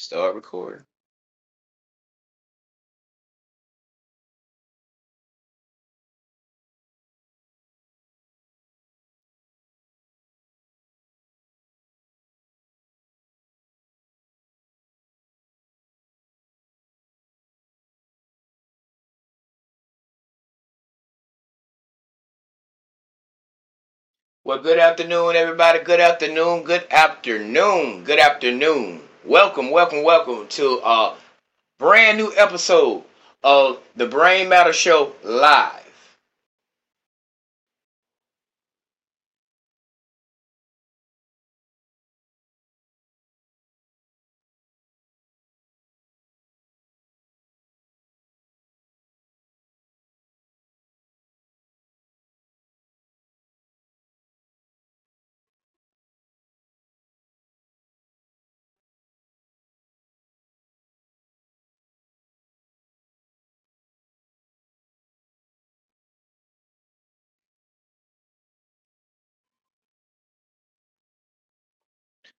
Start 0.00 0.34
recording. 0.34 0.86
Well, 24.44 24.60
good 24.60 24.78
afternoon, 24.78 25.36
everybody. 25.36 25.80
Good 25.80 26.00
afternoon. 26.00 26.64
Good 26.64 26.86
afternoon. 26.90 28.04
Good 28.04 28.18
afternoon. 28.18 29.09
Welcome, 29.26 29.70
welcome, 29.70 30.02
welcome 30.02 30.46
to 30.48 30.80
a 30.82 31.14
brand 31.78 32.16
new 32.16 32.32
episode 32.38 33.02
of 33.44 33.78
the 33.94 34.06
Brain 34.06 34.48
Matter 34.48 34.72
Show 34.72 35.12
live. 35.22 35.79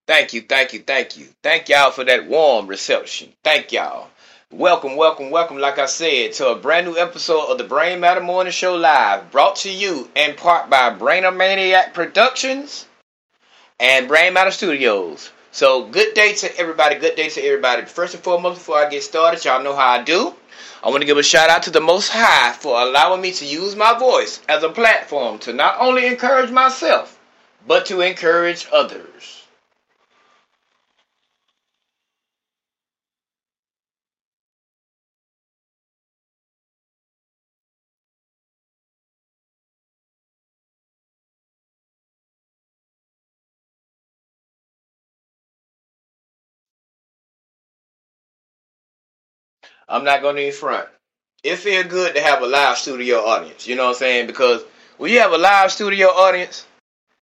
Thank 0.08 0.34
you, 0.34 0.42
thank 0.42 0.74
you, 0.74 0.80
thank 0.80 1.18
you. 1.18 1.28
Thank 1.42 1.70
y'all 1.70 1.92
for 1.92 2.04
that 2.04 2.28
warm 2.28 2.68
reception. 2.68 3.34
Thank 3.44 3.72
y'all. 3.72 4.10
Welcome, 4.52 4.98
welcome, 4.98 5.30
welcome, 5.30 5.60
like 5.60 5.80
I 5.80 5.86
said, 5.86 6.34
to 6.34 6.50
a 6.50 6.56
brand 6.56 6.86
new 6.86 6.98
episode 6.98 7.46
of 7.50 7.58
the 7.58 7.64
Brain 7.64 8.02
Matter 8.02 8.20
Morning 8.20 8.52
Show 8.52 8.76
Live, 8.76 9.32
brought 9.32 9.56
to 9.58 9.72
you 9.72 10.10
in 10.14 10.36
part 10.36 10.70
by 10.70 10.90
Brainer 10.90 11.34
Maniac 11.34 11.94
Productions 11.94 12.86
and 13.80 14.10
Brain 14.10 14.34
Matter 14.34 14.52
Studios. 14.52 15.32
So, 15.54 15.86
good 15.86 16.14
day 16.14 16.34
to 16.34 16.58
everybody, 16.58 16.96
good 16.96 17.16
day 17.16 17.30
to 17.30 17.42
everybody. 17.42 17.86
First 17.86 18.14
and 18.14 18.24
foremost, 18.24 18.60
before 18.60 18.78
I 18.78 18.90
get 18.90 19.04
started, 19.04 19.46
y'all 19.46 19.64
know 19.64 19.76
how 19.76 19.88
I 19.88 20.04
do. 20.04 20.36
I 20.84 20.90
want 20.90 21.02
to 21.02 21.08
give 21.08 21.18
a 21.18 21.24
shout 21.24 21.50
out 21.50 21.64
to 21.64 21.72
the 21.72 21.80
Most 21.80 22.10
High 22.10 22.52
for 22.54 22.82
allowing 22.82 23.22
me 23.22 23.32
to 23.32 23.46
use 23.46 23.76
my 23.76 23.98
voice 23.98 24.42
as 24.50 24.64
a 24.64 24.70
platform 24.70 25.40
to 25.40 25.54
not 25.54 25.78
only 25.80 26.08
encourage 26.08 26.52
myself, 26.52 27.18
but 27.66 27.86
to 27.86 28.02
encourage 28.02 28.68
others. 28.74 29.41
I'm 49.92 50.04
not 50.04 50.22
gonna 50.22 50.40
even 50.40 50.54
front. 50.54 50.88
It 51.44 51.58
feel 51.58 51.84
good 51.84 52.16
to 52.16 52.22
have 52.22 52.42
a 52.42 52.48
live 52.48 52.78
studio 52.78 53.18
audience. 53.20 53.68
You 53.68 53.76
know 53.76 53.84
what 53.84 53.90
I'm 53.90 53.96
saying? 53.96 54.28
Because 54.28 54.64
when 54.98 55.12
you 55.12 55.20
have 55.20 55.34
a 55.34 55.38
live 55.38 55.72
studio 55.72 56.08
audience, 56.08 56.66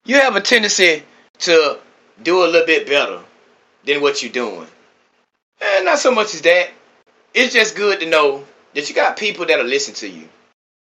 you 0.04 0.16
have 0.16 0.36
a 0.36 0.40
tendency 0.40 1.02
to 1.40 1.78
do 2.22 2.44
a 2.44 2.46
little 2.46 2.66
bit 2.66 2.86
better 2.86 3.20
than 3.84 4.00
what 4.00 4.22
you're 4.22 4.32
doing. 4.32 4.66
And 5.60 5.84
not 5.84 5.98
so 5.98 6.14
much 6.14 6.34
as 6.34 6.42
that. 6.42 6.70
It's 7.34 7.52
just 7.52 7.76
good 7.76 8.00
to 8.00 8.06
know 8.06 8.44
that 8.74 8.88
you 8.88 8.94
got 8.94 9.16
people 9.16 9.44
that'll 9.46 9.66
listen 9.66 9.94
to 9.94 10.08
you. 10.08 10.28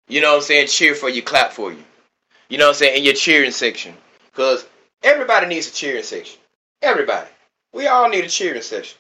You 0.08 0.22
know 0.22 0.32
what 0.32 0.38
I'm 0.38 0.44
saying? 0.44 0.68
Cheer 0.68 0.96
for 0.96 1.10
you, 1.10 1.22
clap 1.22 1.54
for 1.54 1.72
you. 1.72 1.84
You 2.50 2.58
know 2.58 2.66
what 2.66 2.72
I'm 2.72 2.76
saying? 2.76 2.98
In 2.98 3.04
your 3.04 3.14
cheering 3.14 3.52
section. 3.52 3.94
Because 4.32 4.66
everybody 5.04 5.46
needs 5.46 5.70
a 5.70 5.74
cheering 5.74 6.04
section. 6.04 6.40
Everybody. 6.82 7.30
We 7.74 7.88
all 7.88 8.10
need 8.10 8.26
a 8.26 8.30
cheering 8.30 8.64
section. 8.64 8.98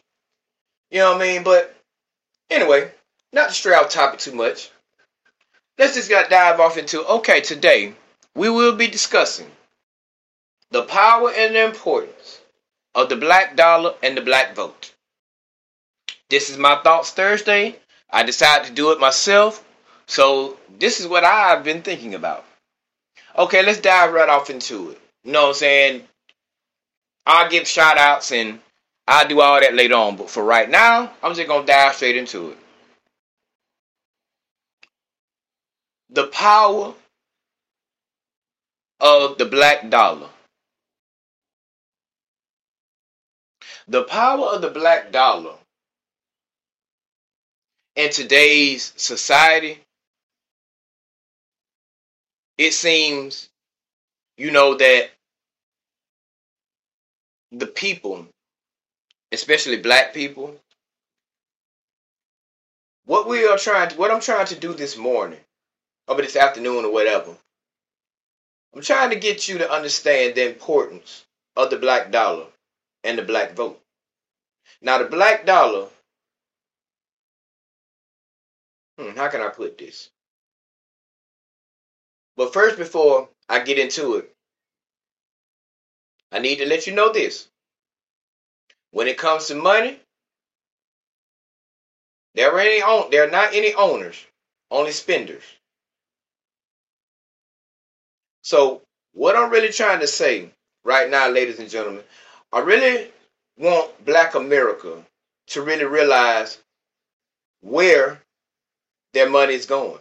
You 0.91 0.99
know 0.99 1.13
what 1.13 1.21
I 1.21 1.33
mean? 1.33 1.43
But 1.43 1.75
Anyway, 2.49 2.91
not 3.31 3.49
to 3.49 3.53
stray 3.53 3.75
off 3.75 3.89
topic 3.89 4.19
too 4.19 4.33
much, 4.33 4.69
let's 5.77 5.95
just 5.95 6.09
got 6.09 6.29
dive 6.29 6.59
off 6.59 6.77
into 6.77 7.05
okay, 7.05 7.41
today 7.41 7.93
we 8.35 8.49
will 8.49 8.75
be 8.75 8.87
discussing 8.87 9.49
the 10.71 10.83
power 10.83 11.31
and 11.31 11.55
the 11.55 11.65
importance 11.65 12.41
of 12.95 13.09
the 13.09 13.15
black 13.15 13.55
dollar 13.55 13.93
and 14.03 14.15
the 14.15 14.21
black 14.21 14.55
vote. 14.55 14.93
This 16.29 16.49
is 16.49 16.57
my 16.57 16.75
thoughts 16.83 17.11
Thursday. 17.11 17.75
I 18.09 18.23
decided 18.23 18.67
to 18.67 18.73
do 18.73 18.91
it 18.91 18.99
myself. 18.99 19.65
So 20.07 20.57
this 20.79 20.99
is 20.99 21.07
what 21.07 21.23
I've 21.23 21.63
been 21.63 21.81
thinking 21.81 22.15
about. 22.15 22.45
Okay, 23.37 23.63
let's 23.63 23.79
dive 23.79 24.13
right 24.13 24.29
off 24.29 24.49
into 24.49 24.91
it. 24.91 25.01
You 25.23 25.31
know 25.31 25.43
what 25.43 25.47
I'm 25.49 25.53
saying? 25.55 26.03
I'll 27.25 27.49
give 27.49 27.67
shout 27.67 27.97
outs 27.97 28.31
and 28.31 28.59
I'll 29.11 29.27
do 29.27 29.41
all 29.41 29.59
that 29.59 29.73
later 29.73 29.95
on, 29.95 30.17
but 30.17 30.29
for 30.29 30.43
right 30.43 30.69
now, 30.69 31.11
I'm 31.23 31.33
just 31.33 31.47
gonna 31.47 31.65
dive 31.65 31.95
straight 31.95 32.15
into 32.15 32.51
it. 32.51 32.57
The 36.11 36.27
power 36.27 36.93
of 38.99 39.39
the 39.39 39.45
black 39.45 39.89
dollar. 39.89 40.29
The 43.87 44.03
power 44.03 44.45
of 44.45 44.61
the 44.61 44.69
black 44.69 45.11
dollar 45.11 45.55
in 47.95 48.11
today's 48.11 48.93
society, 48.95 49.79
it 52.59 52.73
seems, 52.75 53.49
you 54.37 54.51
know, 54.51 54.75
that 54.75 55.09
the 57.51 57.65
people 57.65 58.27
especially 59.31 59.77
black 59.77 60.13
people, 60.13 60.55
what 63.05 63.27
we 63.27 63.45
are 63.47 63.57
trying 63.57 63.89
to, 63.89 63.97
what 63.97 64.11
I'm 64.11 64.21
trying 64.21 64.47
to 64.47 64.55
do 64.55 64.73
this 64.73 64.97
morning, 64.97 65.39
or 66.07 66.15
this 66.17 66.35
afternoon 66.35 66.85
or 66.85 66.91
whatever, 66.91 67.35
I'm 68.73 68.81
trying 68.81 69.09
to 69.09 69.15
get 69.15 69.47
you 69.47 69.57
to 69.59 69.71
understand 69.71 70.35
the 70.35 70.47
importance 70.47 71.25
of 71.55 71.69
the 71.69 71.77
black 71.77 72.11
dollar 72.11 72.45
and 73.03 73.17
the 73.17 73.23
black 73.23 73.53
vote. 73.53 73.81
Now, 74.81 74.99
the 74.99 75.05
black 75.05 75.45
dollar, 75.45 75.87
hmm, 78.97 79.15
how 79.17 79.27
can 79.29 79.41
I 79.41 79.49
put 79.49 79.77
this? 79.77 80.09
But 82.37 82.53
first, 82.53 82.77
before 82.77 83.27
I 83.49 83.59
get 83.59 83.79
into 83.79 84.15
it, 84.15 84.33
I 86.31 86.39
need 86.39 86.57
to 86.57 86.65
let 86.65 86.87
you 86.87 86.93
know 86.93 87.11
this. 87.11 87.49
When 88.91 89.07
it 89.07 89.17
comes 89.17 89.47
to 89.47 89.55
money, 89.55 89.99
there 92.35 92.51
are 92.51 92.59
any 92.59 93.09
there 93.11 93.27
are 93.27 93.31
not 93.31 93.53
any 93.53 93.73
owners, 93.73 94.17
only 94.71 94.91
spenders. 94.91 95.43
So 98.41 98.81
what 99.13 99.35
I'm 99.35 99.51
really 99.51 99.71
trying 99.71 99.99
to 99.99 100.07
say 100.07 100.49
right 100.83 101.09
now, 101.09 101.29
ladies 101.29 101.59
and 101.59 101.69
gentlemen, 101.69 102.03
I 102.51 102.59
really 102.59 103.11
want 103.57 104.05
black 104.05 104.35
America 104.35 105.03
to 105.47 105.61
really 105.61 105.85
realize 105.85 106.57
where 107.61 108.19
their 109.13 109.29
money 109.29 109.53
is 109.53 109.65
going. 109.65 109.99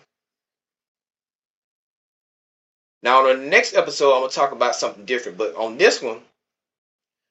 Now, 3.02 3.26
on 3.26 3.40
the 3.40 3.46
next 3.46 3.74
episode, 3.74 4.12
I'm 4.12 4.20
going 4.20 4.30
to 4.30 4.36
talk 4.36 4.52
about 4.52 4.74
something 4.74 5.04
different. 5.04 5.38
But 5.38 5.54
on 5.56 5.78
this 5.78 6.02
one, 6.02 6.20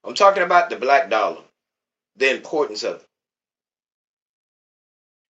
I'm 0.03 0.13
talking 0.13 0.43
about 0.43 0.69
the 0.69 0.77
black 0.77 1.09
dollar, 1.09 1.41
the 2.17 2.35
importance 2.35 2.83
of 2.83 2.97
it. 2.97 3.07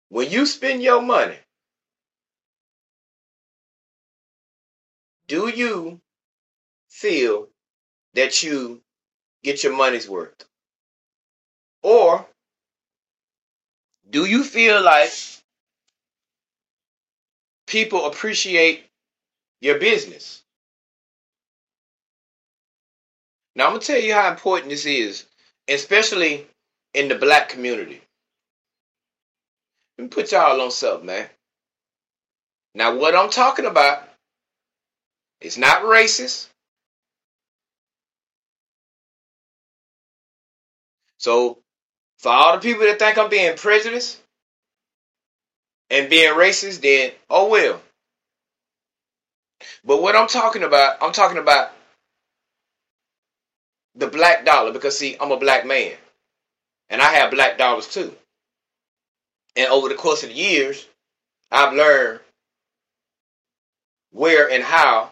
When 0.09 0.31
you 0.31 0.47
spend 0.47 0.83
your 0.83 1.03
money, 1.03 1.37
do 5.27 5.49
you 5.49 6.01
feel 6.89 7.49
that 8.15 8.43
you 8.43 8.81
get 9.43 9.65
your 9.65 9.77
money's 9.77 10.09
worth? 10.09 10.45
Or 11.83 12.27
do 14.09 14.25
you 14.25 14.45
feel 14.45 14.83
like 14.83 15.11
people 17.67 18.07
appreciate 18.07 18.85
your 19.61 19.79
business? 19.79 20.43
Now, 23.57 23.65
I'm 23.65 23.71
going 23.71 23.81
to 23.81 23.87
tell 23.87 24.01
you 24.01 24.15
how 24.15 24.31
important 24.31 24.71
this 24.71 24.87
is, 24.87 25.27
especially 25.67 26.47
in 26.97 27.09
the 27.09 27.15
black 27.15 27.51
community. 27.51 28.01
Let 29.99 30.05
me 30.05 30.09
put 30.09 30.33
y'all 30.33 30.61
on 30.63 30.71
something, 30.71 31.07
man. 31.07 31.29
Now, 32.75 32.97
what 32.97 33.15
I'm 33.15 33.29
talking 33.29 33.67
about 33.67 34.03
is 35.43 35.59
not 35.59 35.83
racist. 35.83 36.49
So, 41.19 41.59
for 42.19 42.33
all 42.33 42.55
the 42.55 42.61
people 42.61 42.87
that 42.87 42.99
think 42.99 43.19
I'm 43.19 43.29
being 43.29 43.57
prejudiced 43.57 44.19
and 45.91 46.09
being 46.09 46.33
racist, 46.33 46.81
then 46.81 47.13
oh 47.29 47.49
well. 47.49 47.81
But 49.85 50.01
what 50.01 50.17
I'm 50.17 50.29
talking 50.29 50.63
about, 50.63 50.97
I'm 51.03 51.13
talking 51.13 51.39
about 51.39 51.73
the 53.95 54.07
black 54.07 54.47
dollar 54.47 54.73
because 54.73 54.99
see, 54.99 55.17
I'm 55.21 55.33
a 55.33 55.39
black 55.39 55.67
man. 55.67 55.93
And 56.91 57.03
I 57.03 57.13
have 57.15 57.31
black 57.31 57.59
dollars 57.59 57.89
too. 57.89 58.15
And 59.57 59.69
over 59.69 59.89
the 59.89 59.95
course 59.95 60.23
of 60.23 60.29
the 60.29 60.35
years, 60.35 60.87
I've 61.51 61.75
learned 61.75 62.21
where 64.13 64.51
and 64.51 64.63
how 64.63 65.11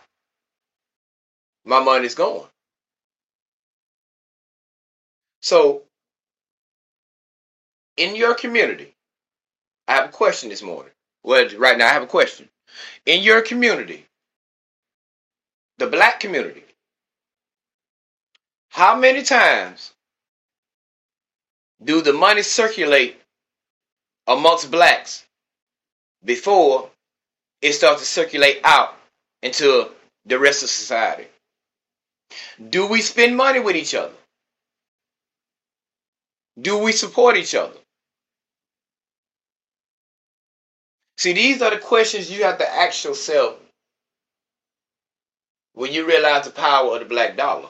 my 1.65 1.83
money's 1.83 2.15
going. 2.15 2.47
So 5.41 5.83
in 7.97 8.17
your 8.17 8.35
community, 8.35 8.95
I 9.89 9.95
have 9.95 10.09
a 10.09 10.13
question 10.13 10.49
this 10.49 10.63
morning. 10.63 10.93
Well, 11.23 11.49
right 11.57 11.79
now 11.79 11.87
I 11.87 11.93
have 11.93 12.03
a 12.03 12.07
question. 12.07 12.49
In 13.07 13.23
your 13.23 13.43
community, 13.43 14.07
the 15.79 15.87
black 15.87 16.21
community, 16.21 16.65
how 18.69 18.97
many 18.97 19.23
times 19.23 19.94
do 21.83 22.01
the 22.01 22.13
money 22.13 22.43
circulate 22.43 23.21
amongst 24.27 24.71
blacks 24.71 25.25
before 26.25 26.91
it 27.61 27.73
starts 27.73 28.01
to 28.01 28.07
circulate 28.07 28.61
out 28.65 28.97
into 29.43 29.91
the 30.27 30.39
rest 30.39 30.63
of 30.63 30.71
society? 30.71 31.27
Do 32.71 32.87
we 32.87 33.01
spend 33.03 33.37
money 33.37 33.61
with 33.61 33.77
each 33.77 33.95
other? 33.95 34.15
Do 36.61 36.79
we 36.79 36.93
support 36.93 37.37
each 37.37 37.55
other? 37.55 37.77
See, 41.19 41.33
these 41.33 41.63
are 41.63 41.71
the 41.71 41.79
questions 41.79 42.31
you 42.31 42.45
have 42.45 42.59
to 42.59 42.69
ask 42.69 43.05
yourself 43.05 43.57
when 45.75 45.93
you 45.93 46.07
realize 46.07 46.45
the 46.45 46.51
power 46.51 46.95
of 46.95 47.01
the 47.01 47.07
black 47.07 47.37
dollar. 47.37 47.69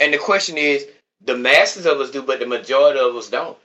And 0.00 0.12
the 0.12 0.18
question 0.18 0.56
is, 0.58 0.86
the 1.24 1.36
masses 1.36 1.86
of 1.86 2.00
us 2.00 2.10
do, 2.10 2.22
but 2.22 2.40
the 2.40 2.46
majority 2.46 3.00
of 3.00 3.14
us 3.16 3.30
don't. 3.30 3.56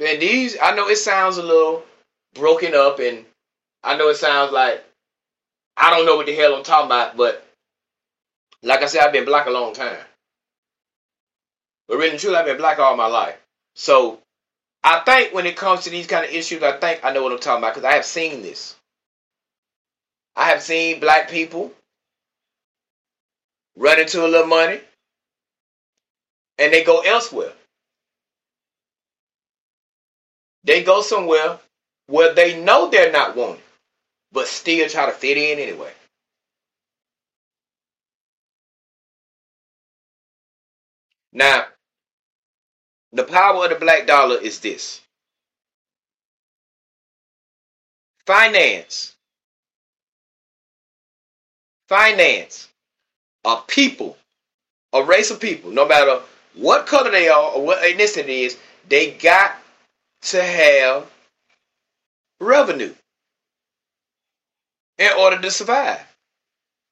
And 0.00 0.20
these, 0.20 0.56
I 0.60 0.74
know 0.74 0.88
it 0.88 0.96
sounds 0.96 1.36
a 1.36 1.42
little 1.42 1.82
broken 2.34 2.74
up, 2.74 2.98
and 3.00 3.24
I 3.82 3.96
know 3.96 4.08
it 4.08 4.16
sounds 4.16 4.52
like 4.52 4.82
I 5.76 5.90
don't 5.90 6.06
know 6.06 6.16
what 6.16 6.26
the 6.26 6.34
hell 6.34 6.54
I'm 6.54 6.62
talking 6.62 6.86
about, 6.86 7.16
but 7.16 7.46
like 8.62 8.82
I 8.82 8.86
said, 8.86 9.02
I've 9.02 9.12
been 9.12 9.24
black 9.24 9.46
a 9.46 9.50
long 9.50 9.72
time. 9.72 9.98
But 11.88 11.96
really 11.96 12.10
and 12.10 12.18
truly, 12.18 12.36
I've 12.36 12.46
been 12.46 12.58
black 12.58 12.78
all 12.78 12.96
my 12.96 13.06
life. 13.06 13.36
So 13.74 14.18
I 14.84 15.00
think 15.00 15.34
when 15.34 15.46
it 15.46 15.56
comes 15.56 15.84
to 15.84 15.90
these 15.90 16.06
kind 16.06 16.24
of 16.24 16.32
issues, 16.32 16.62
I 16.62 16.72
think 16.72 17.04
I 17.04 17.12
know 17.12 17.22
what 17.22 17.32
I'm 17.32 17.38
talking 17.38 17.62
about 17.62 17.74
because 17.74 17.88
I 17.88 17.94
have 17.94 18.04
seen 18.04 18.42
this. 18.42 18.76
I 20.36 20.48
have 20.50 20.62
seen 20.62 21.00
black 21.00 21.30
people 21.30 21.72
run 23.80 23.98
into 23.98 24.24
a 24.24 24.28
little 24.28 24.46
money 24.46 24.78
and 26.58 26.72
they 26.72 26.84
go 26.84 27.00
elsewhere. 27.00 27.52
They 30.64 30.84
go 30.84 31.00
somewhere 31.00 31.58
where 32.06 32.34
they 32.34 32.60
know 32.62 32.90
they're 32.90 33.10
not 33.10 33.34
wanted, 33.34 33.62
but 34.32 34.46
still 34.46 34.86
try 34.88 35.06
to 35.06 35.12
fit 35.12 35.38
in 35.38 35.58
anyway. 35.58 35.92
Now, 41.32 41.66
the 43.12 43.24
power 43.24 43.64
of 43.64 43.70
the 43.70 43.76
black 43.76 44.06
dollar 44.06 44.36
is 44.36 44.60
this 44.60 45.00
finance. 48.26 49.16
Finance. 51.88 52.69
A 53.44 53.58
people, 53.66 54.16
a 54.92 55.02
race 55.02 55.30
of 55.30 55.40
people, 55.40 55.70
no 55.70 55.86
matter 55.86 56.20
what 56.54 56.86
color 56.86 57.10
they 57.10 57.28
are 57.28 57.52
or 57.52 57.64
what 57.64 57.82
ethnicity 57.82 58.44
is, 58.44 58.58
they 58.88 59.12
got 59.12 59.56
to 60.22 60.42
have 60.42 61.10
revenue 62.40 62.94
in 64.98 65.10
order 65.18 65.40
to 65.40 65.50
survive. 65.50 66.00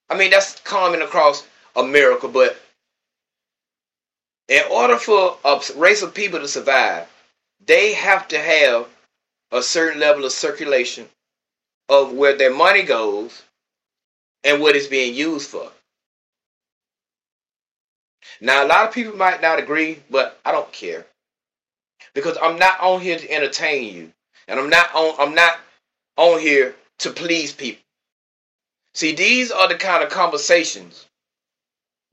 I 0.09 0.17
mean, 0.17 0.31
that's 0.31 0.59
common 0.61 1.02
across 1.02 1.47
America, 1.76 2.28
but 2.28 2.59
in 4.49 4.62
order 4.71 4.97
for 4.97 5.37
a 5.45 5.61
race 5.76 6.02
of 6.02 6.14
people 6.14 6.40
to 6.40 6.49
survive, 6.49 7.07
they 7.67 7.93
have 7.93 8.26
to 8.28 8.38
have 8.38 8.88
a 9.52 9.62
certain 9.62 10.00
level 10.00 10.25
of 10.25 10.33
circulation 10.33 11.07
of 11.88 12.12
where 12.12 12.37
their 12.37 12.55
money 12.55 12.83
goes 12.83 13.43
and 14.45 14.61
what 14.61 14.76
it's 14.76 14.87
being 14.87 15.14
used 15.14 15.50
for. 15.50 15.71
Now, 18.40 18.64
a 18.64 18.66
lot 18.66 18.87
of 18.87 18.95
people 18.95 19.16
might 19.16 19.42
not 19.42 19.59
agree, 19.59 20.00
but 20.11 20.38
I 20.45 20.52
don't 20.52 20.73
care 20.73 21.07
because 22.14 22.38
I'm 22.40 22.59
not 22.59 22.80
on 22.80 23.00
here 23.00 23.18
to 23.18 23.30
entertain 23.30 23.95
you, 23.95 24.12
and 24.47 24.61
I'm 24.61 24.71
not 24.71 24.95
on. 24.95 25.14
I'm 25.18 25.35
not 25.35 25.59
on 26.16 26.40
here 26.40 26.75
to 26.99 27.11
please 27.11 27.52
people. 27.52 27.83
See, 28.95 29.14
these 29.14 29.50
are 29.50 29.68
the 29.68 29.76
kind 29.76 30.02
of 30.02 30.11
conversations 30.11 31.07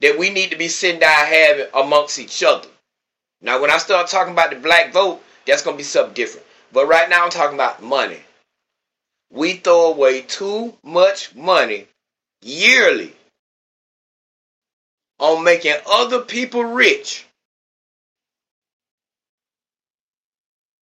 that 0.02 0.18
we 0.18 0.30
need 0.30 0.52
to 0.52 0.58
be 0.58 0.68
sitting 0.68 1.00
down 1.00 1.26
having 1.26 1.68
amongst 1.74 2.20
each 2.20 2.44
other. 2.44 2.68
Now, 3.42 3.62
when 3.62 3.72
I 3.72 3.78
start 3.78 4.08
talking 4.08 4.34
about 4.34 4.50
the 4.50 4.58
black 4.58 4.94
vote, 4.94 5.24
that's 5.46 5.62
going 5.62 5.76
to 5.76 5.80
be 5.80 5.84
something 5.84 6.14
different. 6.14 6.46
But 6.72 6.88
right 6.88 7.10
now, 7.10 7.24
I'm 7.24 7.30
talking 7.30 7.56
about 7.56 7.82
money. 7.82 8.20
We 9.32 9.54
throw 9.54 9.92
away 9.92 10.22
too 10.22 10.78
much 10.84 11.34
money 11.36 11.88
yearly 12.42 13.14
on 15.20 15.44
making 15.44 15.76
other 15.90 16.22
people 16.22 16.64
rich 16.64 17.26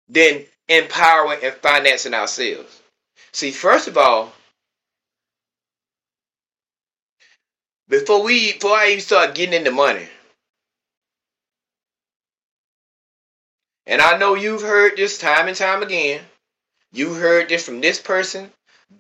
than 0.09 0.45
empowering 0.67 1.39
and 1.43 1.53
financing 1.55 2.13
ourselves. 2.13 2.81
See, 3.31 3.51
first 3.51 3.87
of 3.87 3.97
all, 3.97 4.31
before 7.87 8.23
we 8.23 8.53
before 8.53 8.77
I 8.77 8.89
even 8.89 9.01
start 9.01 9.35
getting 9.35 9.53
into 9.53 9.71
money. 9.71 10.07
And 13.85 14.01
I 14.01 14.17
know 14.17 14.35
you've 14.35 14.61
heard 14.61 14.95
this 14.95 15.17
time 15.17 15.47
and 15.47 15.57
time 15.57 15.83
again. 15.83 16.21
You 16.93 17.13
heard 17.13 17.49
this 17.49 17.65
from 17.65 17.81
this 17.81 17.99
person 17.99 18.51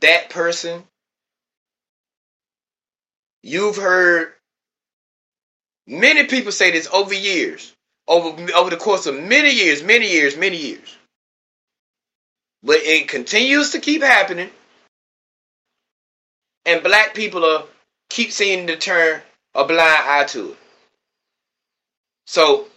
that 0.01 0.29
person, 0.29 0.83
you've 3.41 3.77
heard 3.77 4.33
many 5.87 6.25
people 6.25 6.51
say 6.51 6.71
this 6.71 6.87
over 6.91 7.13
years, 7.13 7.73
over 8.07 8.51
over 8.53 8.69
the 8.69 8.77
course 8.77 9.05
of 9.05 9.15
many 9.15 9.51
years, 9.51 9.83
many 9.83 10.11
years, 10.11 10.37
many 10.37 10.57
years. 10.57 10.97
But 12.63 12.77
it 12.77 13.07
continues 13.07 13.71
to 13.71 13.79
keep 13.79 14.01
happening, 14.01 14.49
and 16.65 16.83
black 16.83 17.13
people 17.13 17.45
are 17.45 17.65
keep 18.09 18.31
seeing 18.31 18.67
to 18.67 18.77
turn 18.77 19.21
a 19.55 19.65
blind 19.65 20.03
eye 20.07 20.25
to 20.29 20.51
it. 20.51 20.57
So, 22.25 22.67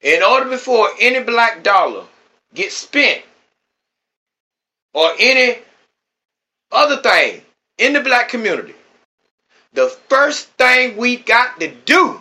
in 0.00 0.22
order 0.22 0.48
before 0.48 0.88
any 1.00 1.22
black 1.22 1.62
dollar 1.62 2.04
gets 2.54 2.76
spent 2.76 3.22
or 4.94 5.12
any 5.18 5.58
other 6.72 6.96
thing 7.02 7.42
in 7.78 7.92
the 7.92 8.00
black 8.00 8.28
community, 8.28 8.74
the 9.72 9.88
first 10.08 10.48
thing 10.50 10.96
we 10.96 11.16
got 11.16 11.60
to 11.60 11.68
do, 11.84 12.20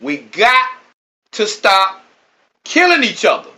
we 0.00 0.18
got 0.18 0.70
to 1.32 1.46
stop 1.46 2.04
killing 2.64 3.04
each 3.04 3.24
other. 3.24 3.50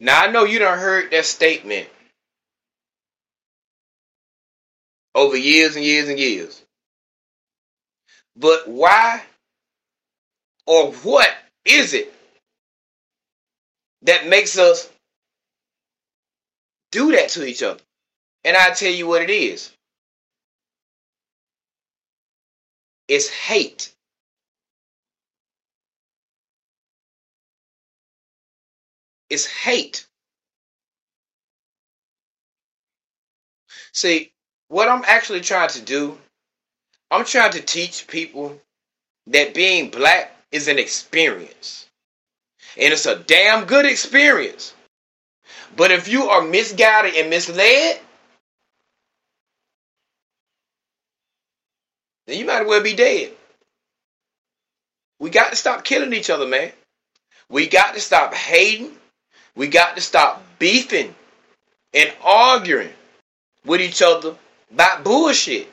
Now 0.00 0.22
I 0.22 0.30
know 0.30 0.44
you 0.44 0.58
done 0.58 0.78
heard 0.78 1.10
that 1.12 1.24
statement 1.24 1.88
over 5.14 5.36
years 5.36 5.76
and 5.76 5.84
years 5.84 6.08
and 6.08 6.18
years. 6.18 6.62
But 8.36 8.68
why 8.68 9.22
or 10.66 10.92
what 10.92 11.30
is 11.64 11.94
it 11.94 12.12
that 14.02 14.26
makes 14.28 14.58
us 14.58 14.90
do 16.90 17.12
that 17.12 17.30
to 17.30 17.46
each 17.46 17.62
other? 17.62 17.80
And 18.44 18.56
I 18.56 18.70
tell 18.70 18.92
you 18.92 19.06
what 19.06 19.22
it 19.22 19.30
is. 19.30 19.72
It's 23.08 23.28
hate. 23.28 23.93
Is 29.34 29.46
hate. 29.46 30.06
See, 33.92 34.32
what 34.68 34.88
I'm 34.88 35.04
actually 35.06 35.40
trying 35.40 35.70
to 35.70 35.82
do, 35.82 36.18
I'm 37.10 37.24
trying 37.24 37.52
to 37.52 37.60
teach 37.60 38.06
people 38.06 38.60
that 39.26 39.54
being 39.54 39.90
black 39.90 40.36
is 40.50 40.68
an 40.68 40.78
experience. 40.78 41.86
And 42.76 42.92
it's 42.92 43.06
a 43.06 43.16
damn 43.16 43.66
good 43.66 43.86
experience. 43.86 44.74
But 45.76 45.90
if 45.90 46.08
you 46.08 46.24
are 46.30 46.42
misguided 46.42 47.14
and 47.14 47.30
misled, 47.30 48.00
then 52.26 52.38
you 52.38 52.46
might 52.46 52.62
as 52.62 52.66
well 52.66 52.82
be 52.82 52.94
dead. 52.94 53.32
We 55.20 55.30
got 55.30 55.50
to 55.50 55.56
stop 55.56 55.84
killing 55.84 56.12
each 56.12 56.30
other, 56.30 56.46
man. 56.46 56.72
We 57.48 57.68
got 57.68 57.94
to 57.94 58.00
stop 58.00 58.34
hating. 58.34 58.96
We 59.56 59.68
got 59.68 59.96
to 59.96 60.02
stop 60.02 60.42
beefing 60.58 61.14
and 61.92 62.12
arguing 62.22 62.92
with 63.64 63.80
each 63.80 64.02
other 64.02 64.34
about 64.72 65.04
bullshit. 65.04 65.70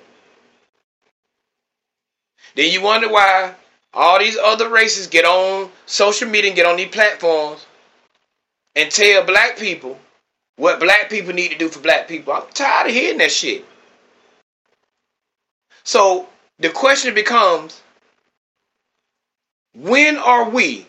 Then 2.55 2.71
you 2.71 2.81
wonder 2.81 3.09
why 3.09 3.55
all 3.93 4.19
these 4.19 4.38
other 4.38 4.69
races 4.69 5.07
get 5.07 5.25
on 5.25 5.69
social 5.85 6.29
media 6.29 6.51
and 6.51 6.55
get 6.55 6.65
on 6.65 6.77
these 6.77 6.89
platforms 6.89 7.65
and 8.75 8.91
tell 8.91 9.23
black 9.23 9.57
people 9.57 10.00
what 10.57 10.79
black 10.79 11.09
people 11.09 11.33
need 11.33 11.50
to 11.50 11.57
do 11.57 11.69
for 11.69 11.79
black 11.79 12.07
people. 12.07 12.33
I'm 12.33 12.43
tired 12.53 12.88
of 12.88 12.93
hearing 12.93 13.17
that 13.17 13.31
shit. 13.31 13.65
So 15.83 16.29
the 16.59 16.69
question 16.69 17.13
becomes 17.13 17.81
when 19.73 20.17
are 20.17 20.50
we 20.50 20.85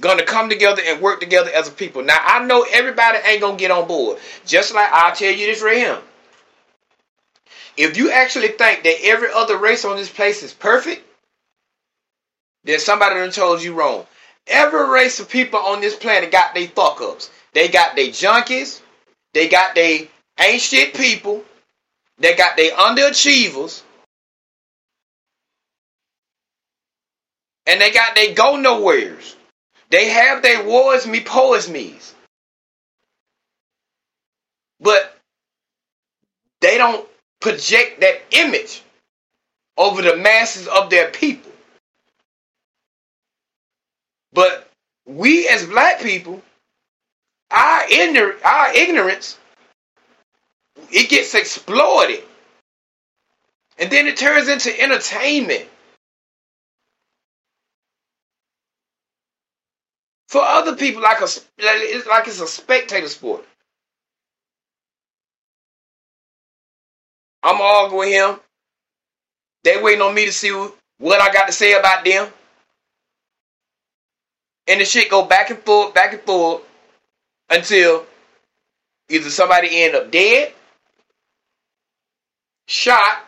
gonna 0.00 0.24
come 0.24 0.48
together 0.48 0.82
and 0.84 1.00
work 1.00 1.20
together 1.20 1.50
as 1.50 1.68
a 1.68 1.70
people. 1.70 2.02
Now 2.02 2.18
I 2.20 2.44
know 2.44 2.66
everybody 2.70 3.18
ain't 3.26 3.40
gonna 3.40 3.56
get 3.56 3.70
on 3.70 3.86
board. 3.86 4.18
Just 4.46 4.74
like 4.74 4.90
I'll 4.92 5.14
tell 5.14 5.32
you 5.32 5.46
this 5.46 5.62
right 5.62 5.76
here. 5.76 5.98
If 7.76 7.96
you 7.96 8.10
actually 8.10 8.48
think 8.48 8.82
that 8.82 9.04
every 9.04 9.28
other 9.32 9.56
race 9.56 9.84
on 9.84 9.96
this 9.96 10.10
place 10.10 10.42
is 10.42 10.52
perfect, 10.52 11.02
then 12.64 12.78
somebody 12.78 13.14
done 13.16 13.30
told 13.30 13.62
you 13.62 13.74
wrong. 13.74 14.06
Every 14.46 14.88
race 14.88 15.20
of 15.20 15.28
people 15.28 15.60
on 15.60 15.80
this 15.80 15.96
planet 15.96 16.32
got 16.32 16.54
their 16.54 16.68
fuck 16.68 17.00
ups. 17.00 17.30
They 17.52 17.68
got 17.68 17.96
their 17.96 18.08
junkies, 18.08 18.80
they 19.32 19.48
got 19.48 19.74
their 19.74 20.00
ain't 20.38 20.60
shit 20.60 20.94
people, 20.94 21.44
they 22.18 22.34
got 22.34 22.56
their 22.56 22.72
underachievers, 22.72 23.82
and 27.66 27.80
they 27.80 27.90
got 27.90 28.14
they 28.14 28.34
go 28.34 28.56
nowheres. 28.56 29.36
They 29.90 30.08
have 30.08 30.42
their 30.42 30.64
wars 30.64 31.06
me 31.06 31.20
poets 31.20 31.68
me's. 31.68 32.14
But 34.80 35.16
they 36.60 36.78
don't 36.78 37.06
project 37.40 38.00
that 38.00 38.20
image 38.30 38.82
over 39.76 40.02
the 40.02 40.16
masses 40.16 40.68
of 40.68 40.90
their 40.90 41.10
people. 41.10 41.50
But 44.32 44.68
we 45.06 45.48
as 45.48 45.66
black 45.66 46.00
people, 46.00 46.40
our, 47.50 47.84
ignorance, 47.90 48.40
our 48.44 48.74
ignorance, 48.74 49.38
it 50.90 51.10
gets 51.10 51.34
exploited. 51.34 52.22
And 53.78 53.90
then 53.90 54.06
it 54.06 54.16
turns 54.18 54.48
into 54.48 54.78
entertainment. 54.80 55.66
For 60.30 60.40
other 60.40 60.76
people, 60.76 61.02
like 61.02 61.20
a 61.20 61.24
it's 61.24 62.06
like 62.06 62.28
it's 62.28 62.40
a 62.40 62.46
spectator 62.46 63.08
sport. 63.08 63.44
I'm 67.42 67.60
arguing 67.60 67.98
with 67.98 68.08
him. 68.10 68.40
They 69.64 69.82
waiting 69.82 70.02
on 70.02 70.14
me 70.14 70.26
to 70.26 70.32
see 70.32 70.52
what 70.98 71.20
I 71.20 71.32
got 71.32 71.46
to 71.46 71.52
say 71.52 71.72
about 71.72 72.04
them. 72.04 72.28
And 74.68 74.80
the 74.80 74.84
shit 74.84 75.10
go 75.10 75.24
back 75.24 75.50
and 75.50 75.58
forth, 75.58 75.94
back 75.94 76.12
and 76.12 76.22
forth 76.22 76.62
until 77.48 78.06
either 79.08 79.30
somebody 79.30 79.82
end 79.82 79.96
up 79.96 80.12
dead, 80.12 80.54
shot, 82.68 83.26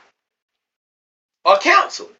or 1.45 1.59
counseled. 1.59 2.15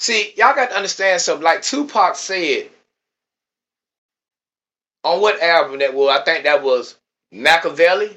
See, 0.00 0.32
y'all 0.38 0.54
got 0.54 0.70
to 0.70 0.76
understand 0.76 1.20
something. 1.20 1.44
Like 1.44 1.60
Tupac 1.60 2.16
said 2.16 2.70
on 5.04 5.20
what 5.20 5.42
album 5.42 5.78
that 5.80 5.92
was, 5.92 6.08
I 6.18 6.24
think 6.24 6.44
that 6.44 6.62
was 6.62 6.96
Makaveli. 7.34 8.16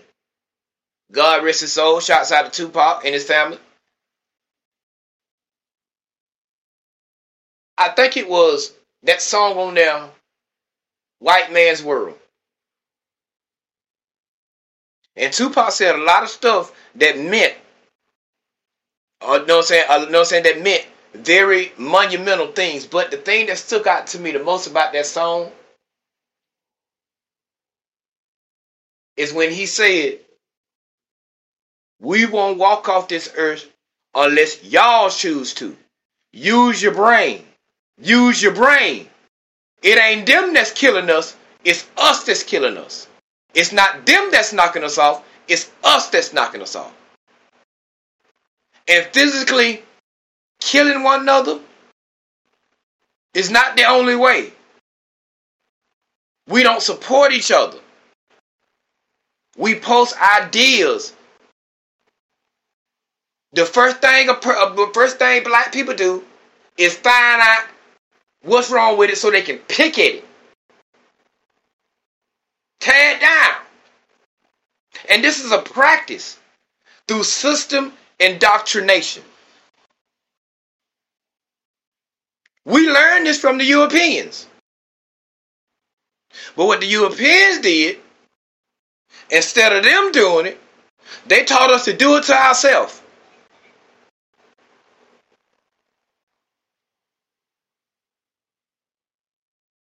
God 1.11 1.43
rest 1.43 1.59
his 1.59 1.73
soul. 1.73 1.99
Shouts 1.99 2.31
out 2.31 2.51
to 2.51 2.65
Tupac 2.65 3.03
and 3.03 3.13
his 3.13 3.25
family. 3.25 3.59
I 7.77 7.89
think 7.89 8.15
it 8.15 8.29
was 8.29 8.71
that 9.03 9.21
song 9.21 9.57
on 9.57 9.73
there, 9.73 10.09
White 11.19 11.51
Man's 11.51 11.83
World. 11.83 12.17
And 15.17 15.33
Tupac 15.33 15.73
said 15.73 15.95
a 15.95 16.03
lot 16.03 16.23
of 16.23 16.29
stuff 16.29 16.73
that 16.95 17.19
meant, 17.19 17.55
uh, 19.19 19.39
know 19.39 19.57
what 19.57 19.57
I'm 19.57 19.63
saying, 19.63 19.85
uh, 19.89 19.97
know 19.97 20.05
what 20.05 20.15
I'm 20.19 20.25
saying, 20.25 20.43
that 20.43 20.63
meant 20.63 20.85
very 21.13 21.72
monumental 21.77 22.48
things. 22.48 22.86
But 22.86 23.12
the 23.12 23.17
thing 23.17 23.48
that 23.48 23.58
stuck 23.58 23.88
out 23.88 24.08
to 24.08 24.20
me 24.20 24.32
the 24.32 24.43
most 24.43 24.67
about 24.67 24.93
that 24.93 25.05
song 25.05 25.51
is 29.15 29.34
when 29.34 29.51
he 29.51 29.65
said, 29.65 30.20
We 32.00 32.25
won't 32.25 32.58
walk 32.58 32.89
off 32.89 33.08
this 33.08 33.32
earth 33.38 33.70
unless 34.15 34.63
y'all 34.63 35.10
choose 35.10 35.53
to. 35.55 35.75
Use 36.32 36.82
your 36.82 36.93
brain. 36.93 37.46
use 38.01 38.41
your 38.41 38.53
brain. 38.53 39.08
It 39.84 40.00
ain't 40.00 40.25
them 40.25 40.53
that's 40.53 40.72
killing 40.72 41.10
us, 41.10 41.36
it's 41.63 41.88
us 41.98 42.24
that's 42.24 42.43
killing 42.43 42.77
us. 42.77 43.08
It's 43.53 43.72
not 43.72 44.05
them 44.05 44.32
that's 44.32 44.51
knocking 44.53 44.84
us 44.84 44.98
off, 44.98 45.24
it's 45.48 45.70
us 45.84 46.10
that's 46.10 46.34
knocking 46.34 46.62
us 46.62 46.75
off. 46.75 46.93
And 48.88 49.05
physically 49.13 49.84
killing 50.63 51.03
one 51.03 51.22
another 51.22 51.60
is 53.34 53.51
not 53.51 53.75
the 53.75 53.84
only 53.84 54.15
way. 54.15 54.51
We 56.48 56.63
don't 56.63 56.82
support 56.82 57.34
each 57.34 57.51
other. 57.51 57.79
We 59.58 59.75
post 59.75 60.15
ideas. 60.20 61.13
The 63.51 63.65
first 63.65 64.01
thing 64.01 64.29
a 64.29 64.93
first 64.93 65.20
thing 65.20 65.43
black 65.43 65.72
people 65.74 65.96
do 65.96 66.24
is 66.77 66.96
find 66.96 67.41
out 67.41 67.65
what's 68.41 68.72
wrong 68.72 68.98
with 68.98 69.12
it 69.12 69.17
so 69.17 69.29
they 69.29 69.41
can 69.41 69.58
pick 69.58 70.00
at 70.00 70.15
it. 70.15 70.25
Tear 72.79 73.15
it 73.15 73.22
down. 73.22 73.55
And 75.10 75.24
this 75.24 75.43
is 75.43 75.51
a 75.51 75.60
practice 75.60 76.39
through 77.08 77.24
system 77.24 77.93
indoctrination. 78.20 79.24
We 82.65 82.89
learned 82.89 83.25
this 83.25 83.39
from 83.39 83.58
the 83.58 83.65
Europeans. 83.65 84.48
But 86.55 86.65
what 86.65 86.79
the 86.79 86.88
Europeans 86.88 87.60
did, 87.60 87.98
instead 89.29 89.74
of 89.74 89.84
them 89.84 90.12
doing 90.12 90.46
it, 90.48 90.60
they 91.25 91.43
taught 91.43 91.72
us 91.72 91.86
to 91.86 91.93
do 91.93 92.17
it 92.17 92.24
to 92.25 92.34
ourselves. 92.34 93.01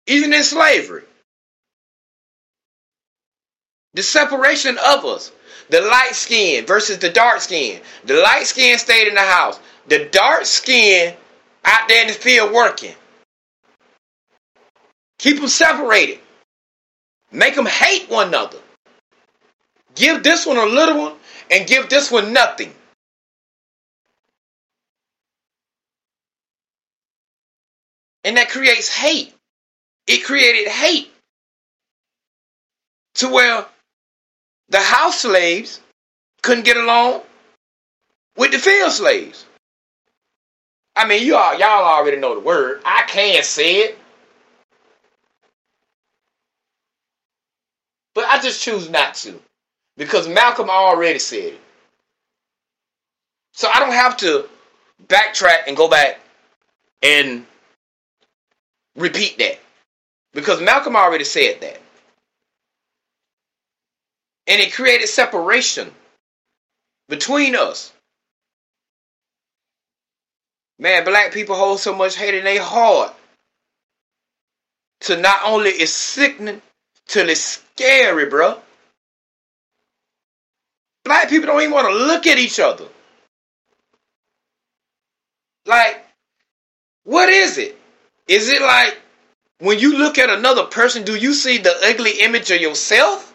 Even 0.08 0.34
in 0.34 0.44
slavery. 0.44 1.03
The 3.94 4.03
separation 4.03 4.77
of 4.77 5.06
us. 5.06 5.32
The 5.70 5.82
light 5.82 6.13
skin 6.13 6.65
versus 6.65 6.98
the 6.98 7.10
dark 7.10 7.39
skin. 7.39 7.82
The 8.06 8.15
light 8.15 8.48
skin 8.48 8.77
stayed 8.80 9.08
in 9.08 9.15
the 9.15 9.22
house. 9.22 9.60
The 9.88 10.06
dark 10.06 10.46
skin 10.46 11.15
out 11.63 11.88
there 11.88 12.01
in 12.01 12.08
the 12.08 12.13
field 12.13 12.51
working. 12.53 12.93
Keep 15.20 15.38
them 15.38 15.48
separated. 15.48 16.20
Make 17.32 17.55
them 17.55 17.65
hate 17.65 18.10
one 18.10 18.27
another. 18.27 18.60
Give 19.96 20.22
this 20.24 20.46
one 20.46 20.58
a 20.58 20.65
little 20.65 21.00
one 21.00 21.13
and 21.50 21.67
give 21.67 21.89
this 21.89 22.12
one 22.12 22.34
nothing. 22.34 22.74
And 28.24 28.38
that 28.38 28.50
creates 28.50 28.93
hate. 28.93 29.34
It 30.08 30.24
created 30.24 30.70
hate 30.70 31.12
to 33.15 33.29
where 33.29 33.65
the 34.70 34.79
house 34.79 35.22
slaves 35.22 35.79
couldn't 36.41 36.65
get 36.65 36.77
along 36.77 37.22
with 38.38 38.51
the 38.51 38.60
field 38.60 38.91
slaves. 38.91 39.46
I 40.95 41.07
mean, 41.07 41.25
you 41.25 41.35
all 41.35 41.57
y'all 41.57 41.85
already 41.85 42.17
know 42.17 42.35
the 42.35 42.41
word. 42.41 42.81
I 42.85 43.03
can't 43.07 43.45
say 43.45 43.77
it. 43.77 44.00
But 48.13 48.25
I 48.25 48.41
just 48.41 48.62
choose 48.63 48.89
not 48.89 49.15
to. 49.15 49.39
Because 49.97 50.27
Malcolm 50.27 50.69
already 50.69 51.19
said 51.19 51.53
it. 51.53 51.62
So 53.53 53.69
I 53.73 53.79
don't 53.79 53.93
have 53.93 54.17
to 54.17 54.50
backtrack 55.07 55.63
and 55.67 55.77
go 55.77 55.89
back 55.89 56.19
and 57.03 57.45
repeat 58.95 59.38
that. 59.39 59.59
Because 60.33 60.62
Malcolm 60.62 60.95
already 60.95 61.23
said 61.25 61.62
that. 61.62 61.79
And 64.47 64.62
it 64.62 64.73
created 64.73 65.08
separation 65.08 65.91
between 67.10 67.56
us. 67.56 67.93
Man, 70.84 71.06
black 71.06 71.32
people 71.32 71.56
hold 71.56 71.80
so 71.80 71.96
much 71.96 72.17
hate 72.17 72.36
in 72.36 72.43
their 72.43 72.62
heart. 72.62 73.15
To 75.02 75.15
not 75.15 75.39
only 75.46 75.69
is 75.69 75.93
sickening, 75.93 76.62
till 77.08 77.30
it's 77.30 77.39
scary, 77.39 78.26
bro. 78.26 78.60
Black 81.06 81.30
people 81.30 81.48
don't 81.48 81.62
even 81.62 81.74
want 81.74 81.88
to 81.88 81.93
look 81.93 82.28
at 82.28 82.38
each 82.38 82.60
other. 82.60 82.86
Like, 85.65 86.06
what 87.06 87.30
is 87.30 87.58
it? 87.58 87.80
Is 88.28 88.50
it 88.50 88.62
like 88.62 89.00
when 89.60 89.80
you 89.80 89.98
look 89.98 90.17
at 90.17 90.30
another 90.30 90.65
person, 90.65 91.06
do 91.06 91.15
you 91.15 91.34
see 91.34 91.60
the 91.60 91.74
ugly 91.86 92.19
image 92.19 92.52
of 92.52 92.60
yourself? 92.60 93.33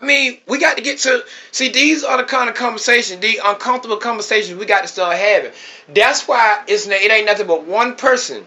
I 0.00 0.06
mean, 0.06 0.40
we 0.46 0.58
got 0.58 0.76
to 0.76 0.82
get 0.82 0.98
to 1.00 1.24
see 1.52 1.70
these 1.70 2.04
are 2.04 2.18
the 2.18 2.24
kind 2.24 2.50
of 2.50 2.56
conversations, 2.56 3.20
the 3.20 3.40
uncomfortable 3.44 3.96
conversations 3.96 4.58
we 4.58 4.66
got 4.66 4.82
to 4.82 4.88
start 4.88 5.16
having. 5.16 5.52
That's 5.88 6.28
why 6.28 6.64
it's 6.68 6.86
it 6.86 7.10
ain't 7.10 7.26
nothing 7.26 7.46
but 7.46 7.64
one 7.66 7.96
person 7.96 8.46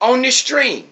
on 0.00 0.22
this 0.22 0.38
stream. 0.38 0.88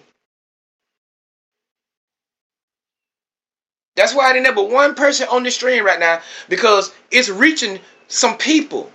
That's 3.95 4.15
why 4.15 4.31
it 4.35 4.45
ain't 4.45 4.55
but 4.55 4.69
one 4.71 4.95
person 4.95 5.27
on 5.29 5.43
the 5.43 5.51
stream 5.51 5.85
right 5.85 5.99
now 5.99 6.21
because 6.49 6.93
it's 7.11 7.29
reaching 7.29 7.79
some 8.09 8.37
people. 8.37 8.91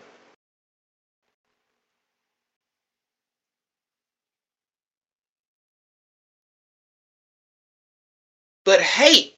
But 8.65 8.83
hate 8.83 9.38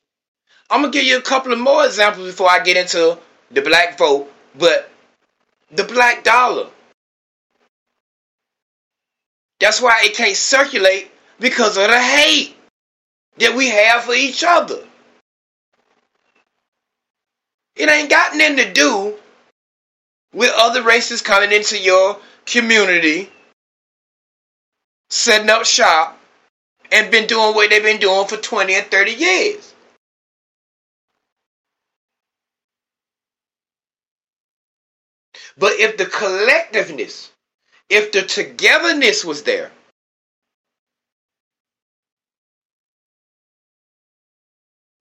I'm 0.70 0.82
gonna 0.82 0.92
give 0.92 1.04
you 1.04 1.18
a 1.18 1.22
couple 1.22 1.52
of 1.52 1.58
more 1.58 1.84
examples 1.84 2.28
before 2.28 2.48
I 2.48 2.62
get 2.62 2.76
into 2.76 3.18
the 3.50 3.60
black 3.60 3.98
vote, 3.98 4.32
but 4.56 4.90
the 5.72 5.84
black 5.84 6.22
dollar. 6.22 6.68
That's 9.58 9.82
why 9.82 10.00
it 10.04 10.14
can't 10.14 10.36
circulate 10.36 11.10
because 11.40 11.76
of 11.76 11.88
the 11.88 12.00
hate 12.00 12.56
that 13.38 13.54
we 13.54 13.68
have 13.68 14.04
for 14.04 14.14
each 14.14 14.44
other. 14.46 14.82
It 17.76 17.88
ain't 17.88 18.10
got 18.10 18.36
nothing 18.36 18.56
to 18.58 18.72
do 18.72 19.14
with 20.32 20.52
other 20.56 20.82
races 20.82 21.20
coming 21.20 21.50
into 21.50 21.78
your 21.78 22.18
community, 22.46 23.28
setting 25.08 25.50
up 25.50 25.64
shop, 25.64 26.18
and 26.92 27.10
been 27.10 27.26
doing 27.26 27.54
what 27.54 27.70
they've 27.70 27.82
been 27.82 28.00
doing 28.00 28.26
for 28.26 28.36
20 28.36 28.74
and 28.74 28.86
30 28.86 29.12
years. 29.12 29.74
But 35.60 35.74
if 35.80 35.98
the 35.98 36.06
collectiveness, 36.06 37.30
if 37.90 38.12
the 38.12 38.22
togetherness 38.22 39.24
was 39.26 39.44
there, 39.44 39.70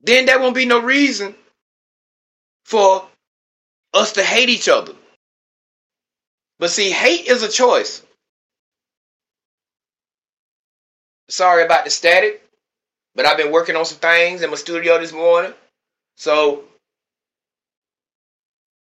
then 0.02 0.26
there 0.26 0.40
won't 0.40 0.56
be 0.56 0.66
no 0.66 0.82
reason 0.82 1.36
for 2.66 3.08
us 3.94 4.14
to 4.14 4.24
hate 4.24 4.50
each 4.50 4.70
other. 4.70 4.94
But 6.60 6.72
see, 6.72 6.92
hate 6.92 7.28
is 7.28 7.44
a 7.44 7.50
choice. 7.50 8.04
Sorry 11.30 11.64
about 11.66 11.86
the 11.86 11.92
static, 11.92 12.44
but 13.16 13.26
I've 13.26 13.38
been 13.38 13.52
working 13.52 13.78
on 13.78 13.86
some 13.86 14.00
things 14.00 14.42
in 14.42 14.50
my 14.50 14.58
studio 14.58 15.00
this 15.00 15.14
morning. 15.14 15.54
So, 16.18 16.66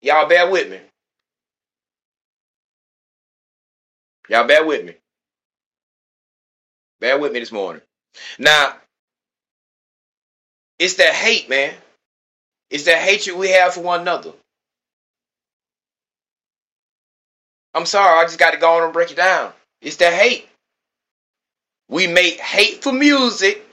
y'all 0.01 0.27
bear 0.29 0.49
with 0.49 0.71
me. 0.71 0.79
Y'all 4.29 4.47
bear 4.47 4.63
with 4.63 4.85
me. 4.85 4.93
Bear 6.99 7.17
with 7.17 7.31
me 7.31 7.39
this 7.39 7.51
morning. 7.51 7.81
Now, 8.37 8.75
it's 10.77 10.95
that 10.95 11.13
hate, 11.13 11.49
man. 11.49 11.73
It's 12.69 12.85
that 12.85 13.01
hatred 13.01 13.37
we 13.37 13.49
have 13.49 13.73
for 13.73 13.81
one 13.81 14.01
another. 14.01 14.31
I'm 17.73 17.85
sorry, 17.85 18.19
I 18.19 18.25
just 18.25 18.39
got 18.39 18.51
to 18.51 18.57
go 18.57 18.77
on 18.77 18.83
and 18.83 18.93
break 18.93 19.11
it 19.11 19.17
down. 19.17 19.51
It's 19.81 19.97
that 19.97 20.13
hate. 20.13 20.47
We 21.87 22.07
make 22.07 22.39
hateful 22.39 22.91
music 22.91 23.65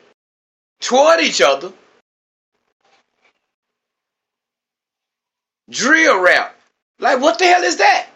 toward 0.80 1.20
each 1.20 1.40
other. 1.42 1.72
Drill 5.68 6.20
rap. 6.22 6.56
Like, 6.98 7.20
what 7.20 7.38
the 7.38 7.46
hell 7.46 7.62
is 7.62 7.76
that? 7.76 8.06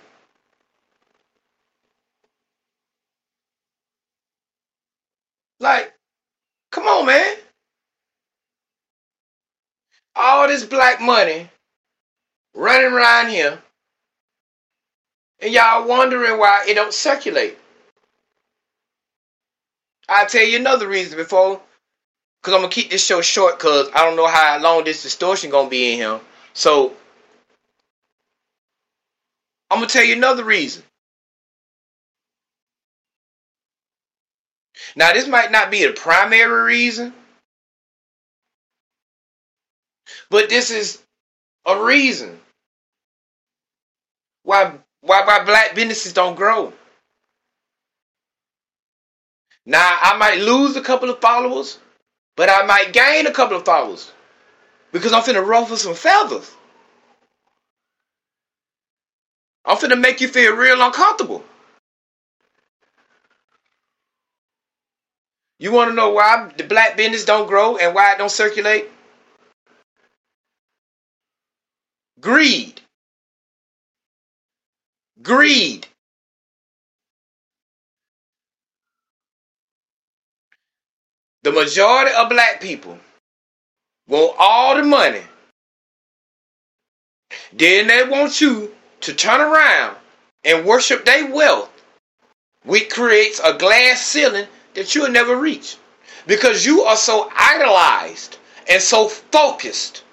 Like, 5.60 5.92
come 6.72 6.84
on, 6.84 7.06
man. 7.06 7.36
All 10.16 10.48
this 10.48 10.64
black 10.64 11.00
money 11.00 11.48
running 12.54 12.92
around 12.92 13.28
here, 13.28 13.58
and 15.40 15.52
y'all 15.52 15.86
wondering 15.86 16.38
why 16.38 16.64
it 16.66 16.74
don't 16.74 16.92
circulate. 16.92 17.58
I'll 20.08 20.26
tell 20.26 20.44
you 20.44 20.58
another 20.58 20.88
reason 20.88 21.16
before, 21.16 21.60
because 22.40 22.54
I'm 22.54 22.60
going 22.60 22.70
to 22.70 22.74
keep 22.74 22.90
this 22.90 23.04
show 23.04 23.20
short 23.20 23.58
because 23.58 23.88
I 23.94 24.04
don't 24.04 24.16
know 24.16 24.26
how 24.26 24.58
long 24.60 24.84
this 24.84 25.02
distortion 25.02 25.50
going 25.50 25.66
to 25.66 25.70
be 25.70 25.92
in 25.92 25.98
here. 25.98 26.20
So, 26.52 26.94
I'm 29.70 29.78
going 29.78 29.88
to 29.88 29.92
tell 29.92 30.04
you 30.04 30.16
another 30.16 30.44
reason. 30.44 30.82
Now, 34.96 35.12
this 35.12 35.26
might 35.28 35.52
not 35.52 35.70
be 35.70 35.86
the 35.86 35.92
primary 35.92 36.64
reason, 36.64 37.14
but 40.30 40.48
this 40.48 40.70
is 40.70 41.02
a 41.66 41.82
reason 41.82 42.40
why 44.42 44.72
why 45.02 45.24
why 45.24 45.44
black 45.44 45.74
businesses 45.74 46.12
don't 46.12 46.34
grow. 46.36 46.72
Now, 49.66 49.98
I 50.00 50.16
might 50.16 50.40
lose 50.40 50.76
a 50.76 50.80
couple 50.82 51.10
of 51.10 51.20
followers, 51.20 51.78
but 52.36 52.48
I 52.48 52.64
might 52.66 52.92
gain 52.92 53.26
a 53.26 53.32
couple 53.32 53.56
of 53.56 53.64
followers 53.64 54.10
because 54.92 55.12
I'm 55.12 55.22
finna 55.22 55.46
ruffle 55.46 55.76
some 55.76 55.94
feathers. 55.94 56.50
I'm 59.64 59.76
finna 59.76 60.00
make 60.00 60.20
you 60.20 60.28
feel 60.28 60.56
real 60.56 60.82
uncomfortable. 60.82 61.44
You 65.60 65.72
want 65.72 65.90
to 65.90 65.94
know 65.94 66.08
why 66.08 66.50
the 66.56 66.64
black 66.64 66.96
business 66.96 67.26
don't 67.26 67.46
grow 67.46 67.76
and 67.76 67.94
why 67.94 68.12
it 68.12 68.18
don't 68.18 68.30
circulate? 68.30 68.88
Greed. 72.18 72.80
Greed. 75.20 75.86
The 81.42 81.52
majority 81.52 82.14
of 82.16 82.30
black 82.30 82.62
people 82.62 82.98
want 84.08 84.36
all 84.38 84.76
the 84.76 84.82
money. 84.82 85.22
Then 87.52 87.86
they 87.86 88.08
want 88.08 88.40
you 88.40 88.74
to 89.02 89.12
turn 89.12 89.42
around 89.42 89.96
and 90.42 90.64
worship 90.64 91.04
their 91.04 91.30
wealth, 91.30 91.70
which 92.64 92.88
creates 92.88 93.40
a 93.40 93.58
glass 93.58 94.00
ceiling 94.00 94.46
that 94.74 94.94
you'll 94.94 95.10
never 95.10 95.36
reach. 95.36 95.76
Because 96.26 96.64
you 96.64 96.82
are 96.82 96.96
so 96.96 97.30
idolized 97.34 98.38
and 98.68 98.80
so 98.82 99.08
focused 99.08 100.04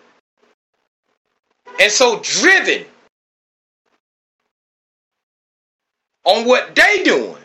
and 1.79 1.91
so 1.91 2.19
driven 2.23 2.85
on 6.23 6.45
what 6.45 6.75
they 6.75 7.03
doing. 7.03 7.35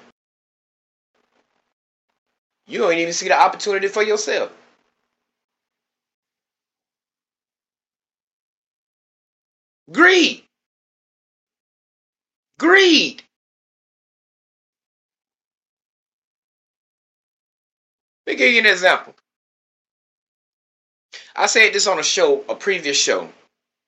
You 2.67 2.79
don't 2.79 2.95
even 2.95 3.13
see 3.13 3.29
the 3.29 3.39
opportunity 3.39 3.89
for 3.89 4.03
yourself. 4.03 4.51
Greed. 9.91 10.45
Greed. 12.59 13.23
Let 18.33 18.39
me 18.39 18.47
give 18.47 18.55
you 18.55 18.61
an 18.61 18.67
example. 18.67 19.15
I 21.37 21.45
said 21.45 21.75
this 21.75 21.87
on 21.87 21.99
a 21.99 22.03
show, 22.03 22.43
a 22.49 22.55
previous 22.55 22.97
show, 22.97 23.29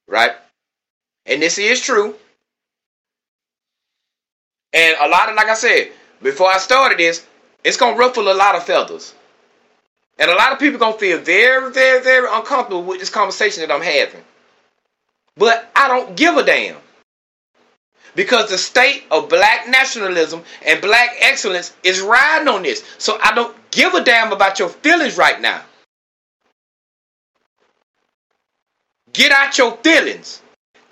right? 0.07 0.33
And 1.25 1.41
this 1.41 1.57
is 1.57 1.81
true. 1.81 2.15
And 4.75 4.97
a 5.01 5.09
lot 5.09 5.31
of, 5.31 5.35
like 5.35 5.47
I 5.47 5.55
said, 5.55 5.93
before 6.21 6.51
I 6.51 6.59
started 6.59 6.99
this, 6.99 7.27
it's 7.65 7.79
gonna 7.79 7.97
ruffle 7.97 8.31
a 8.31 8.35
lot 8.35 8.55
of 8.55 8.65
feathers. 8.65 9.15
And 10.19 10.31
a 10.31 10.35
lot 10.35 10.53
of 10.53 10.59
people 10.59 10.79
gonna 10.79 10.99
feel 10.99 11.21
very, 11.21 11.73
very, 11.73 12.05
very 12.05 12.29
uncomfortable 12.31 12.83
with 12.83 13.01
this 13.01 13.09
conversation 13.09 13.63
that 13.63 13.75
I'm 13.75 13.81
having. 13.81 14.23
But 15.39 15.71
I 15.75 15.89
don't 15.89 16.17
give 16.19 16.37
a 16.37 16.45
damn. 16.45 16.77
Because 18.15 18.51
the 18.51 18.59
state 18.59 19.05
of 19.11 19.31
black 19.31 19.69
nationalism 19.69 20.43
and 20.67 20.83
black 20.83 21.17
excellence 21.21 21.73
is 21.83 22.03
riding 22.03 22.49
on 22.49 22.63
this. 22.63 22.85
So 22.99 23.19
I 23.23 23.35
don't 23.35 23.57
give 23.75 23.93
a 23.95 24.05
damn 24.05 24.33
about 24.33 24.59
your 24.59 24.69
feelings 24.69 25.19
right 25.19 25.41
now. 25.41 25.61
Get 29.13 29.33
out 29.33 29.59
your 29.59 29.77
feelings. 29.79 30.41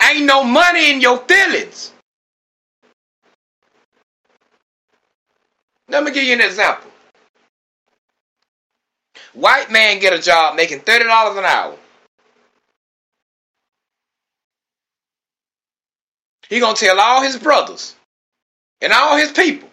Ain't 0.00 0.24
no 0.26 0.42
money 0.44 0.90
in 0.90 1.00
your 1.00 1.18
feelings. 1.18 1.92
Let 5.88 6.04
me 6.04 6.12
give 6.12 6.24
you 6.24 6.34
an 6.34 6.40
example. 6.40 6.90
White 9.34 9.70
man 9.70 10.00
get 10.00 10.12
a 10.12 10.20
job 10.20 10.56
making 10.56 10.80
$30 10.80 11.38
an 11.38 11.44
hour. 11.44 11.76
He 16.48 16.60
gonna 16.60 16.76
tell 16.76 17.00
all 17.00 17.22
his 17.22 17.38
brothers 17.38 17.94
and 18.80 18.92
all 18.92 19.16
his 19.16 19.32
people, 19.32 19.68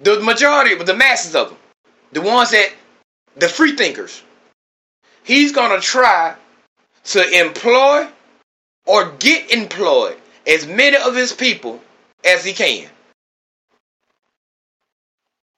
the 0.00 0.20
majority, 0.20 0.74
of 0.74 0.84
the 0.86 0.94
masses 0.94 1.34
of 1.34 1.48
them, 1.48 1.58
the 2.12 2.20
ones 2.20 2.50
that, 2.50 2.72
the 3.36 3.48
free 3.48 3.76
thinkers, 3.76 4.22
he's 5.24 5.52
gonna 5.52 5.80
try 5.80 6.34
to 7.04 7.40
employ 7.40 8.08
or 8.86 9.12
get 9.18 9.50
employed 9.50 10.16
as 10.46 10.66
many 10.66 10.96
of 10.96 11.14
his 11.14 11.32
people 11.32 11.80
as 12.24 12.44
he 12.44 12.52
can. 12.52 12.88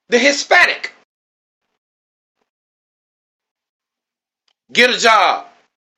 The 0.09 0.19
Hispanic 0.19 0.93
get 4.71 4.89
a 4.89 4.99
job 4.99 5.47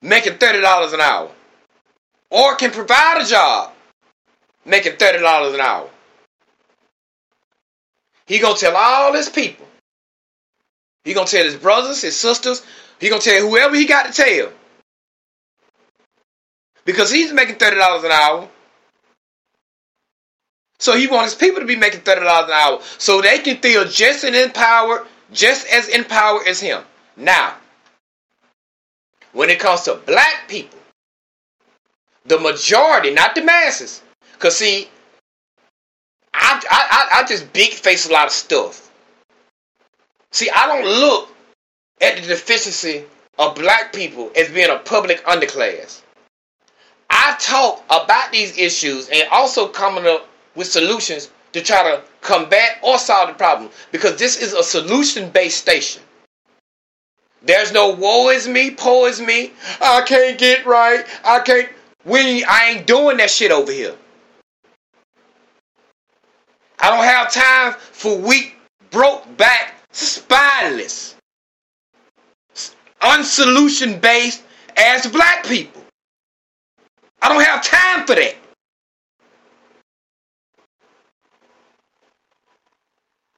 making 0.02 0.34
$30 0.34 0.94
an 0.94 1.02
hour 1.02 1.32
or 2.30 2.56
can 2.56 2.72
provide 2.72 3.22
a 3.22 3.26
job 3.26 3.74
making 4.66 4.94
$30 4.94 5.54
an 5.54 5.62
hour. 5.62 5.90
He 8.26 8.40
gonna 8.40 8.58
tell 8.58 8.76
all 8.76 9.14
his 9.14 9.30
people. 9.30 9.68
He 11.06 11.14
gonna 11.14 11.28
tell 11.28 11.46
his 11.46 11.56
brothers, 11.56 12.02
his 12.02 12.18
sisters. 12.18 12.64
He 13.00 13.10
gonna 13.10 13.22
tell 13.22 13.48
whoever 13.48 13.76
he 13.76 13.86
got 13.86 14.12
to 14.12 14.24
tell. 14.24 14.52
Because 16.84 17.12
he's 17.12 17.32
making 17.32 17.56
$30 17.56 18.04
an 18.04 18.12
hour. 18.12 18.50
So 20.80 20.98
he 20.98 21.08
wants 21.08 21.34
his 21.34 21.40
people 21.40 21.62
to 21.62 21.66
be 21.66 21.76
making 21.76 22.02
$30 22.02 22.18
an 22.46 22.52
hour 22.52 22.82
so 22.98 23.22
they 23.22 23.40
can 23.40 23.58
feel 23.58 23.86
just 23.86 24.24
as 24.24 24.36
empowered, 24.36 25.08
just 25.32 25.68
as 25.68 25.88
empowered 25.88 26.48
as 26.48 26.60
him. 26.60 26.84
Now, 27.16 27.56
when 29.32 29.50
it 29.50 29.60
comes 29.60 29.82
to 29.84 29.96
black 29.96 30.48
people, 30.48 30.80
the 32.26 32.40
majority, 32.40 33.12
not 33.14 33.36
the 33.36 33.44
masses, 33.44 34.02
because 34.34 34.58
see, 34.58 34.90
I, 36.34 36.62
I, 36.70 37.20
I 37.20 37.28
just 37.28 37.52
big 37.54 37.74
face 37.74 38.10
a 38.10 38.12
lot 38.12 38.26
of 38.26 38.32
stuff. 38.34 38.85
See, 40.36 40.50
I 40.50 40.68
don't 40.68 41.00
look 41.00 41.30
at 42.02 42.18
the 42.18 42.22
deficiency 42.28 43.06
of 43.40 43.56
black 43.56 43.94
people 43.94 44.34
as 44.36 44.50
being 44.50 44.70
a 44.70 44.80
public 44.80 45.24
underclass. 45.24 46.02
I 47.10 47.38
talk 47.40 47.86
about 47.86 48.34
these 48.34 48.58
issues 48.58 49.08
and 49.08 49.30
also 49.32 49.70
coming 49.70 50.06
up 50.06 50.28
with 50.54 50.68
solutions 50.68 51.30
to 51.54 51.62
try 51.62 51.84
to 51.84 52.04
combat 52.20 52.80
or 52.84 52.98
solve 52.98 53.30
the 53.30 53.36
problem 53.36 53.70
because 53.94 54.18
this 54.18 54.36
is 54.42 54.52
a 54.52 54.62
solution 54.62 55.30
based 55.30 55.58
station. 55.58 56.02
There's 57.42 57.72
no 57.72 57.92
woe 57.92 58.28
is 58.28 58.46
me, 58.46 58.72
poor 58.72 59.08
is 59.08 59.22
me. 59.22 59.54
I 59.80 60.02
can't 60.02 60.38
get 60.38 60.66
right. 60.66 61.06
I 61.24 61.40
can't. 61.40 61.70
We, 62.04 62.44
I 62.44 62.72
ain't 62.72 62.88
doing 62.88 63.16
that 63.18 63.30
shit 63.30 63.52
over 63.52 63.72
here. 63.72 63.96
I 66.78 66.90
don't 66.90 67.06
have 67.06 67.32
time 67.32 67.80
for 67.80 68.18
weak, 68.18 68.58
broke 68.92 69.38
back, 69.38 69.76
spineless, 69.96 71.16
unsolution 73.02 74.00
based 74.02 74.44
as 74.76 75.08
black 75.08 75.46
people. 75.46 75.82
I 77.22 77.30
don't 77.30 77.44
have 77.44 77.64
time 77.64 78.06
for 78.06 78.16
that. 78.16 78.36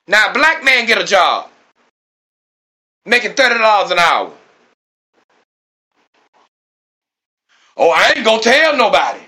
Now, 0.08 0.34
black 0.34 0.64
man 0.64 0.86
get 0.86 0.98
a 0.98 1.04
job 1.04 1.50
making 3.06 3.32
$30 3.32 3.92
an 3.92 4.00
hour. 4.00 4.32
Oh, 7.76 7.92
I 7.92 8.14
ain't 8.16 8.26
gonna 8.26 8.42
tell 8.42 8.76
nobody. 8.76 9.20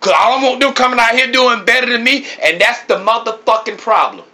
Cause 0.00 0.12
all 0.14 0.38
I 0.38 0.44
want 0.44 0.60
them 0.60 0.74
coming 0.74 0.98
out 0.98 1.14
here 1.14 1.32
doing 1.32 1.64
better 1.64 1.90
than 1.90 2.04
me, 2.04 2.26
and 2.42 2.60
that's 2.60 2.82
the 2.84 2.96
motherfucking 2.96 3.78
problem. 3.78 4.26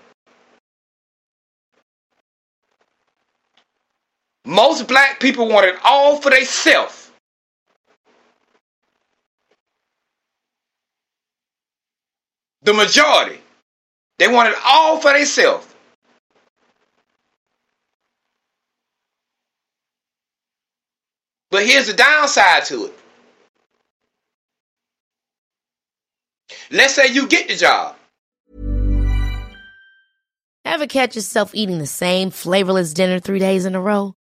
Most 4.44 4.88
black 4.88 5.20
people 5.20 5.48
want 5.48 5.66
it 5.66 5.76
all 5.84 6.16
for 6.16 6.30
themselves. 6.30 7.10
The 12.62 12.72
majority. 12.72 13.40
They 14.18 14.28
want 14.28 14.50
it 14.50 14.56
all 14.64 15.00
for 15.00 15.12
themselves. 15.12 15.66
But 21.50 21.66
here's 21.66 21.88
the 21.88 21.94
downside 21.94 22.64
to 22.66 22.86
it. 22.86 22.94
Let's 26.70 26.94
say 26.94 27.08
you 27.08 27.26
get 27.26 27.48
the 27.48 27.56
job. 27.56 27.96
Ever 30.64 30.86
catch 30.86 31.16
yourself 31.16 31.52
eating 31.54 31.78
the 31.78 31.86
same 31.86 32.30
flavorless 32.30 32.94
dinner 32.94 33.18
three 33.18 33.40
days 33.40 33.64
in 33.64 33.74
a 33.74 33.80
row? 33.80 34.14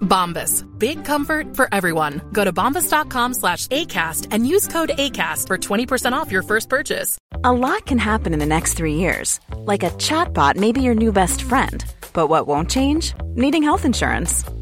Bombas. 0.00 0.66
Big 0.78 1.04
comfort 1.04 1.56
for 1.56 1.68
everyone. 1.72 2.20
Go 2.32 2.44
to 2.44 2.52
bombas.com 2.52 3.34
slash 3.34 3.66
ACAST 3.68 4.28
and 4.30 4.46
use 4.46 4.66
code 4.66 4.90
ACAST 4.90 5.46
for 5.46 5.56
20% 5.56 6.12
off 6.12 6.32
your 6.32 6.42
first 6.42 6.68
purchase. 6.68 7.18
A 7.44 7.52
lot 7.52 7.86
can 7.86 7.98
happen 7.98 8.32
in 8.32 8.38
the 8.38 8.46
next 8.46 8.74
three 8.74 8.94
years. 8.94 9.40
Like 9.54 9.82
a 9.82 9.90
chatbot 9.90 10.56
may 10.56 10.72
be 10.72 10.82
your 10.82 10.94
new 10.94 11.12
best 11.12 11.42
friend. 11.42 11.84
But 12.12 12.26
what 12.26 12.46
won't 12.46 12.70
change? 12.70 13.14
Needing 13.34 13.62
health 13.62 13.84
insurance. 13.84 14.44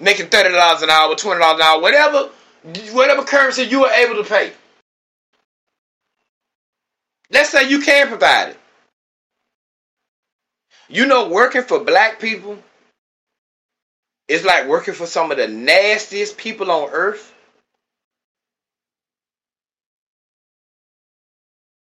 Making 0.00 0.26
$30 0.26 0.82
an 0.82 0.90
hour, 0.90 1.14
$20 1.14 1.54
an 1.54 1.60
hour, 1.60 1.80
whatever, 1.80 2.30
whatever 2.92 3.22
currency 3.22 3.64
you 3.64 3.84
are 3.84 3.92
able 3.92 4.22
to 4.22 4.28
pay. 4.28 4.52
Let's 7.30 7.50
say 7.50 7.68
you 7.68 7.80
can 7.80 8.08
provide 8.08 8.50
it. 8.50 8.58
You 10.88 11.06
know, 11.06 11.28
working 11.28 11.62
for 11.62 11.80
black 11.84 12.18
people 12.18 12.58
is 14.26 14.44
like 14.44 14.66
working 14.68 14.94
for 14.94 15.06
some 15.06 15.30
of 15.30 15.36
the 15.36 15.48
nastiest 15.48 16.36
people 16.36 16.70
on 16.70 16.88
earth. 16.90 17.32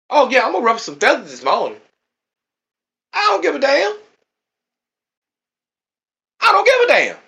Oh, 0.10 0.30
yeah, 0.30 0.46
I'm 0.46 0.52
gonna 0.52 0.66
rub 0.66 0.80
some 0.80 0.98
feathers 0.98 1.32
this 1.32 1.44
morning. 1.44 1.80
I 3.14 3.30
don't 3.30 3.42
give 3.42 3.56
a 3.56 3.60
damn. 3.60 3.96
I 6.42 6.52
don't 6.52 6.66
give 6.66 6.84
a 6.84 6.88
damn. 6.88 7.23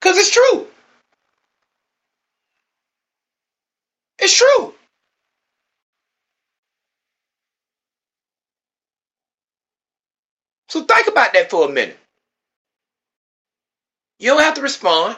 Because 0.00 0.16
it's 0.16 0.30
true. 0.30 0.66
It's 4.18 4.36
true. 4.36 4.74
So 10.68 10.84
think 10.84 11.08
about 11.08 11.32
that 11.32 11.50
for 11.50 11.68
a 11.68 11.72
minute. 11.72 11.98
You 14.18 14.30
don't 14.30 14.42
have 14.42 14.54
to 14.54 14.62
respond, 14.62 15.16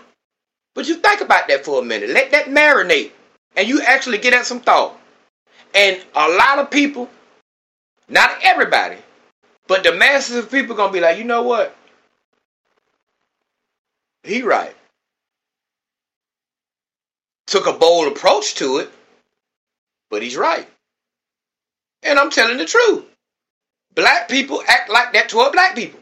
but 0.75 0.89
you 0.89 0.97
think 0.97 1.21
about 1.21 1.49
that 1.49 1.65
for 1.65 1.83
a 1.83 1.85
minute. 1.85 2.11
Let 2.11 2.31
that 2.31 2.47
marinate, 2.47 3.11
and 3.57 3.69
you 3.69 3.83
actually 3.83 4.19
get 4.19 4.33
at 4.33 4.47
some 4.47 4.61
thought. 4.61 4.99
And 5.75 6.01
a 6.15 6.29
lot 6.29 6.59
of 6.59 6.71
people, 6.71 7.11
not 8.09 8.31
everybody, 8.43 8.97
but 9.67 9.85
the 9.85 9.93
masses 9.93 10.37
of 10.37 10.51
people 10.51 10.75
gonna 10.75 10.93
be 10.93 11.01
like, 11.01 11.19
you 11.19 11.25
know 11.25 11.43
what? 11.43 11.77
He 14.25 14.43
right. 14.43 14.75
Took 17.47 17.67
a 17.67 17.73
bold 17.73 18.09
approach 18.13 18.55
to 18.57 18.79
it, 18.79 18.91
but 20.11 20.23
he's 20.23 20.37
right. 20.37 20.69
And 22.03 22.19
I'm 22.19 22.31
telling 22.31 22.59
the 22.59 22.65
truth. 22.65 23.05
Black 23.95 24.29
people 24.29 24.63
act 24.67 24.91
like 24.91 25.13
that 25.13 25.29
toward 25.29 25.53
black 25.53 25.75
people. 25.75 26.01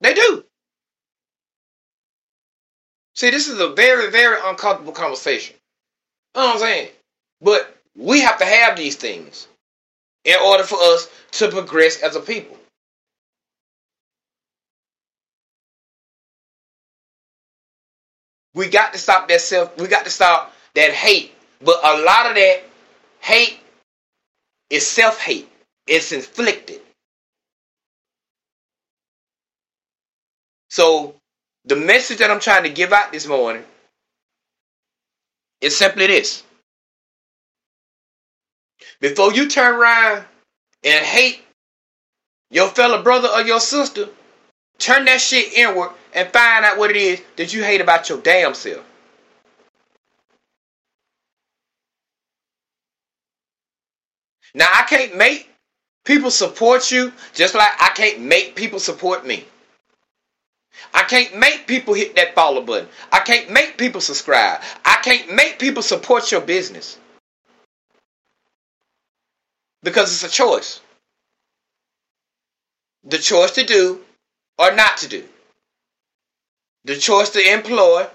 They 0.00 0.14
do. 0.14 0.44
See, 3.14 3.30
this 3.30 3.48
is 3.48 3.60
a 3.60 3.68
very, 3.68 4.10
very 4.10 4.38
uncomfortable 4.44 4.92
conversation. 4.92 5.56
You 6.34 6.40
know 6.40 6.46
what 6.48 6.54
I'm 6.54 6.60
saying? 6.60 6.90
But 7.40 7.76
we 7.96 8.20
have 8.22 8.38
to 8.38 8.44
have 8.44 8.76
these 8.76 8.96
things 8.96 9.46
in 10.24 10.36
order 10.44 10.64
for 10.64 10.78
us 10.80 11.08
to 11.32 11.48
progress 11.50 12.02
as 12.02 12.16
a 12.16 12.20
people. 12.20 12.56
We 18.54 18.68
got 18.68 18.92
to 18.92 18.98
stop 18.98 19.28
that 19.28 19.40
self, 19.40 19.76
we 19.78 19.88
got 19.88 20.04
to 20.04 20.10
stop 20.10 20.52
that 20.74 20.92
hate. 20.92 21.34
But 21.60 21.78
a 21.84 22.02
lot 22.02 22.26
of 22.26 22.34
that 22.34 22.62
hate 23.20 23.58
is 24.70 24.86
self 24.86 25.20
hate, 25.20 25.50
it's 25.86 26.12
inflicted. 26.12 26.80
So, 30.70 31.14
the 31.66 31.76
message 31.76 32.18
that 32.18 32.30
I'm 32.30 32.40
trying 32.40 32.64
to 32.64 32.70
give 32.70 32.92
out 32.92 33.12
this 33.12 33.26
morning 33.26 33.64
is 35.60 35.76
simply 35.76 36.06
this. 36.06 36.42
Before 39.00 39.32
you 39.32 39.48
turn 39.48 39.74
around 39.74 40.24
and 40.84 41.04
hate 41.04 41.42
your 42.50 42.68
fellow 42.68 43.02
brother 43.02 43.28
or 43.28 43.42
your 43.42 43.60
sister, 43.60 44.08
turn 44.82 45.04
that 45.04 45.20
shit 45.20 45.52
inward 45.52 45.90
and 46.12 46.28
find 46.30 46.64
out 46.64 46.76
what 46.76 46.90
it 46.90 46.96
is 46.96 47.22
that 47.36 47.54
you 47.54 47.62
hate 47.62 47.80
about 47.80 48.08
your 48.08 48.18
damn 48.18 48.54
self. 48.54 48.84
Now, 54.54 54.66
I 54.70 54.82
can't 54.82 55.16
make 55.16 55.48
people 56.04 56.30
support 56.30 56.90
you 56.90 57.12
just 57.32 57.54
like 57.54 57.70
I 57.80 57.90
can't 57.90 58.20
make 58.20 58.54
people 58.54 58.78
support 58.78 59.24
me. 59.24 59.46
I 60.92 61.04
can't 61.04 61.38
make 61.38 61.66
people 61.66 61.94
hit 61.94 62.16
that 62.16 62.34
follow 62.34 62.60
button. 62.60 62.88
I 63.12 63.20
can't 63.20 63.50
make 63.50 63.78
people 63.78 64.00
subscribe. 64.00 64.60
I 64.84 64.96
can't 65.02 65.34
make 65.34 65.58
people 65.58 65.82
support 65.82 66.30
your 66.32 66.40
business. 66.40 66.98
Because 69.82 70.12
it's 70.12 70.32
a 70.32 70.34
choice. 70.34 70.80
The 73.04 73.18
choice 73.18 73.52
to 73.52 73.64
do 73.64 74.00
or 74.58 74.74
not 74.74 74.98
to 74.98 75.08
do. 75.08 75.24
the 76.84 76.96
choice 76.96 77.30
to 77.30 77.52
employ 77.52 78.06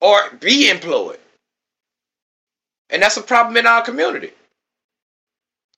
or 0.00 0.18
be 0.40 0.70
employed. 0.70 1.18
And 2.90 3.02
that's 3.02 3.16
a 3.16 3.22
problem 3.22 3.56
in 3.56 3.66
our 3.66 3.82
community. 3.82 4.32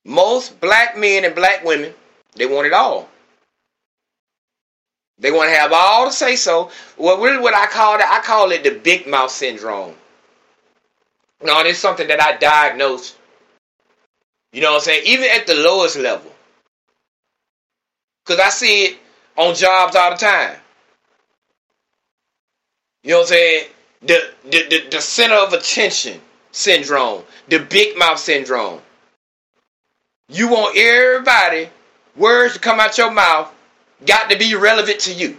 Most 0.05 0.59
black 0.61 0.97
men 0.97 1.25
and 1.25 1.35
black 1.35 1.63
women, 1.65 1.93
they 2.35 2.45
want 2.45 2.67
it 2.67 2.73
all. 2.73 3.09
They 5.19 5.31
want 5.31 5.49
to 5.49 5.55
have 5.57 5.73
all 5.73 6.07
to 6.07 6.13
say 6.13 6.35
so. 6.35 6.71
Well, 6.97 7.21
really, 7.21 7.39
what 7.41 7.55
I 7.55 7.67
call 7.67 7.95
it, 7.97 8.05
I 8.05 8.21
call 8.21 8.51
it 8.51 8.63
the 8.63 8.71
big 8.71 9.07
mouth 9.07 9.31
syndrome. 9.31 9.95
No, 11.43 11.61
it's 11.61 11.79
something 11.79 12.07
that 12.09 12.21
I 12.21 12.37
diagnosed. 12.37 13.17
You 14.53 14.61
know 14.61 14.71
what 14.71 14.77
I'm 14.77 14.83
saying? 14.83 15.03
Even 15.07 15.29
at 15.31 15.47
the 15.47 15.55
lowest 15.55 15.97
level. 15.97 16.31
Because 18.25 18.39
I 18.39 18.49
see 18.49 18.85
it 18.85 18.97
on 19.37 19.53
jobs 19.53 19.95
all 19.95 20.11
the 20.11 20.17
time. 20.17 20.57
You 23.03 23.11
know 23.11 23.17
what 23.17 23.23
I'm 23.23 23.27
saying? 23.27 23.67
The, 24.01 24.31
the, 24.45 24.67
the, 24.69 24.87
the 24.91 25.01
center 25.01 25.35
of 25.35 25.53
attention 25.53 26.19
syndrome, 26.51 27.23
the 27.49 27.59
big 27.59 27.97
mouth 27.97 28.17
syndrome. 28.17 28.81
You 30.29 30.47
want 30.47 30.75
everybody, 30.75 31.69
words 32.15 32.55
to 32.55 32.59
come 32.59 32.79
out 32.79 32.97
your 32.97 33.11
mouth, 33.11 33.53
got 34.05 34.29
to 34.31 34.37
be 34.37 34.55
relevant 34.55 35.01
to 35.01 35.13
you. 35.13 35.37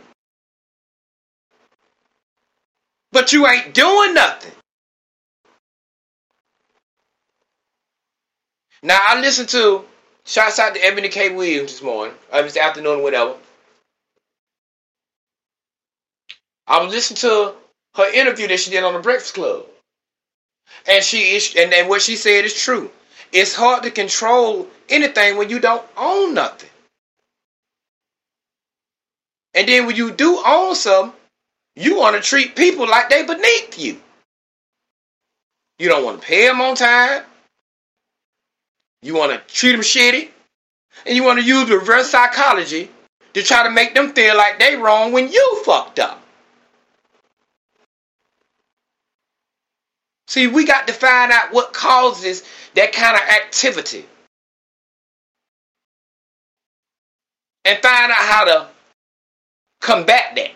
But 3.11 3.33
you 3.33 3.47
ain't 3.49 3.75
doing 3.75 4.15
nothing. 4.15 4.53
Now 8.83 8.99
I 9.01 9.21
listen 9.21 9.47
to 9.47 9.85
shouts 10.27 10.59
out 10.59 10.75
to 10.75 10.81
Eboni 10.81 11.11
K. 11.11 11.35
Williams 11.35 11.73
this 11.73 11.83
morning, 11.83 12.15
or 12.33 12.43
this 12.43 12.57
afternoon, 12.57 13.03
whatever. 13.03 13.35
I 16.67 16.83
was 16.85 16.93
listening 16.93 17.19
to 17.19 17.55
her 17.95 18.13
interview 18.13 18.49
that 18.49 18.59
she 18.61 18.71
did 18.71 18.85
on 18.85 18.95
the 18.95 19.01
Breakfast 19.01 19.35
Club. 19.35 19.65
And 20.87 21.03
she 21.03 21.37
is, 21.37 21.55
and, 21.57 21.73
and 21.73 21.89
what 21.89 22.03
she 22.03 22.17
said 22.17 22.45
is 22.45 22.61
true. 22.61 22.91
It's 23.33 23.55
hard 23.55 23.85
to 23.85 23.91
control 23.91 24.69
anything 24.89 25.37
when 25.37 25.49
you 25.49 25.61
don't 25.61 25.85
own 25.97 26.35
nothing. 26.35 26.71
And 29.55 29.69
then 29.69 29.87
when 29.87 29.97
you 29.97 30.13
do 30.13 30.43
own 30.45 30.75
some, 30.75 31.13
you 31.77 31.99
want 31.99 32.17
to 32.17 32.23
treat 32.23 32.57
people 32.57 32.89
like 32.89 33.09
they 33.09 33.25
beneath 33.25 33.79
you. 33.79 34.01
You 35.79 35.89
don't 35.89 36.05
want 36.05 36.21
to 36.21 36.27
pay 36.27 36.47
them 36.47 36.61
on 36.61 36.75
time. 36.77 37.23
You 39.03 39.15
want 39.15 39.33
to 39.33 39.55
treat 39.55 39.73
them 39.73 39.81
shitty. 39.81 40.31
And 41.05 41.15
you 41.15 41.23
want 41.23 41.39
to 41.39 41.45
use 41.45 41.69
reverse 41.71 42.11
psychology 42.11 42.91
to 43.35 43.43
try 43.43 43.65
to 43.65 43.71
make 43.71 43.95
them 43.95 44.13
feel 44.13 44.37
like 44.37 44.59
they 44.59 44.77
wrong 44.77 45.13
when 45.13 45.31
you 45.31 45.63
fucked 45.65 45.99
up. 45.99 46.23
See, 50.29 50.47
we 50.47 50.65
got 50.65 50.87
to 50.89 50.93
find 50.93 51.31
out 51.31 51.53
what 51.53 51.73
causes 51.73 52.43
that 52.75 52.93
kind 52.93 53.15
of 53.15 53.23
activity. 53.23 54.07
And 57.65 57.79
find 57.83 58.11
out 58.11 58.19
how 58.19 58.45
to 58.45 58.69
combat 59.81 60.35
that. 60.37 60.51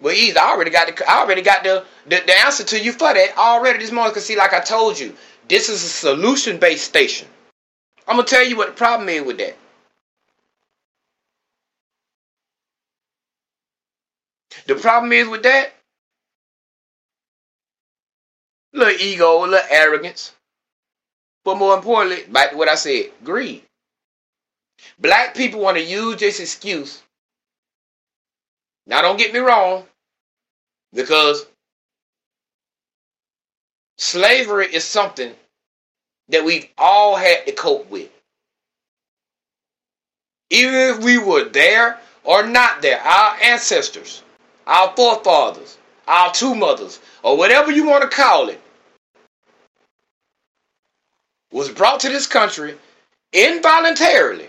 Well, 0.00 0.14
easy. 0.14 0.36
I 0.38 0.50
already 0.52 0.70
got 0.70 0.94
the 0.94 1.10
I 1.10 1.20
already 1.20 1.42
got 1.42 1.64
the, 1.64 1.84
the, 2.06 2.22
the 2.26 2.38
answer 2.44 2.64
to 2.64 2.80
you 2.80 2.92
for 2.92 3.14
that 3.14 3.36
already 3.38 3.78
this 3.78 3.92
morning. 3.92 4.12
Cause 4.12 4.26
see, 4.26 4.36
like 4.36 4.52
I 4.52 4.60
told 4.60 4.98
you, 4.98 5.14
this 5.48 5.68
is 5.68 5.82
a 5.82 5.88
solution-based 5.88 6.84
station. 6.84 7.28
I'm 8.06 8.16
gonna 8.16 8.28
tell 8.28 8.44
you 8.46 8.56
what 8.56 8.68
the 8.68 8.74
problem 8.74 9.08
is 9.08 9.22
with 9.22 9.38
that. 9.38 9.56
The 14.66 14.74
problem 14.74 15.12
is 15.12 15.28
with 15.28 15.44
that, 15.44 15.72
little 18.72 19.00
ego, 19.00 19.40
little 19.42 19.60
arrogance, 19.70 20.32
but 21.44 21.56
more 21.56 21.76
importantly, 21.76 22.24
back 22.32 22.50
to 22.50 22.56
what 22.56 22.68
I 22.68 22.74
said, 22.74 23.12
greed. 23.24 23.62
Black 24.98 25.36
people 25.36 25.60
want 25.60 25.76
to 25.76 25.84
use 25.84 26.16
this 26.16 26.40
excuse. 26.40 27.02
Now, 28.86 29.02
don't 29.02 29.18
get 29.18 29.32
me 29.32 29.40
wrong, 29.40 29.84
because 30.92 31.46
slavery 33.98 34.66
is 34.66 34.84
something 34.84 35.34
that 36.28 36.44
we've 36.44 36.68
all 36.78 37.16
had 37.16 37.46
to 37.46 37.52
cope 37.52 37.90
with. 37.90 38.10
Even 40.50 40.74
if 40.74 41.02
we 41.02 41.18
were 41.18 41.44
there 41.44 41.98
or 42.22 42.46
not 42.46 42.82
there, 42.82 43.00
our 43.00 43.36
ancestors, 43.42 44.22
our 44.66 44.94
forefathers, 44.94 45.78
our 46.06 46.32
two 46.32 46.54
mothers, 46.54 47.00
or 47.22 47.36
whatever 47.36 47.72
you 47.72 47.86
want 47.86 48.08
to 48.08 48.16
call 48.16 48.48
it, 48.48 48.60
was 51.50 51.68
brought 51.68 52.00
to 52.00 52.08
this 52.08 52.26
country 52.26 52.76
involuntarily, 53.32 54.48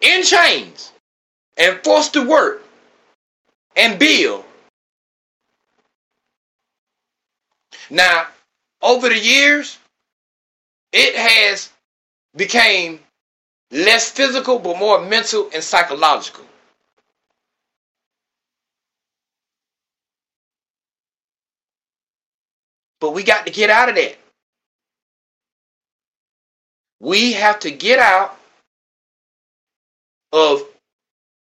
in 0.00 0.22
chains, 0.22 0.92
and 1.56 1.82
forced 1.82 2.12
to 2.12 2.28
work 2.28 2.63
and 3.76 3.98
build. 3.98 4.44
Now, 7.90 8.26
over 8.82 9.08
the 9.08 9.18
years, 9.18 9.78
it 10.92 11.16
has 11.16 11.70
became 12.36 13.00
less 13.70 14.10
physical 14.10 14.58
but 14.58 14.78
more 14.78 15.04
mental 15.04 15.50
and 15.52 15.62
psychological. 15.62 16.44
But 23.00 23.12
we 23.12 23.22
got 23.22 23.46
to 23.46 23.52
get 23.52 23.70
out 23.70 23.88
of 23.90 23.96
that. 23.96 24.16
We 27.00 27.34
have 27.34 27.60
to 27.60 27.70
get 27.70 27.98
out 27.98 28.38
of 30.32 30.62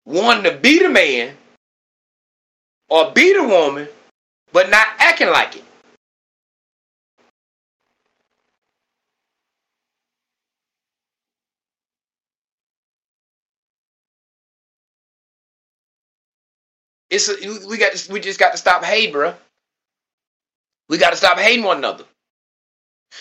wanting 0.05 0.43
to 0.43 0.57
be 0.57 0.79
the 0.79 0.89
man 0.89 1.35
or 2.89 3.11
be 3.11 3.33
the 3.33 3.43
woman, 3.43 3.87
but 4.51 4.69
not 4.69 4.87
acting 4.99 5.29
like 5.29 5.55
it. 5.55 5.63
It's 17.09 17.29
a, 17.29 17.35
we 17.67 17.77
got 17.77 17.93
to, 17.93 18.13
we 18.13 18.19
just 18.19 18.39
got 18.39 18.51
to 18.51 18.57
stop 18.57 18.83
hating, 18.83 19.13
bro. 19.13 19.33
We 20.89 20.97
got 20.97 21.11
to 21.11 21.17
stop 21.17 21.39
hating 21.39 21.65
one 21.65 21.77
another. 21.77 22.05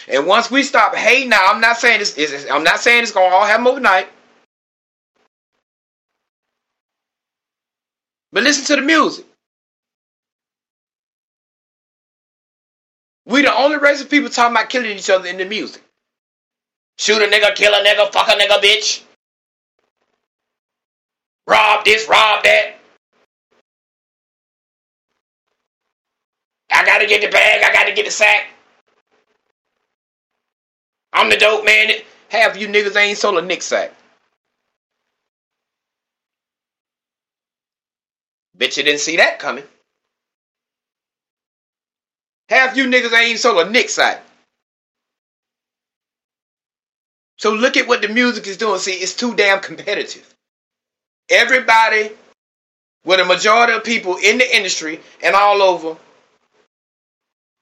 And 0.09 0.26
once 0.26 0.50
we 0.50 0.62
stop 0.62 0.94
hating, 0.94 1.31
now 1.31 1.46
I'm 1.48 1.61
not 1.61 1.78
saying 1.78 2.00
this. 2.00 2.16
Is, 2.18 2.46
I'm 2.50 2.64
not 2.64 2.81
saying 2.81 3.02
it's 3.02 3.12
gonna 3.12 3.35
all 3.35 3.46
happen 3.46 3.66
overnight. 3.66 4.09
But 8.33 8.44
listen 8.44 8.64
to 8.66 8.76
the 8.81 8.87
music. 8.87 9.26
We 13.29 13.43
the 13.43 13.55
only 13.55 13.77
race 13.77 14.01
of 14.01 14.09
people 14.09 14.31
talking 14.31 14.57
about 14.57 14.71
killing 14.71 14.97
each 14.97 15.11
other 15.11 15.29
in 15.29 15.37
the 15.37 15.45
music. 15.45 15.83
Shoot 16.99 17.23
a 17.23 17.27
nigga, 17.27 17.55
kill 17.55 17.75
a 17.75 17.85
nigga, 17.85 18.11
fuck 18.11 18.29
a 18.29 18.33
nigga, 18.33 18.59
bitch. 18.61 19.03
Rob 21.47 21.85
this, 21.85 22.09
rob 22.09 22.43
that. 22.45 22.77
I 26.73 26.87
gotta 26.87 27.07
get 27.07 27.21
the 27.21 27.29
bag, 27.29 27.62
I 27.64 27.73
gotta 27.73 27.93
get 27.93 28.07
the 28.07 28.11
sack. 28.11 28.47
I'm 31.13 31.31
the 31.31 31.37
dope 31.37 31.65
man. 31.65 31.90
Half 32.31 32.59
you 32.59 32.69
niggas 32.69 32.96
ain't 32.96 33.19
sold 33.19 33.38
a 33.38 33.42
nick 33.42 33.63
sack. 33.63 33.92
Bet 38.55 38.77
you 38.77 38.83
didn't 38.85 39.00
see 39.00 39.17
that 39.19 39.38
coming. 39.38 39.65
Half 42.59 42.77
you 42.77 42.87
niggas 42.87 43.13
ain't 43.13 43.29
even 43.29 43.38
sold 43.38 43.65
a 43.65 43.71
nick 43.71 43.88
sack. 43.88 44.21
So 47.37 47.52
look 47.52 47.77
at 47.77 47.87
what 47.87 48.02
the 48.02 48.09
music 48.09 48.48
is 48.48 48.56
doing. 48.56 48.81
See, 48.81 48.94
it's 48.94 49.15
too 49.15 49.33
damn 49.37 49.61
competitive. 49.61 50.35
Everybody, 51.31 52.11
with 53.04 53.21
a 53.21 53.25
majority 53.25 53.75
of 53.75 53.85
people 53.85 54.17
in 54.17 54.38
the 54.38 54.56
industry 54.56 54.98
and 55.23 55.37
all 55.37 55.63
over, 55.63 55.96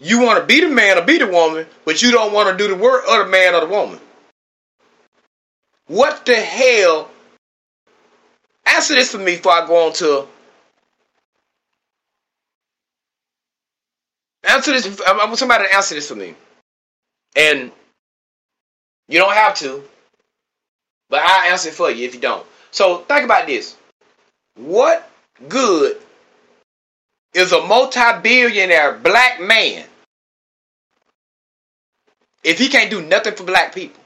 you 0.01 0.22
want 0.22 0.40
to 0.40 0.47
be 0.47 0.62
the 0.62 0.68
man 0.70 0.97
or 0.97 1.03
be 1.03 1.18
the 1.18 1.26
woman, 1.26 1.66
but 1.84 2.01
you 2.01 2.11
don't 2.11 2.32
want 2.32 2.49
to 2.49 2.57
do 2.57 2.74
the 2.74 2.82
work 2.82 3.05
of 3.07 3.18
the 3.18 3.30
man 3.30 3.55
or 3.55 3.61
the 3.61 3.66
woman. 3.66 4.01
What 5.88 6.24
the 6.24 6.36
hell? 6.36 7.11
Answer 8.64 8.94
this 8.94 9.12
for 9.12 9.18
me 9.18 9.36
before 9.36 9.53
I 9.53 9.66
go 9.66 9.88
on 9.88 9.92
to. 9.94 10.26
Answer 14.47 14.72
this. 14.72 15.01
I 15.01 15.12
want 15.12 15.38
somebody 15.38 15.64
to 15.64 15.74
answer 15.74 15.94
this 15.94 16.09
for 16.09 16.14
me. 16.14 16.34
And 17.34 17.72
you 19.09 19.18
don't 19.18 19.34
have 19.34 19.57
to, 19.57 19.82
but 21.11 21.20
I'll 21.22 21.51
answer 21.51 21.68
it 21.68 21.74
for 21.74 21.90
you 21.90 22.07
if 22.07 22.14
you 22.14 22.20
don't. 22.20 22.47
So 22.70 22.99
think 22.99 23.24
about 23.24 23.47
this. 23.47 23.76
What 24.57 25.11
good 25.49 25.99
is 27.34 27.53
a 27.53 27.61
multi-billionaire 27.66 28.94
black 28.94 29.40
man 29.40 29.84
if 32.42 32.59
he 32.59 32.68
can't 32.68 32.90
do 32.90 33.03
nothing 33.03 33.34
for 33.34 33.44
black 33.44 33.74
people? 33.74 34.03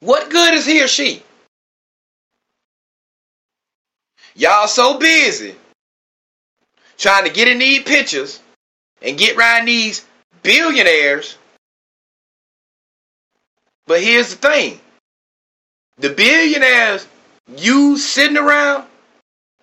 What 0.00 0.30
good 0.30 0.54
is 0.54 0.64
he 0.64 0.82
or 0.82 0.88
she? 0.88 1.22
Y'all 4.34 4.66
so 4.66 4.98
busy 4.98 5.54
trying 7.02 7.24
to 7.24 7.30
get 7.30 7.48
in 7.48 7.58
these 7.58 7.82
pictures 7.82 8.40
and 9.02 9.18
get 9.18 9.36
around 9.36 9.66
these 9.66 10.06
billionaires. 10.42 11.36
But 13.86 14.00
here's 14.00 14.30
the 14.30 14.36
thing. 14.36 14.80
The 15.98 16.10
billionaires 16.10 17.06
you 17.56 17.98
sitting 17.98 18.36
around, 18.36 18.84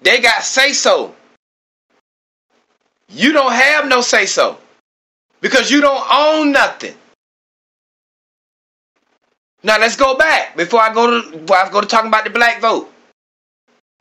they 0.02 0.20
got 0.20 0.44
say 0.44 0.74
so. 0.74 1.16
You 3.08 3.32
don't 3.32 3.54
have 3.54 3.88
no 3.88 4.02
say 4.02 4.26
so. 4.26 4.58
Because 5.40 5.72
you 5.72 5.80
don't 5.80 6.06
own 6.12 6.52
nothing. 6.52 6.94
Now 9.64 9.80
let's 9.80 9.96
go 9.96 10.18
back 10.18 10.58
before 10.58 10.82
I 10.82 10.94
go 10.94 11.22
to 11.22 11.38
before 11.38 11.58
I 11.58 11.70
go 11.70 11.80
to 11.80 11.88
talking 11.88 12.10
about 12.10 12.26
the 12.26 12.30
black 12.30 12.62
vote. 12.62 12.92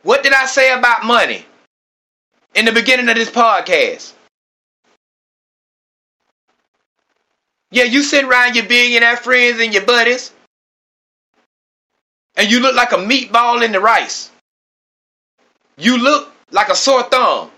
What 0.03 0.23
did 0.23 0.33
I 0.33 0.45
say 0.45 0.73
about 0.73 1.05
money 1.05 1.45
in 2.55 2.65
the 2.65 2.71
beginning 2.71 3.09
of 3.09 3.15
this 3.15 3.29
podcast? 3.29 4.13
Yeah, 7.71 7.83
you 7.83 8.01
sit 8.03 8.25
around 8.25 8.55
your 8.55 8.65
billionaire 8.65 9.17
friends 9.17 9.59
and 9.59 9.73
your 9.73 9.85
buddies, 9.85 10.31
and 12.35 12.49
you 12.49 12.59
look 12.61 12.75
like 12.75 12.91
a 12.91 12.97
meatball 12.97 13.63
in 13.63 13.71
the 13.71 13.79
rice. 13.79 14.31
You 15.77 15.97
look 15.97 16.33
like 16.51 16.69
a 16.69 16.75
sore 16.75 17.03
thumb 17.03 17.51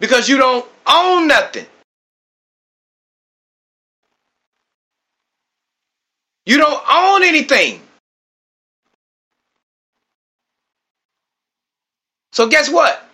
because 0.00 0.28
you 0.28 0.36
don't 0.36 0.66
own 0.86 1.28
nothing. 1.28 1.66
You 6.46 6.56
don't 6.56 6.82
own 6.90 7.22
anything. 7.22 7.80
So 12.32 12.48
guess 12.48 12.70
what? 12.70 13.04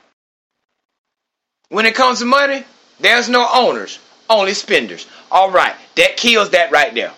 When 1.68 1.86
it 1.86 1.94
comes 1.94 2.20
to 2.20 2.26
money, 2.26 2.64
there's 3.00 3.28
no 3.28 3.48
owners, 3.52 3.98
only 4.30 4.54
spenders. 4.54 5.06
All 5.30 5.50
right, 5.50 5.74
that 5.96 6.16
kills 6.16 6.50
that 6.50 6.70
right 6.70 6.94
there. 6.94 7.12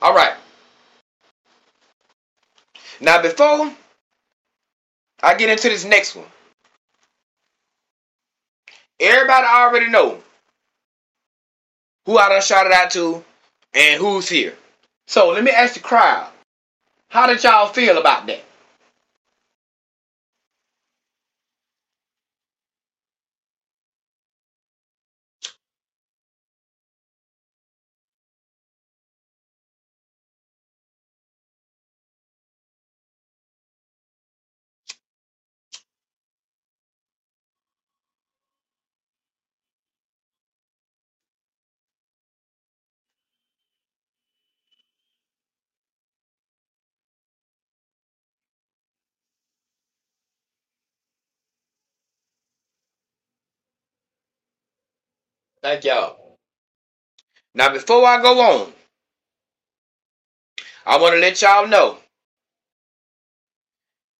All 0.00 0.14
right. 0.14 0.34
Now 3.00 3.20
before 3.20 3.72
I 5.22 5.34
get 5.34 5.50
into 5.50 5.68
this 5.68 5.84
next 5.84 6.16
one, 6.16 6.26
everybody 8.98 9.46
already 9.46 9.88
know 9.88 10.18
who 12.06 12.18
I 12.18 12.28
done 12.28 12.42
shouted 12.42 12.72
out 12.72 12.90
to 12.92 13.24
and 13.74 14.00
who's 14.00 14.28
here. 14.28 14.54
So 15.06 15.30
let 15.30 15.44
me 15.44 15.50
ask 15.50 15.74
the 15.74 15.80
crowd, 15.80 16.28
how 17.08 17.26
did 17.26 17.42
y'all 17.42 17.68
feel 17.68 17.98
about 17.98 18.26
that? 18.26 18.42
Thank 55.62 55.84
y'all. 55.84 56.38
Now, 57.54 57.72
before 57.72 58.04
I 58.06 58.20
go 58.20 58.40
on, 58.40 58.72
I 60.84 60.98
want 60.98 61.14
to 61.14 61.20
let 61.20 61.40
y'all 61.40 61.68
know 61.68 61.98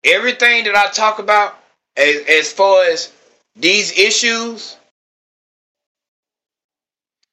everything 0.05 0.65
that 0.65 0.77
I 0.77 0.91
talk 0.91 1.19
about 1.19 1.59
as, 1.97 2.17
as 2.29 2.53
far 2.53 2.85
as 2.85 3.13
these 3.57 3.99
issues, 3.99 4.77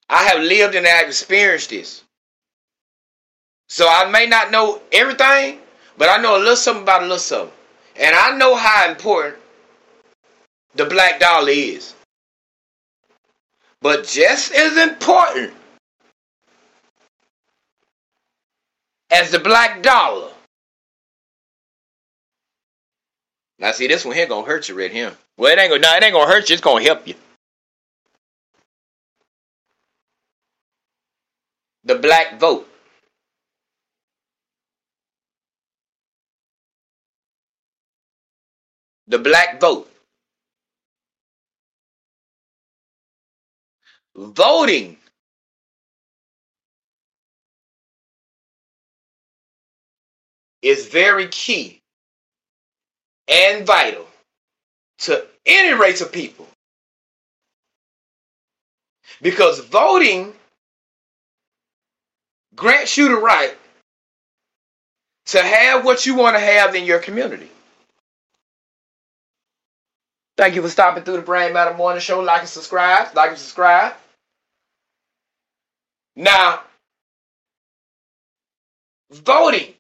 I 0.10 0.24
have 0.24 0.42
lived 0.42 0.76
and 0.76 0.88
I've 0.88 1.08
experienced 1.08 1.70
this. 1.70 2.04
So 3.68 3.88
I 3.88 4.10
may 4.10 4.26
not 4.26 4.52
know 4.52 4.82
everything, 4.92 5.60
but 5.98 6.10
I 6.10 6.18
know 6.22 6.38
a 6.38 6.40
little 6.40 6.56
something 6.56 6.84
about 6.84 7.02
a 7.02 7.06
little 7.06 7.20
something. 7.20 7.54
And 7.96 8.16
I 8.16 8.36
know 8.38 8.56
how 8.56 8.90
important 8.90 9.38
the 10.74 10.86
black 10.86 11.20
dollar 11.20 11.50
is. 11.50 11.94
But 13.82 14.06
just 14.06 14.54
as 14.54 14.78
important 14.78 15.54
as 19.12 19.32
the 19.32 19.40
black 19.40 19.82
dollar. 19.82 20.32
Now 23.58 23.72
see 23.72 23.88
this 23.88 24.06
one 24.06 24.16
here 24.16 24.28
gonna 24.28 24.46
hurt 24.46 24.70
you 24.70 24.78
right 24.78 24.92
here. 24.92 25.16
Well 25.38 25.52
it 25.52 25.60
ain't 25.60 25.70
gonna 25.70 25.82
no, 25.82 25.96
it 25.96 26.04
ain't 26.04 26.14
gonna 26.14 26.32
hurt 26.32 26.50
you, 26.50 26.54
it's 26.54 26.62
gonna 26.62 26.84
help 26.84 27.08
you. 27.08 27.16
The 31.86 31.96
black 31.96 32.40
vote. 32.40 32.68
The 39.08 39.18
black 39.18 39.60
vote. 39.60 39.90
Voting 44.20 44.98
is 50.62 50.88
very 50.88 51.28
key 51.28 51.82
and 53.28 53.66
vital 53.66 54.06
to 55.00 55.26
any 55.46 55.74
race 55.74 56.02
of 56.02 56.12
people. 56.12 56.48
Because 59.22 59.60
voting 59.60 60.34
grants 62.56 62.98
you 62.98 63.08
the 63.08 63.16
right 63.16 63.58
to 65.28 65.42
have 65.42 65.86
what 65.86 66.06
you 66.06 66.16
want 66.16 66.36
to 66.36 66.40
have 66.40 66.76
in 66.76 66.84
your 66.86 67.00
community. 67.00 67.50
Thank 70.38 70.56
you 70.56 70.62
for 70.62 70.70
stopping 70.70 71.04
through 71.04 71.18
the 71.18 71.22
Brain 71.22 71.54
Matter 71.54 71.76
Morning 71.76 72.02
Show. 72.02 72.22
Like 72.22 72.42
and 72.42 72.50
subscribe. 72.50 73.14
Like 73.16 73.32
and 73.32 73.38
subscribe. 73.38 73.94
Now, 76.20 76.64
voting 79.10 79.74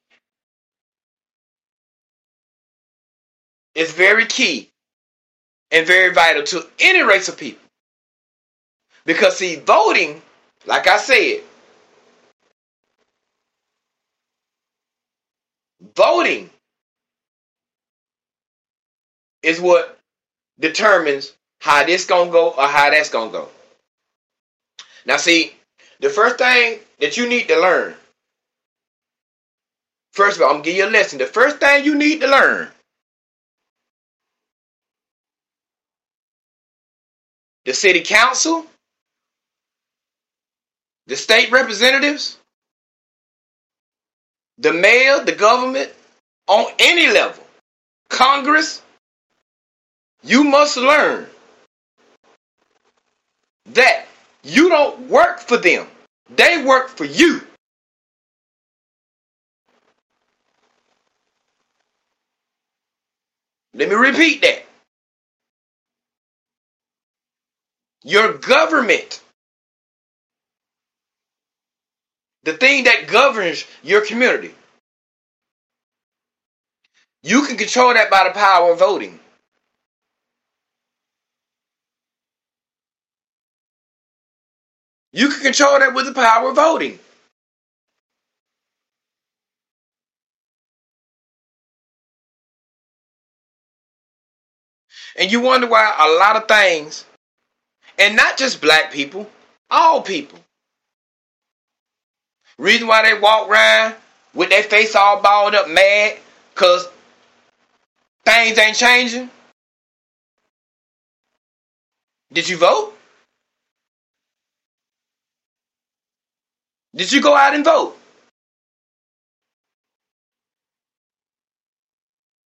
is 3.75 3.91
very 3.91 4.25
key 4.25 4.69
and 5.69 5.85
very 5.85 6.13
vital 6.13 6.43
to 6.43 6.65
any 6.79 7.01
race 7.01 7.27
of 7.27 7.37
people. 7.37 7.67
Because, 9.03 9.35
see, 9.35 9.57
voting, 9.57 10.21
like 10.65 10.87
I 10.87 10.97
said, 10.97 11.41
voting 15.93 16.49
is 19.43 19.59
what 19.59 19.99
determines 20.57 21.33
how 21.59 21.83
this 21.83 22.05
gonna 22.05 22.31
go 22.31 22.51
or 22.51 22.65
how 22.65 22.89
that's 22.91 23.09
gonna 23.09 23.29
go. 23.29 23.49
Now, 25.05 25.17
see, 25.17 25.58
the 25.99 26.09
first 26.09 26.37
thing 26.37 26.79
that 26.99 27.17
you 27.17 27.27
need 27.27 27.47
to 27.47 27.59
learn, 27.59 27.93
first 30.11 30.37
of 30.37 30.43
all, 30.43 30.49
I'm 30.49 30.55
gonna 30.55 30.63
give 30.65 30.75
you 30.75 30.85
a 30.85 30.89
lesson. 30.89 31.17
The 31.17 31.25
first 31.25 31.57
thing 31.57 31.85
you 31.85 31.95
need 31.95 32.21
to 32.21 32.27
learn 32.27 32.69
the 37.65 37.73
city 37.73 38.01
council, 38.01 38.65
the 41.07 41.15
state 41.15 41.51
representatives, 41.51 42.37
the 44.57 44.73
mayor, 44.73 45.23
the 45.23 45.33
government, 45.33 45.93
on 46.47 46.65
any 46.79 47.07
level, 47.11 47.43
Congress, 48.09 48.81
you 50.23 50.43
must 50.43 50.77
learn 50.77 51.27
that 53.67 54.07
you 54.43 54.69
don't 54.69 55.09
work 55.09 55.39
for 55.39 55.57
them. 55.57 55.87
They 56.35 56.63
work 56.63 56.89
for 56.89 57.05
you. 57.05 57.41
Let 63.73 63.89
me 63.89 63.95
repeat 63.95 64.41
that. 64.41 64.65
Your 68.03 68.33
government, 68.33 69.21
the 72.43 72.53
thing 72.53 72.85
that 72.85 73.07
governs 73.07 73.65
your 73.83 74.05
community, 74.05 74.53
you 77.23 77.45
can 77.45 77.57
control 77.57 77.93
that 77.93 78.09
by 78.09 78.23
the 78.25 78.31
power 78.31 78.71
of 78.71 78.79
voting. 78.79 79.19
You 85.13 85.29
can 85.29 85.41
control 85.41 85.79
that 85.79 85.93
with 85.93 86.05
the 86.05 86.13
power 86.13 86.49
of 86.49 86.55
voting. 86.55 86.99
And 95.17 95.31
you 95.31 95.41
wonder 95.41 95.67
why 95.67 95.95
a 95.99 96.19
lot 96.19 96.37
of 96.37 96.47
things, 96.47 97.05
and 97.97 98.15
not 98.15 98.37
just 98.37 98.61
black 98.61 98.91
people, 98.91 99.29
all 99.69 100.01
people. 100.01 100.39
Reason 102.57 102.87
why 102.87 103.03
they 103.03 103.19
walk 103.19 103.49
around 103.49 103.95
with 104.33 104.49
their 104.49 104.63
face 104.63 104.95
all 104.95 105.21
balled 105.21 105.55
up 105.55 105.69
mad, 105.69 106.17
cause 106.55 106.87
things 108.25 108.57
ain't 108.57 108.77
changing. 108.77 109.29
Did 112.33 112.49
you 112.49 112.57
vote? 112.57 112.98
Did 116.95 117.11
you 117.11 117.21
go 117.21 117.35
out 117.35 117.53
and 117.53 117.63
vote? 117.63 117.97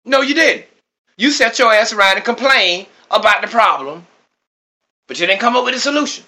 No, 0.05 0.21
you 0.21 0.35
didn't. 0.35 0.67
You 1.17 1.31
sat 1.31 1.59
your 1.59 1.73
ass 1.73 1.93
around 1.93 2.17
and 2.17 2.25
complained 2.25 2.87
about 3.11 3.43
the 3.43 3.49
problem, 3.49 4.07
but 5.07 5.21
you 5.21 5.27
didn't 5.27 5.41
come 5.41 5.57
up 5.57 5.65
with 5.65 5.75
a 5.75 5.79
solution. 5.79 6.25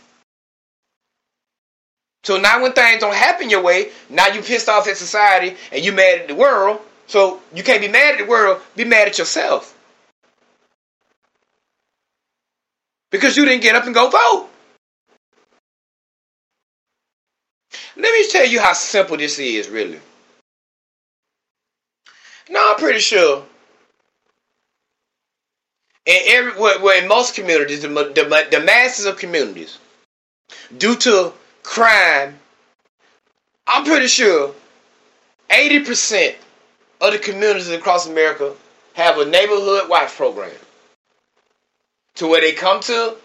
So 2.23 2.39
now 2.39 2.63
when 2.63 2.73
things 2.73 3.01
don't 3.01 3.15
happen 3.15 3.51
your 3.51 3.63
way, 3.63 3.91
now 4.09 4.29
you 4.29 4.41
pissed 4.43 4.69
off 4.69 4.89
at 4.89 4.97
society 4.97 5.57
and 5.73 5.85
you 5.85 5.93
mad 5.93 6.21
at 6.21 6.29
the 6.29 6.35
world. 6.35 6.81
So 7.07 7.41
you 7.55 7.63
can't 7.63 7.83
be 7.83 7.89
mad 7.89 8.15
at 8.15 8.19
the 8.19 8.27
world, 8.27 8.63
be 8.77 8.85
mad 8.85 9.09
at 9.09 9.19
yourself. 9.19 9.77
Because 13.11 13.37
you 13.37 13.45
didn't 13.45 13.63
get 13.63 13.77
up 13.77 13.85
and 13.85 13.95
go 13.95 14.09
vote. 14.09 14.49
Let 17.97 18.13
me 18.13 18.29
tell 18.29 18.47
you 18.47 18.61
how 18.61 18.73
simple 18.73 19.17
this 19.17 19.39
is, 19.39 19.69
really. 19.69 20.01
Now 22.49 22.73
I'm 22.73 22.77
pretty 22.77 22.99
sure 22.99 23.45
in 26.07 26.19
every 26.27 26.61
well, 26.61 27.03
in 27.03 27.09
most 27.09 27.35
communities, 27.35 27.83
the, 27.83 27.89
the, 27.89 28.47
the 28.51 28.61
masses 28.61 29.07
of 29.07 29.19
communities, 29.19 29.79
due 30.77 30.97
to 30.97 31.33
crime, 31.63 32.39
I'm 33.67 33.85
pretty 33.85 34.09
sure 34.09 34.55
80% 35.49 36.35
of 37.01 37.13
the 37.13 37.19
communities 37.19 37.71
across 37.71 38.07
America 38.07 38.55
have 38.95 39.19
a 39.19 39.25
neighborhood 39.25 39.89
watch 39.89 40.11
program. 40.11 40.51
To 42.17 42.29
where 42.29 42.41
they 42.41 42.53
come 42.53 42.81
to 42.83 43.17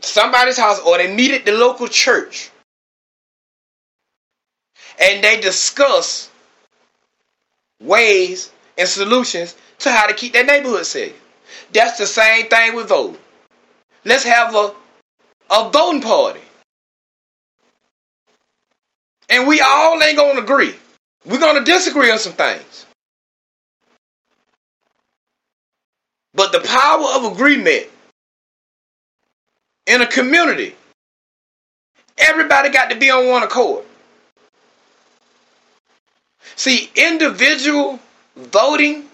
somebody's 0.00 0.58
house 0.58 0.80
or 0.80 0.98
they 0.98 1.14
meet 1.14 1.30
at 1.30 1.46
the 1.46 1.52
local 1.52 1.88
church 1.88 2.50
and 5.00 5.22
they 5.22 5.40
discuss 5.40 6.30
ways 7.80 8.50
and 8.76 8.88
solutions 8.88 9.56
to 9.80 9.90
how 9.90 10.06
to 10.06 10.14
keep 10.14 10.32
their 10.32 10.44
neighborhood 10.44 10.86
safe. 10.86 11.20
That's 11.72 11.98
the 11.98 12.06
same 12.06 12.48
thing 12.48 12.74
with 12.74 12.88
voting. 12.88 13.18
Let's 14.04 14.24
have 14.24 14.54
a, 14.54 14.72
a 15.50 15.70
voting 15.70 16.02
party. 16.02 16.40
And 19.28 19.46
we 19.46 19.60
all 19.60 20.02
ain't 20.02 20.16
gonna 20.16 20.40
agree. 20.40 20.74
We're 21.26 21.40
gonna 21.40 21.64
disagree 21.64 22.10
on 22.10 22.18
some 22.18 22.32
things. 22.32 22.86
But 26.34 26.52
the 26.52 26.60
power 26.60 27.04
of 27.16 27.32
agreement 27.32 27.88
in 29.86 30.02
a 30.02 30.06
community, 30.06 30.74
everybody 32.16 32.70
got 32.70 32.90
to 32.90 32.96
be 32.96 33.10
on 33.10 33.26
one 33.28 33.42
accord. 33.42 33.84
See, 36.58 36.90
individual 36.96 38.00
voting 38.36 39.04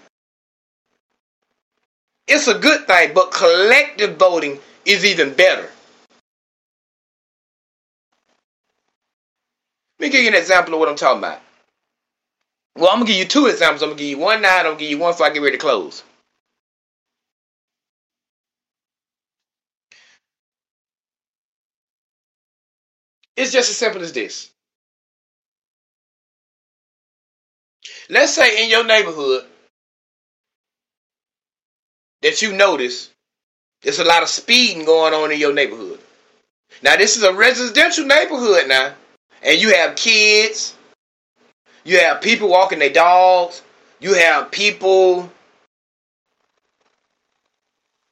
it's 2.27 2.47
a 2.47 2.57
good 2.57 2.87
thing, 2.87 3.13
but 3.13 3.31
collective 3.31 4.17
voting 4.17 4.59
is 4.83 5.05
even 5.05 5.33
better. 5.35 5.69
Let 9.99 10.07
me 10.07 10.09
give 10.09 10.23
you 10.23 10.29
an 10.29 10.35
example 10.35 10.73
of 10.73 10.79
what 10.79 10.89
I'm 10.89 10.95
talking 10.95 11.19
about. 11.19 11.39
Well, 12.75 12.89
I'm 12.89 12.97
gonna 12.97 13.05
give 13.05 13.17
you 13.17 13.25
two 13.25 13.45
examples. 13.45 13.83
I'm 13.83 13.89
gonna 13.89 13.99
give 13.99 14.09
you 14.09 14.17
one 14.17 14.41
now, 14.41 14.57
I'm 14.57 14.63
gonna 14.65 14.77
give 14.77 14.89
you 14.89 14.97
one 14.97 15.13
before 15.13 15.27
I 15.27 15.29
get 15.29 15.41
ready 15.41 15.51
to 15.57 15.61
close. 15.61 16.03
It's 23.37 23.51
just 23.51 23.69
as 23.69 23.77
simple 23.77 24.01
as 24.01 24.13
this. 24.13 24.49
Let's 28.09 28.33
say 28.33 28.63
in 28.63 28.69
your 28.69 28.85
neighborhood, 28.85 29.45
that 32.21 32.41
you 32.41 32.53
notice 32.53 33.09
there's 33.81 33.99
a 33.99 34.03
lot 34.03 34.23
of 34.23 34.29
speeding 34.29 34.85
going 34.85 35.13
on 35.13 35.31
in 35.31 35.39
your 35.39 35.53
neighborhood. 35.53 35.99
Now, 36.81 36.97
this 36.97 37.17
is 37.17 37.23
a 37.23 37.33
residential 37.33 38.05
neighborhood 38.05 38.67
now, 38.67 38.93
and 39.43 39.61
you 39.61 39.73
have 39.75 39.95
kids, 39.95 40.75
you 41.83 41.99
have 41.99 42.21
people 42.21 42.49
walking 42.49 42.79
their 42.79 42.91
dogs, 42.91 43.61
you 43.99 44.15
have 44.15 44.51
people, 44.51 45.29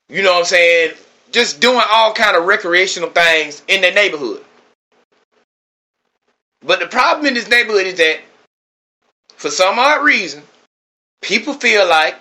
you 0.09 0.21
know 0.21 0.33
what 0.33 0.39
I'm 0.39 0.45
saying, 0.45 0.93
just 1.31 1.59
doing 1.59 1.81
all 1.91 2.13
kind 2.13 2.37
of 2.37 2.45
recreational 2.45 3.09
things 3.09 3.63
in 3.67 3.81
their 3.81 3.93
neighborhood. 3.93 4.43
But 6.61 6.79
the 6.79 6.87
problem 6.87 7.25
in 7.25 7.33
this 7.33 7.49
neighborhood 7.49 7.87
is 7.87 7.97
that, 7.97 8.19
for 9.43 9.49
some 9.51 9.77
odd 9.77 10.05
reason, 10.05 10.41
people 11.21 11.53
feel 11.53 11.85
like 11.85 12.15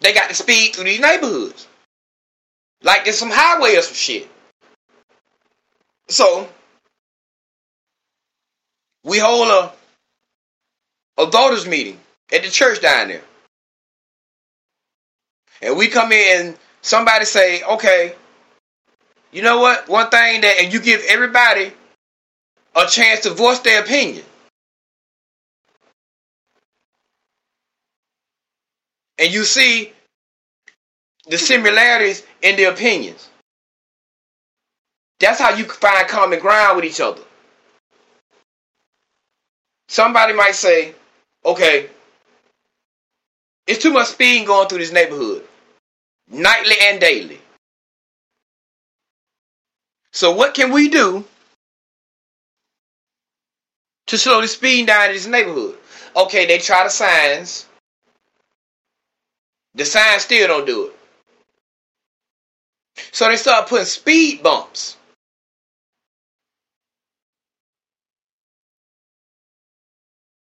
they 0.00 0.14
got 0.14 0.28
to 0.28 0.34
speed 0.36 0.72
through 0.72 0.84
these 0.84 1.00
neighborhoods. 1.00 1.66
Like 2.84 3.02
there's 3.02 3.18
some 3.18 3.32
highway 3.32 3.74
or 3.74 3.82
some 3.82 3.94
shit. 3.94 4.28
So 6.06 6.48
we 9.02 9.18
hold 9.18 9.48
a 9.48 9.72
a 11.20 11.26
voters 11.26 11.66
meeting 11.66 11.98
at 12.32 12.44
the 12.44 12.48
church 12.48 12.80
down 12.80 13.08
there. 13.08 13.22
And 15.62 15.76
we 15.76 15.88
come 15.88 16.12
in 16.12 16.46
and 16.46 16.58
somebody 16.80 17.24
say, 17.24 17.64
okay, 17.64 18.14
you 19.32 19.42
know 19.42 19.58
what? 19.58 19.88
One 19.88 20.10
thing 20.10 20.42
that 20.42 20.60
and 20.60 20.72
you 20.72 20.80
give 20.80 21.04
everybody 21.08 21.72
a 22.76 22.86
chance 22.86 23.22
to 23.22 23.30
voice 23.30 23.58
their 23.58 23.82
opinion. 23.82 24.24
And 29.18 29.32
you 29.32 29.44
see 29.44 29.92
the 31.26 31.38
similarities 31.38 32.22
in 32.42 32.56
the 32.56 32.64
opinions. 32.64 33.28
That's 35.20 35.40
how 35.40 35.54
you 35.54 35.64
find 35.64 36.06
common 36.08 36.40
ground 36.40 36.76
with 36.76 36.84
each 36.84 37.00
other. 37.00 37.22
Somebody 39.88 40.32
might 40.32 40.54
say, 40.54 40.94
okay, 41.44 41.88
it's 43.66 43.82
too 43.82 43.92
much 43.92 44.08
speed 44.08 44.46
going 44.46 44.68
through 44.68 44.78
this 44.78 44.92
neighborhood, 44.92 45.46
nightly 46.28 46.74
and 46.82 47.00
daily. 47.00 47.38
So, 50.12 50.32
what 50.32 50.54
can 50.54 50.72
we 50.72 50.88
do 50.88 51.24
to 54.06 54.18
slow 54.18 54.40
the 54.40 54.48
speed 54.48 54.86
down 54.86 55.06
in 55.06 55.12
this 55.12 55.26
neighborhood? 55.26 55.76
Okay, 56.16 56.46
they 56.46 56.58
try 56.58 56.84
the 56.84 56.90
signs. 56.90 57.66
The 59.74 59.84
signs 59.84 60.22
still 60.22 60.46
don't 60.46 60.66
do 60.66 60.86
it. 60.86 60.96
So 63.12 63.28
they 63.28 63.36
start 63.36 63.68
putting 63.68 63.86
speed 63.86 64.42
bumps. 64.42 64.96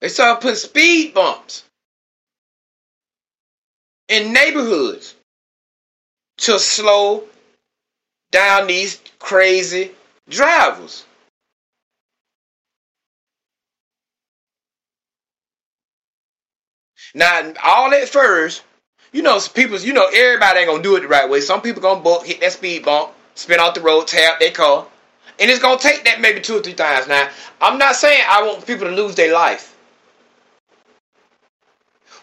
They 0.01 0.09
start 0.09 0.41
putting 0.41 0.57
speed 0.57 1.14
bumps 1.14 1.64
in 4.09 4.33
neighborhoods 4.33 5.16
to 6.39 6.59
slow 6.59 7.24
down 8.31 8.66
these 8.66 9.01
crazy 9.18 9.93
drivers. 10.29 11.05
Now, 17.14 17.55
all 17.64 17.95
at 17.95 18.09
first, 18.09 18.62
you 19.17 19.23
know, 19.23 19.41
people, 19.55 19.79
you 19.79 19.95
know, 19.95 20.07
everybody 20.14 20.59
ain't 20.59 20.69
gonna 20.69 20.83
do 20.83 20.95
it 20.97 21.01
the 21.01 21.09
right 21.09 21.29
way. 21.29 21.41
Some 21.41 21.62
people 21.62 21.81
gonna 21.81 22.03
book, 22.03 22.27
hit 22.27 22.39
that 22.41 22.53
speed 22.53 22.85
bump, 22.85 23.12
spin 23.35 23.59
off 23.59 23.73
the 23.73 23.81
road, 23.81 24.07
tap 24.07 24.39
their 24.39 24.51
car, 24.51 24.87
and 25.41 25.51
it's 25.51 25.59
gonna 25.59 25.79
take 25.79 26.05
that 26.05 26.21
maybe 26.21 26.43
two 26.43 26.59
or 26.59 26.61
three 26.61 26.75
times. 26.75 27.09
Now, 27.09 27.31
I'm 27.59 27.79
not 27.79 27.97
saying 27.97 28.23
I 28.29 28.43
want 28.43 28.67
people 28.67 28.87
to 28.87 28.95
lose 28.95 29.14
their 29.14 29.33
life, 29.33 29.75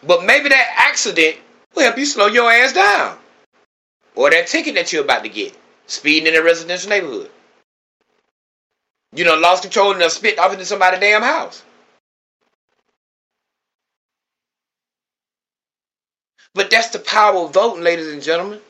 but 0.06 0.24
maybe 0.24 0.50
that 0.50 0.74
accident 0.88 1.38
will 1.74 1.82
help 1.82 1.98
you 1.98 2.06
slow 2.06 2.28
your 2.28 2.48
ass 2.48 2.72
down, 2.72 3.18
or 4.14 4.30
that 4.30 4.46
ticket 4.46 4.76
that 4.76 4.92
you're 4.92 5.02
about 5.02 5.24
to 5.24 5.28
get, 5.28 5.52
speeding 5.88 6.32
in 6.32 6.40
a 6.40 6.44
residential 6.44 6.90
neighborhood. 6.90 7.30
You 9.12 9.24
know, 9.24 9.34
lost 9.34 9.64
control 9.64 10.00
and 10.00 10.12
spit 10.12 10.38
off 10.38 10.52
into 10.52 10.64
somebody's 10.64 11.00
damn 11.00 11.22
house. 11.22 11.64
But 16.54 16.70
that's 16.70 16.90
the 16.90 17.00
power 17.00 17.38
of 17.38 17.52
voting, 17.54 17.82
ladies 17.82 18.12
and 18.12 18.22
gentlemen. 18.22 18.60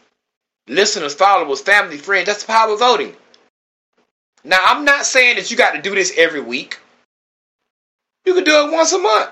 Listeners, 0.67 1.15
followers, 1.15 1.61
family, 1.61 1.99
friends, 1.99 2.27
that's 2.27 2.45
the 2.45 2.53
power 2.53 2.73
of 2.73 2.79
voting. 2.79 3.15
Now, 4.43 4.59
I'm 4.63 4.85
not 4.85 5.07
saying 5.07 5.37
that 5.37 5.51
you 5.51 5.57
got 5.57 5.73
to 5.73 5.83
do 5.83 5.95
this 5.95 6.13
every 6.17 6.41
week. 6.41 6.79
You 8.25 8.35
can 8.35 8.45
do 8.45 8.67
it 8.67 8.73
once 8.73 8.93
a 8.93 8.99
month. 8.99 9.31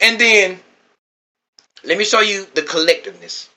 And 0.00 0.18
then, 0.18 0.60
let 1.84 1.98
me 1.98 2.04
show 2.04 2.20
you 2.20 2.46
the 2.54 2.62
collectiveness. 2.62 3.48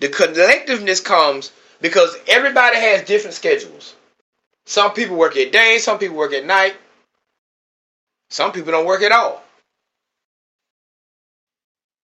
The 0.00 0.08
collectiveness 0.08 1.02
comes 1.02 1.52
because 1.80 2.16
everybody 2.26 2.76
has 2.76 3.06
different 3.06 3.34
schedules. 3.34 3.94
Some 4.66 4.92
people 4.92 5.16
work 5.16 5.36
at 5.36 5.52
day, 5.52 5.78
some 5.78 5.98
people 5.98 6.16
work 6.16 6.32
at 6.32 6.44
night, 6.44 6.74
some 8.30 8.52
people 8.52 8.72
don't 8.72 8.86
work 8.86 9.02
at 9.02 9.12
all. 9.12 9.42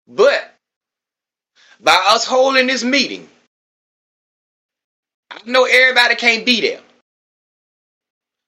But 0.09 0.55
by 1.81 2.05
us 2.11 2.25
holding 2.25 2.67
this 2.67 2.85
meeting, 2.85 3.29
I 5.31 5.39
know 5.45 5.65
everybody 5.65 6.15
can't 6.15 6.47
be 6.47 6.61
there. 6.61 6.81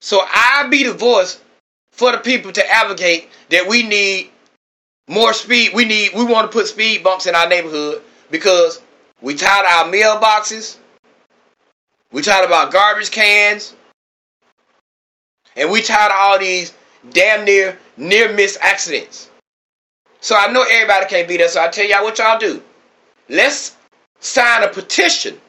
So 0.01 0.21
I 0.21 0.67
be 0.69 0.83
the 0.83 0.93
voice 0.93 1.41
for 1.91 2.11
the 2.11 2.17
people 2.17 2.51
to 2.53 2.71
advocate 2.71 3.29
that 3.49 3.67
we 3.67 3.83
need 3.83 4.31
more 5.07 5.33
speed. 5.33 5.71
We 5.73 5.85
need 5.85 6.11
we 6.15 6.23
want 6.23 6.49
to 6.49 6.57
put 6.57 6.67
speed 6.67 7.03
bumps 7.03 7.27
in 7.27 7.35
our 7.35 7.47
neighborhood 7.47 8.01
because 8.31 8.81
we 9.21 9.35
tired 9.35 9.65
of 9.65 9.87
our 9.87 9.93
mailboxes. 9.93 10.77
We 12.11 12.21
tired 12.21 12.45
about 12.45 12.71
garbage 12.71 13.11
cans. 13.11 13.75
And 15.55 15.69
we 15.69 15.81
tired 15.81 16.11
of 16.11 16.17
all 16.17 16.39
these 16.39 16.73
damn 17.11 17.45
near 17.45 17.77
near 17.97 18.33
miss 18.33 18.57
accidents. 18.61 19.29
So 20.21 20.35
I 20.35 20.51
know 20.51 20.63
everybody 20.69 21.05
can't 21.05 21.27
be 21.27 21.37
there, 21.37 21.47
so 21.47 21.61
I 21.61 21.69
tell 21.69 21.85
y'all 21.85 22.03
what 22.03 22.17
y'all 22.17 22.39
do. 22.39 22.61
Let's 23.29 23.75
sign 24.19 24.63
a 24.63 24.67
petition. 24.67 25.39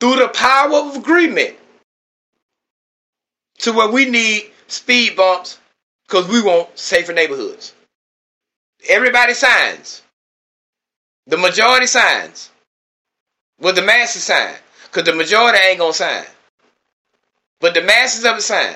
Through 0.00 0.16
the 0.16 0.28
power 0.28 0.74
of 0.74 0.96
agreement 0.96 1.56
to 3.58 3.72
where 3.72 3.90
we 3.90 4.06
need 4.06 4.50
speed 4.68 5.16
bumps 5.16 5.58
because 6.06 6.26
we 6.28 6.42
want 6.42 6.78
safer 6.78 7.12
neighborhoods. 7.12 7.74
Everybody 8.88 9.34
signs. 9.34 10.02
The 11.26 11.36
majority 11.36 11.86
signs. 11.86 12.50
Well, 13.60 13.74
the 13.74 13.82
masses 13.82 14.24
sign. 14.24 14.54
Because 14.90 15.04
the 15.04 15.14
majority 15.14 15.58
ain't 15.58 15.78
going 15.78 15.92
to 15.92 15.98
sign. 15.98 16.24
But 17.60 17.74
the 17.74 17.82
masses 17.82 18.24
of 18.24 18.38
it 18.38 18.42
sign. 18.42 18.74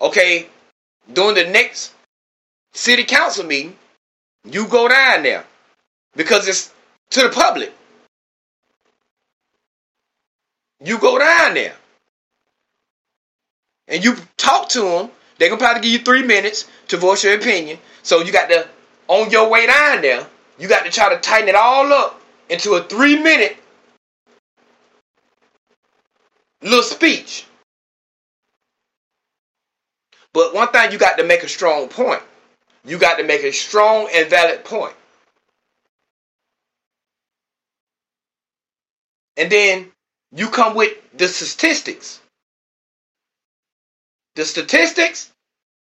Okay, 0.00 0.46
during 1.12 1.34
the 1.34 1.44
next 1.44 1.92
city 2.72 3.04
council 3.04 3.44
meeting, 3.44 3.76
you 4.50 4.66
go 4.66 4.88
down 4.88 5.22
there. 5.22 5.44
Because 6.16 6.48
it's 6.48 6.72
to 7.10 7.22
the 7.22 7.28
public. 7.28 7.72
You 10.82 10.98
go 10.98 11.18
down 11.18 11.54
there. 11.54 11.74
And 13.88 14.02
you 14.02 14.16
talk 14.36 14.70
to 14.70 14.80
them. 14.80 15.10
They're 15.38 15.48
going 15.48 15.58
to 15.58 15.64
probably 15.64 15.82
give 15.82 15.92
you 15.92 16.04
three 16.04 16.22
minutes 16.22 16.68
to 16.88 16.96
voice 16.96 17.24
your 17.24 17.34
opinion. 17.34 17.78
So 18.02 18.22
you 18.22 18.32
got 18.32 18.48
to, 18.48 18.66
on 19.08 19.30
your 19.30 19.50
way 19.50 19.66
down 19.66 20.02
there, 20.02 20.26
you 20.58 20.68
got 20.68 20.84
to 20.84 20.90
try 20.90 21.14
to 21.14 21.20
tighten 21.20 21.48
it 21.48 21.54
all 21.54 21.92
up 21.92 22.20
into 22.48 22.74
a 22.74 22.82
three 22.82 23.18
minute 23.18 23.56
little 26.62 26.82
speech. 26.82 27.46
But 30.32 30.54
one 30.54 30.68
thing 30.68 30.92
you 30.92 30.98
got 30.98 31.18
to 31.18 31.24
make 31.24 31.42
a 31.42 31.48
strong 31.48 31.88
point. 31.88 32.22
You 32.84 32.98
got 32.98 33.18
to 33.18 33.24
make 33.24 33.44
a 33.44 33.52
strong 33.52 34.08
and 34.12 34.28
valid 34.28 34.64
point. 34.64 34.94
And 39.36 39.50
then 39.50 39.90
you 40.34 40.48
come 40.48 40.74
with 40.74 40.92
the 41.16 41.28
statistics. 41.28 42.20
The 44.34 44.44
statistics 44.44 45.30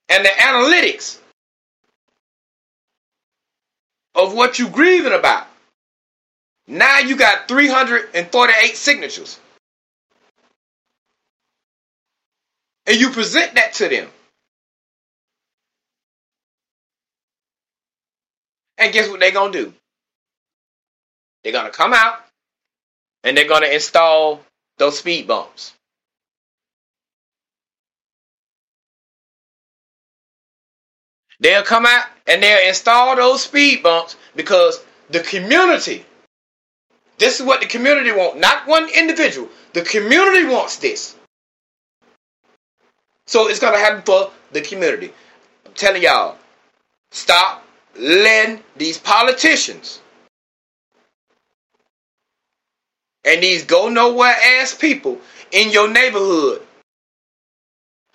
and 0.08 0.24
the 0.24 0.30
analytics 0.30 1.20
of 4.16 4.34
what 4.34 4.60
you're 4.60 4.70
grieving 4.70 5.14
about. 5.14 5.48
Now 6.68 7.00
you 7.00 7.16
got 7.16 7.48
348 7.48 8.76
signatures. 8.76 9.40
And 12.90 13.00
you 13.00 13.12
present 13.12 13.54
that 13.54 13.74
to 13.76 13.88
them. 13.88 14.08
And 18.80 18.92
guess 18.92 19.08
what 19.08 19.20
they're 19.20 19.32
going 19.32 19.52
to 19.52 19.66
do? 19.66 19.74
They're 21.44 21.54
going 21.54 21.68
to 21.68 21.72
come 21.72 21.94
out 21.94 22.26
and 23.24 23.38
they're 23.38 23.48
going 23.48 23.62
to 23.62 23.72
install 23.72 24.42
those 24.80 24.98
speed 24.98 25.28
bumps. 25.28 25.74
They'll 31.40 31.62
come 31.62 31.86
out 31.86 32.06
and 32.26 32.42
they'll 32.42 32.68
install 32.68 33.16
those 33.16 33.44
speed 33.44 33.84
bumps 33.84 34.16
because 34.36 34.84
the 35.12 35.20
community, 35.20 36.06
this 37.20 37.40
is 37.40 37.46
what 37.46 37.62
the 37.62 37.68
community 37.68 38.12
wants, 38.12 38.40
not 38.40 38.68
one 38.68 38.90
individual. 38.90 39.48
The 39.74 39.84
community 39.84 40.46
wants 40.46 40.78
this. 40.78 41.16
So 43.30 43.48
it's 43.48 43.60
going 43.60 43.74
to 43.74 43.80
happen 43.80 44.02
for 44.02 44.32
the 44.54 44.62
community. 44.62 45.14
I'm 45.64 45.74
telling 45.74 46.02
y'all, 46.02 46.36
stop 47.12 47.64
letting 47.96 48.64
these 48.76 48.98
politicians 48.98 50.02
and 53.24 53.44
these 53.44 53.66
go 53.66 53.88
nowhere 53.88 54.34
ass 54.60 54.74
people 54.74 55.20
in 55.52 55.70
your 55.70 55.88
neighborhood 55.88 56.64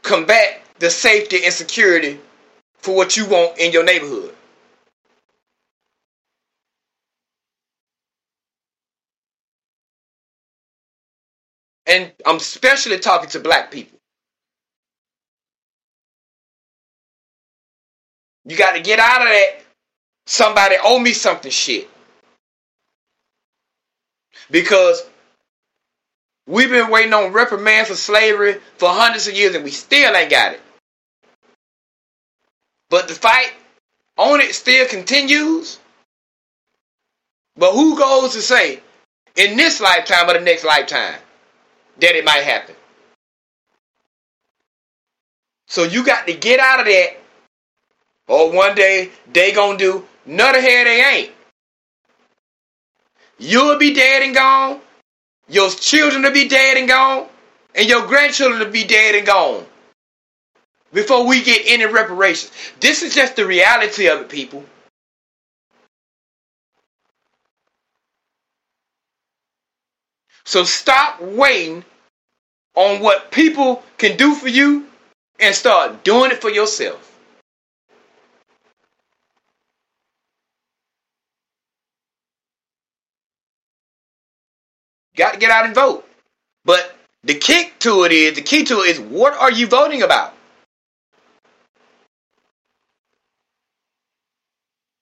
combat 0.02 0.62
the 0.80 0.90
safety 0.90 1.44
and 1.44 1.54
security 1.54 2.18
for 2.78 2.96
what 2.96 3.16
you 3.16 3.24
want 3.28 3.56
in 3.56 3.70
your 3.70 3.84
neighborhood. 3.84 4.34
And 11.86 12.10
I'm 12.26 12.38
especially 12.38 12.98
talking 12.98 13.30
to 13.30 13.38
black 13.38 13.70
people. 13.70 13.96
You 18.44 18.56
got 18.56 18.74
to 18.74 18.82
get 18.82 18.98
out 18.98 19.22
of 19.22 19.28
that. 19.28 19.60
Somebody 20.26 20.76
owe 20.82 20.98
me 20.98 21.12
something 21.12 21.50
shit. 21.50 21.88
Because 24.50 25.02
we've 26.46 26.70
been 26.70 26.90
waiting 26.90 27.12
on 27.12 27.32
reprimand 27.32 27.86
for 27.86 27.94
slavery 27.94 28.60
for 28.76 28.88
hundreds 28.88 29.28
of 29.28 29.34
years 29.34 29.54
and 29.54 29.64
we 29.64 29.70
still 29.70 30.14
ain't 30.14 30.30
got 30.30 30.52
it. 30.52 30.60
But 32.90 33.08
the 33.08 33.14
fight 33.14 33.52
on 34.18 34.40
it 34.40 34.54
still 34.54 34.86
continues. 34.86 35.78
But 37.56 37.72
who 37.72 37.98
goes 37.98 38.34
to 38.34 38.42
say 38.42 38.80
in 39.36 39.56
this 39.56 39.80
lifetime 39.80 40.28
or 40.28 40.34
the 40.34 40.40
next 40.40 40.64
lifetime 40.64 41.18
that 42.00 42.14
it 42.14 42.24
might 42.24 42.42
happen? 42.42 42.74
So 45.66 45.84
you 45.84 46.04
got 46.04 46.26
to 46.26 46.34
get 46.34 46.60
out 46.60 46.80
of 46.80 46.86
that 46.86 47.16
or 48.28 48.52
one 48.52 48.74
day 48.74 49.10
they 49.32 49.52
gonna 49.52 49.78
do. 49.78 50.04
None 50.26 50.56
of 50.56 50.62
here 50.62 50.84
they 50.84 51.04
ain't. 51.04 51.32
You'll 53.38 53.78
be 53.78 53.92
dead 53.94 54.22
and 54.22 54.34
gone. 54.34 54.80
Your 55.48 55.68
children 55.70 56.22
will 56.22 56.32
be 56.32 56.48
dead 56.48 56.76
and 56.76 56.88
gone. 56.88 57.28
And 57.74 57.88
your 57.88 58.06
grandchildren 58.06 58.60
will 58.60 58.70
be 58.70 58.84
dead 58.84 59.14
and 59.14 59.26
gone. 59.26 59.66
Before 60.92 61.26
we 61.26 61.42
get 61.42 61.62
any 61.66 61.86
reparations. 61.86 62.52
This 62.80 63.02
is 63.02 63.14
just 63.14 63.36
the 63.36 63.44
reality 63.44 64.06
of 64.06 64.20
it, 64.20 64.28
people. 64.28 64.64
So 70.44 70.62
stop 70.62 71.20
waiting 71.20 71.84
on 72.76 73.00
what 73.00 73.30
people 73.32 73.82
can 73.98 74.16
do 74.16 74.34
for 74.34 74.48
you 74.48 74.86
and 75.40 75.54
start 75.54 76.04
doing 76.04 76.30
it 76.30 76.40
for 76.40 76.50
yourself. 76.50 77.13
Got 85.16 85.34
to 85.34 85.38
get 85.38 85.50
out 85.50 85.66
and 85.66 85.74
vote. 85.74 86.06
But 86.64 86.94
the 87.22 87.34
kick 87.34 87.78
to 87.80 88.04
it 88.04 88.12
is 88.12 88.34
the 88.34 88.42
key 88.42 88.64
to 88.64 88.80
it 88.80 88.90
is 88.90 89.00
what 89.00 89.34
are 89.34 89.52
you 89.52 89.66
voting 89.66 90.02
about? 90.02 90.34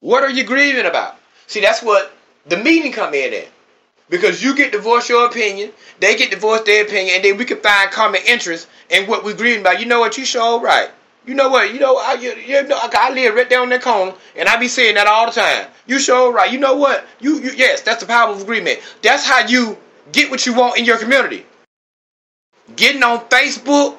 What 0.00 0.24
are 0.24 0.30
you 0.30 0.44
grieving 0.44 0.86
about? 0.86 1.16
See, 1.46 1.60
that's 1.60 1.82
what 1.82 2.12
the 2.46 2.56
meeting 2.56 2.92
come 2.92 3.14
in 3.14 3.32
at. 3.32 3.48
Because 4.10 4.42
you 4.42 4.54
get 4.54 4.72
to 4.72 4.78
voice 4.78 5.08
your 5.08 5.26
opinion, 5.26 5.72
they 6.00 6.16
get 6.16 6.32
to 6.32 6.36
voice 6.38 6.62
their 6.62 6.84
opinion, 6.84 7.14
and 7.16 7.24
then 7.24 7.38
we 7.38 7.44
can 7.46 7.58
find 7.58 7.90
common 7.90 8.20
interest 8.28 8.68
in 8.90 9.06
what 9.06 9.24
we're 9.24 9.36
grieving 9.36 9.62
about. 9.62 9.80
You 9.80 9.86
know 9.86 10.00
what? 10.00 10.18
You 10.18 10.26
sure 10.26 10.60
right. 10.60 10.90
You 11.24 11.34
know 11.34 11.48
what? 11.48 11.72
You 11.72 11.78
know, 11.78 11.96
I, 11.96 12.14
you, 12.14 12.34
you 12.34 12.62
know, 12.64 12.78
I 12.82 13.12
live 13.14 13.36
right 13.36 13.48
down 13.48 13.68
that 13.68 13.80
corner, 13.80 14.12
and 14.36 14.48
I 14.48 14.58
be 14.58 14.68
saying 14.68 14.96
that 14.96 15.06
all 15.06 15.26
the 15.26 15.32
time. 15.32 15.68
You 15.86 15.98
sure 15.98 16.32
right. 16.32 16.52
You 16.52 16.58
know 16.58 16.74
what? 16.74 17.06
You, 17.20 17.36
you 17.38 17.52
yes, 17.56 17.80
that's 17.82 18.02
the 18.02 18.06
power 18.06 18.32
of 18.32 18.42
agreement. 18.42 18.80
That's 19.02 19.24
how 19.24 19.46
you 19.46 19.78
get 20.10 20.30
what 20.30 20.44
you 20.46 20.54
want 20.54 20.78
in 20.78 20.84
your 20.84 20.98
community. 20.98 21.46
Getting 22.74 23.02
on 23.02 23.20
Facebook, 23.28 23.96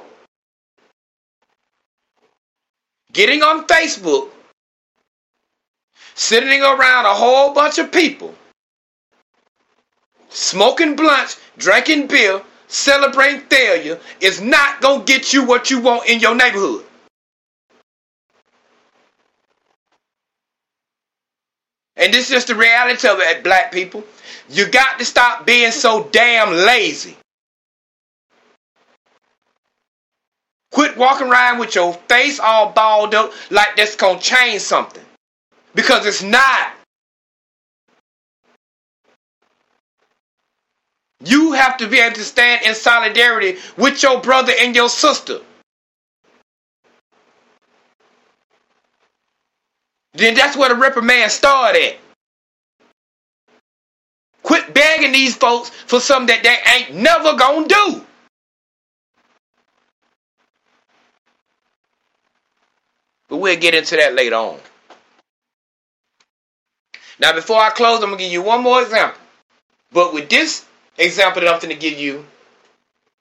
getting 3.12 3.41
on 3.43 3.66
Facebook, 3.68 4.30
sitting 6.16 6.62
around 6.62 7.06
a 7.06 7.14
whole 7.14 7.54
bunch 7.54 7.78
of 7.78 7.91
people, 7.91 8.34
smoking 10.30 10.95
blunts, 10.95 11.39
drinking 11.58 12.08
beer, 12.08 12.41
celebrating 12.68 13.41
failure 13.41 13.99
is 14.20 14.41
not 14.41 14.82
going 14.82 15.06
to 15.06 15.06
get 15.06 15.32
you 15.32 15.45
what 15.45 15.70
you 15.70 15.80
want 15.80 16.10
in 16.10 16.20
your 16.20 16.36
neighborhood. 16.36 16.84
And 22.04 22.14
this 22.14 22.26
is 22.26 22.32
just 22.32 22.47
the 22.47 22.56
reality 22.56 23.08
of 23.08 23.22
it, 23.22 23.45
black 23.45 23.72
people. 23.72 24.04
You 24.49 24.68
got 24.68 24.99
to 24.99 25.06
stop 25.06 25.45
being 25.45 25.72
so 25.72 26.10
damn 26.12 26.51
lazy. 26.51 27.16
Quit 30.74 30.97
walking 30.97 31.28
around 31.30 31.60
with 31.60 31.76
your 31.76 31.93
face 31.93 32.41
all 32.41 32.74
balled 32.74 33.16
up 33.16 33.32
like 33.51 33.78
that's 33.78 33.95
going 33.95 34.20
to 34.20 34.22
change 34.22 34.62
something. 34.62 35.04
Because 35.76 36.06
it's 36.06 36.22
not. 36.22 36.74
You 41.24 41.54
have 41.54 41.78
to 41.78 41.88
be 41.88 41.99
able 41.99 42.16
to 42.16 42.24
stand 42.26 42.66
in 42.66 42.76
solidarity 42.76 43.60
with 43.78 44.04
your 44.04 44.20
brother 44.20 44.51
and 44.60 44.76
your 44.76 44.89
sister. 44.89 45.39
Then 50.14 50.36
that's 50.36 50.55
where 50.55 50.70
the 50.70 50.76
reprimand 50.76 51.32
started. 51.32 51.95
Quit 54.43 54.74
begging 54.74 55.11
these 55.11 55.36
folks 55.36 55.70
for 55.70 55.99
something 55.99 56.36
that 56.36 56.43
they 56.43 56.95
ain't 56.95 57.01
never 57.01 57.36
gonna 57.36 57.68
do. 57.68 58.05
But 63.30 63.38
we'll 63.38 63.59
get 63.59 63.74
into 63.74 63.95
that 63.95 64.14
later 64.14 64.36
on. 64.36 64.59
Now, 67.20 67.34
before 67.34 67.57
I 67.57 67.70
close, 67.70 68.03
I'm 68.03 68.09
gonna 68.09 68.18
give 68.18 68.32
you 68.32 68.41
one 68.41 68.61
more 68.61 68.82
example. 68.82 69.20
But 69.91 70.14
with 70.14 70.30
this 70.30 70.66
example 70.97 71.41
that 71.41 71.53
I'm 71.53 71.59
gonna 71.59 71.76
give 71.76 71.97
you, 71.97 72.26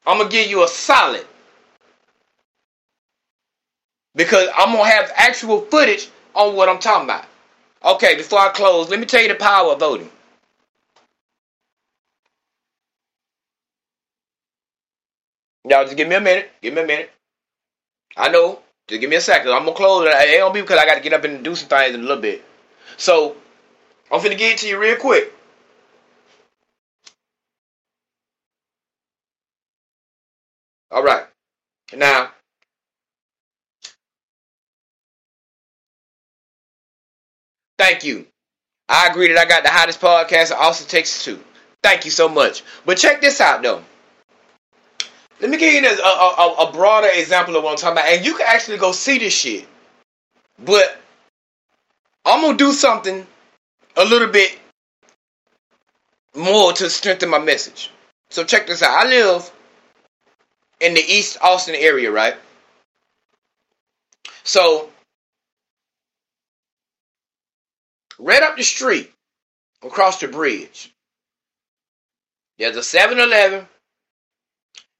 I'm 0.06 0.18
gonna 0.18 0.28
give 0.28 0.50
you 0.50 0.64
a 0.64 0.68
solid. 0.68 1.24
Because 4.14 4.48
I'm 4.56 4.72
gonna 4.72 4.90
have 4.90 5.10
actual 5.14 5.60
footage 5.62 6.08
on 6.34 6.56
what 6.56 6.68
I'm 6.68 6.78
talking 6.78 7.04
about. 7.04 7.24
Okay, 7.84 8.16
before 8.16 8.40
I 8.40 8.48
close, 8.50 8.88
let 8.90 9.00
me 9.00 9.06
tell 9.06 9.22
you 9.22 9.28
the 9.28 9.34
power 9.34 9.72
of 9.72 9.80
voting. 9.80 10.10
Y'all 15.68 15.84
just 15.84 15.96
give 15.96 16.08
me 16.08 16.16
a 16.16 16.20
minute. 16.20 16.50
Give 16.62 16.74
me 16.74 16.82
a 16.82 16.86
minute. 16.86 17.10
I 18.16 18.28
know. 18.30 18.60
Just 18.88 19.00
give 19.00 19.10
me 19.10 19.16
a 19.16 19.20
second. 19.20 19.52
I'm 19.52 19.64
gonna 19.64 19.76
close 19.76 20.06
it. 20.06 20.14
Ain't 20.14 20.40
gonna 20.40 20.54
be 20.54 20.60
because 20.60 20.78
I 20.78 20.86
gotta 20.86 21.00
get 21.00 21.12
up 21.12 21.24
and 21.24 21.44
do 21.44 21.54
some 21.54 21.68
things 21.68 21.94
in 21.94 22.00
a 22.00 22.04
little 22.04 22.22
bit. 22.22 22.44
So 22.96 23.36
I'm 24.10 24.20
finna 24.20 24.38
get 24.38 24.58
to 24.58 24.68
you 24.68 24.78
real 24.78 24.96
quick. 24.96 25.32
All 30.90 31.02
right. 31.02 31.26
Now, 31.96 32.31
thank 37.82 38.04
you. 38.04 38.26
I 38.88 39.08
agree 39.08 39.28
that 39.28 39.38
I 39.38 39.44
got 39.44 39.64
the 39.64 39.70
hottest 39.70 40.00
podcast 40.00 40.50
in 40.52 40.56
Austin, 40.56 40.86
Texas, 40.86 41.24
too. 41.24 41.42
Thank 41.82 42.04
you 42.04 42.10
so 42.10 42.28
much. 42.28 42.62
But 42.86 42.98
check 42.98 43.20
this 43.20 43.40
out, 43.40 43.62
though. 43.62 43.82
Let 45.40 45.50
me 45.50 45.56
give 45.56 45.72
you 45.74 45.88
a, 45.88 45.92
a, 45.92 46.68
a, 46.68 46.72
broader 46.72 47.08
example 47.12 47.56
of 47.56 47.64
what 47.64 47.70
I'm 47.72 47.76
talking 47.76 47.98
about. 47.98 48.12
And 48.12 48.24
you 48.24 48.36
can 48.36 48.46
actually 48.48 48.78
go 48.78 48.92
see 48.92 49.18
this 49.18 49.32
shit. 49.32 49.66
But 50.64 50.96
I'm 52.24 52.42
going 52.42 52.56
to 52.56 52.64
do 52.64 52.70
something 52.72 53.26
a 53.96 54.04
little 54.04 54.28
bit 54.28 54.56
more 56.36 56.72
to 56.74 56.88
strengthen 56.88 57.30
my 57.30 57.40
message. 57.40 57.90
So 58.30 58.44
check 58.44 58.68
this 58.68 58.84
out. 58.84 59.04
I 59.04 59.08
live 59.08 59.50
in 60.80 60.94
the 60.94 61.00
East 61.00 61.38
Austin 61.42 61.74
area, 61.74 62.12
right? 62.12 62.36
So, 64.44 64.91
right 68.22 68.42
up 68.42 68.56
the 68.56 68.62
street, 68.62 69.12
across 69.82 70.20
the 70.20 70.28
bridge, 70.28 70.92
there's 72.58 72.76
a 72.76 72.82
7 72.82 73.18
Eleven, 73.18 73.66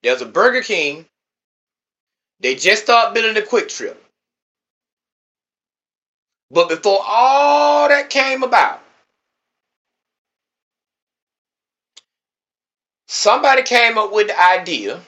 there's 0.03 0.23
a 0.23 0.27
Burger 0.27 0.62
King. 0.62 1.07
They 2.41 2.57
just 2.57 2.83
started 2.83 3.14
building 3.14 3.41
a 3.41 3.47
QuikTrip. 3.47 3.97
But 6.51 6.68
before 6.68 7.01
all 7.07 7.89
that 7.89 8.11
came 8.11 8.43
about, 8.43 8.83
somebody 13.07 13.62
came 13.62 13.97
up 13.97 14.12
with 14.12 14.27
the 14.27 14.41
idea 14.43 15.01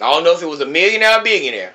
I 0.00 0.10
don't 0.12 0.24
know 0.24 0.34
if 0.34 0.42
it 0.42 0.46
was 0.46 0.60
a 0.60 0.66
millionaire 0.66 1.18
or 1.18 1.20
a 1.20 1.24
billionaire. 1.24 1.74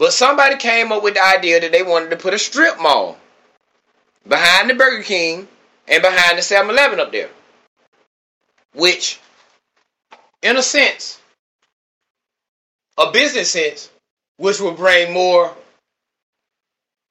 But 0.00 0.14
somebody 0.14 0.56
came 0.56 0.92
up 0.92 1.02
with 1.02 1.12
the 1.12 1.22
idea 1.22 1.60
that 1.60 1.72
they 1.72 1.82
wanted 1.82 2.08
to 2.08 2.16
put 2.16 2.32
a 2.32 2.38
strip 2.38 2.80
mall 2.80 3.18
behind 4.26 4.70
the 4.70 4.74
Burger 4.74 5.02
King 5.02 5.46
and 5.86 6.02
behind 6.02 6.38
the 6.38 6.42
7 6.42 6.70
Eleven 6.70 6.98
up 6.98 7.12
there. 7.12 7.28
Which, 8.72 9.20
in 10.40 10.56
a 10.56 10.62
sense, 10.62 11.20
a 12.96 13.12
business 13.12 13.50
sense, 13.50 13.90
which 14.38 14.58
will 14.58 14.72
bring 14.72 15.12
more, 15.12 15.54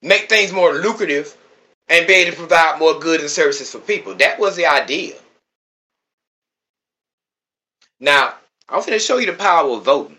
make 0.02 0.28
things 0.28 0.52
more 0.52 0.74
lucrative, 0.74 1.38
and 1.90 2.08
be 2.08 2.14
able 2.14 2.32
to 2.32 2.38
provide 2.38 2.80
more 2.80 3.00
goods 3.00 3.22
and 3.22 3.32
services 3.32 3.72
for 3.72 3.78
people. 3.78 4.16
That 4.16 4.40
was 4.40 4.56
the 4.56 4.66
idea. 4.66 5.14
Now, 8.00 8.34
I'm 8.68 8.80
going 8.80 8.94
to 8.94 9.00
show 9.00 9.20
you 9.20 9.28
the 9.28 9.34
power 9.34 9.70
of 9.70 9.84
voting. 9.84 10.18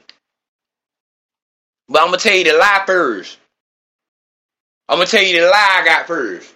But 1.91 2.03
I'm 2.03 2.13
to 2.13 2.19
tell 2.19 2.35
you 2.35 2.45
the 2.45 2.57
lie 2.57 2.85
first. 2.87 3.37
I'm 4.89 5.01
to 5.01 5.07
tell 5.07 5.23
you 5.23 5.41
the 5.41 5.47
lie 5.47 5.81
I 5.83 5.85
got 5.85 6.07
first. 6.07 6.55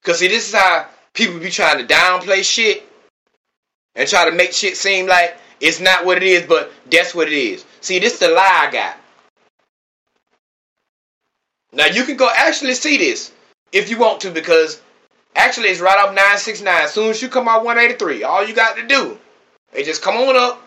Because, 0.00 0.18
see, 0.18 0.28
this 0.28 0.48
is 0.48 0.54
how 0.54 0.86
people 1.12 1.38
be 1.38 1.50
trying 1.50 1.86
to 1.86 1.94
downplay 1.94 2.42
shit 2.42 2.88
and 3.94 4.08
try 4.08 4.28
to 4.28 4.34
make 4.34 4.52
shit 4.52 4.76
seem 4.76 5.06
like 5.06 5.36
it's 5.60 5.78
not 5.78 6.04
what 6.04 6.16
it 6.16 6.24
is, 6.24 6.46
but 6.46 6.72
that's 6.90 7.14
what 7.14 7.28
it 7.28 7.34
is. 7.34 7.64
See, 7.80 8.00
this 8.00 8.14
is 8.14 8.18
the 8.18 8.28
lie 8.28 8.66
I 8.66 8.72
got. 8.72 8.96
Now, 11.72 11.86
you 11.86 12.04
can 12.04 12.16
go 12.16 12.30
actually 12.34 12.74
see 12.74 12.96
this 12.96 13.30
if 13.72 13.90
you 13.90 13.98
want 13.98 14.22
to 14.22 14.30
because 14.30 14.80
Actually, 15.36 15.68
it's 15.68 15.80
right 15.80 15.98
off 15.98 16.14
969. 16.14 16.84
As 16.84 16.92
soon 16.92 17.10
as 17.10 17.20
you 17.20 17.28
come 17.28 17.48
out 17.48 17.64
183, 17.64 18.22
all 18.22 18.46
you 18.46 18.54
got 18.54 18.76
to 18.76 18.86
do 18.86 19.18
is 19.72 19.86
just 19.86 20.02
come 20.02 20.16
on 20.16 20.36
up 20.36 20.62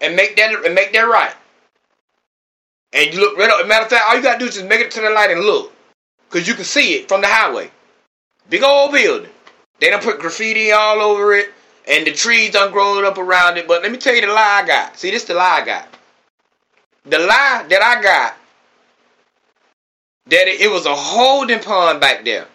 and 0.00 0.16
make 0.16 0.36
that 0.36 0.64
and 0.64 0.74
make 0.74 0.92
that 0.92 1.00
right. 1.00 1.34
And 2.92 3.12
you 3.12 3.20
look 3.20 3.36
right 3.36 3.50
up. 3.50 3.66
Matter 3.66 3.84
of 3.84 3.90
fact, 3.90 4.04
all 4.06 4.16
you 4.16 4.22
got 4.22 4.34
to 4.34 4.38
do 4.38 4.46
is 4.46 4.54
just 4.54 4.66
make 4.66 4.80
it 4.80 4.90
to 4.92 5.00
the 5.00 5.10
light 5.10 5.30
and 5.30 5.40
look. 5.40 5.72
Because 6.28 6.48
you 6.48 6.54
can 6.54 6.64
see 6.64 6.94
it 6.94 7.08
from 7.08 7.20
the 7.20 7.26
highway. 7.26 7.70
Big 8.48 8.62
old 8.62 8.92
building. 8.92 9.30
They 9.80 9.90
done 9.90 10.00
put 10.00 10.18
graffiti 10.18 10.72
all 10.72 11.00
over 11.00 11.34
it. 11.34 11.52
And 11.88 12.06
the 12.06 12.12
trees 12.12 12.52
done 12.52 12.72
grown 12.72 13.04
up 13.04 13.18
around 13.18 13.58
it. 13.58 13.68
But 13.68 13.82
let 13.82 13.92
me 13.92 13.98
tell 13.98 14.14
you 14.14 14.22
the 14.22 14.28
lie 14.28 14.62
I 14.62 14.66
got. 14.66 14.98
See, 14.98 15.10
this 15.10 15.24
the 15.24 15.34
lie 15.34 15.60
I 15.62 15.64
got. 15.64 15.88
The 17.04 17.18
lie 17.18 17.66
that 17.68 17.82
I 17.82 18.02
got 18.02 18.36
that 20.26 20.48
it, 20.48 20.60
it 20.60 20.70
was 20.70 20.86
a 20.86 20.94
holding 20.94 21.60
pond 21.60 22.00
back 22.00 22.24
there. 22.24 22.46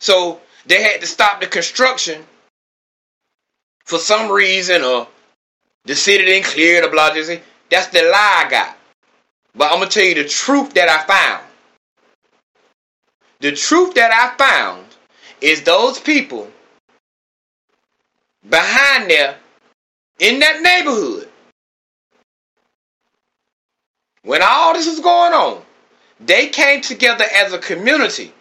So 0.00 0.40
they 0.66 0.82
had 0.82 1.00
to 1.00 1.06
stop 1.06 1.40
the 1.40 1.46
construction 1.46 2.24
for 3.84 3.98
some 3.98 4.30
reason 4.30 4.82
or 4.82 5.06
the 5.84 5.94
city 5.94 6.24
didn't 6.24 6.46
clear 6.46 6.80
the 6.82 6.88
blah. 6.88 7.10
That's 7.70 7.88
the 7.88 8.02
lie 8.02 8.44
I 8.46 8.50
got. 8.50 8.76
But 9.54 9.72
I'm 9.72 9.78
gonna 9.78 9.90
tell 9.90 10.04
you 10.04 10.14
the 10.14 10.28
truth 10.28 10.74
that 10.74 10.88
I 10.88 11.04
found. 11.06 11.44
The 13.40 13.52
truth 13.52 13.94
that 13.94 14.10
I 14.12 14.36
found 14.42 14.86
is 15.40 15.62
those 15.62 16.00
people 16.00 16.50
behind 18.48 19.10
there 19.10 19.36
in 20.18 20.38
that 20.38 20.62
neighborhood. 20.62 21.28
When 24.22 24.40
all 24.42 24.72
this 24.72 24.86
was 24.86 25.00
going 25.00 25.34
on, 25.34 25.62
they 26.20 26.48
came 26.48 26.80
together 26.80 27.24
as 27.34 27.52
a 27.52 27.58
community, 27.58 28.32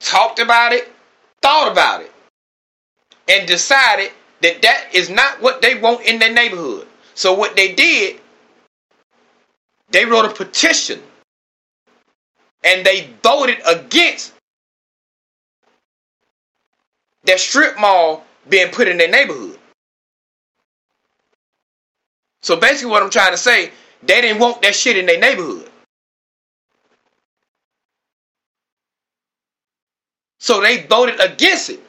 talked 0.00 0.40
about 0.40 0.72
it, 0.72 0.90
thought 1.40 1.70
about 1.70 2.02
it, 2.02 2.12
and 3.28 3.46
decided 3.46 4.10
that 4.40 4.62
that 4.62 4.88
is 4.92 5.10
not 5.10 5.40
what 5.42 5.62
they 5.62 5.78
want 5.78 6.02
in 6.06 6.18
their 6.18 6.32
neighborhood. 6.32 6.86
So 7.14 7.34
what 7.34 7.56
they 7.56 7.74
did, 7.74 8.20
they 9.90 10.04
wrote 10.04 10.24
a 10.24 10.32
petition 10.32 11.02
and 12.64 12.84
they 12.84 13.10
voted 13.22 13.58
against 13.66 14.32
that 17.24 17.40
strip 17.40 17.78
mall 17.78 18.24
being 18.48 18.70
put 18.70 18.88
in 18.88 18.96
their 18.96 19.10
neighborhood. 19.10 19.58
So 22.42 22.56
basically 22.56 22.90
what 22.90 23.02
I'm 23.02 23.10
trying 23.10 23.32
to 23.32 23.36
say, 23.38 23.72
they 24.02 24.20
didn't 24.20 24.40
want 24.40 24.62
that 24.62 24.74
shit 24.74 24.96
in 24.96 25.06
their 25.06 25.20
neighborhood. 25.20 25.68
So 30.38 30.60
they 30.60 30.86
voted 30.86 31.20
against 31.20 31.70
it. 31.70 31.87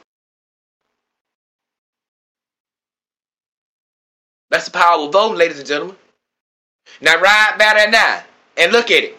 That's 4.50 4.64
the 4.66 4.72
power 4.72 5.00
of 5.00 5.12
voting, 5.12 5.38
ladies 5.38 5.58
and 5.58 5.66
gentlemen. 5.66 5.96
Now 7.00 7.20
ride 7.20 7.54
by 7.58 7.72
that 7.74 7.90
now 7.90 8.22
and 8.62 8.72
look 8.72 8.90
at 8.90 9.04
it. 9.04 9.18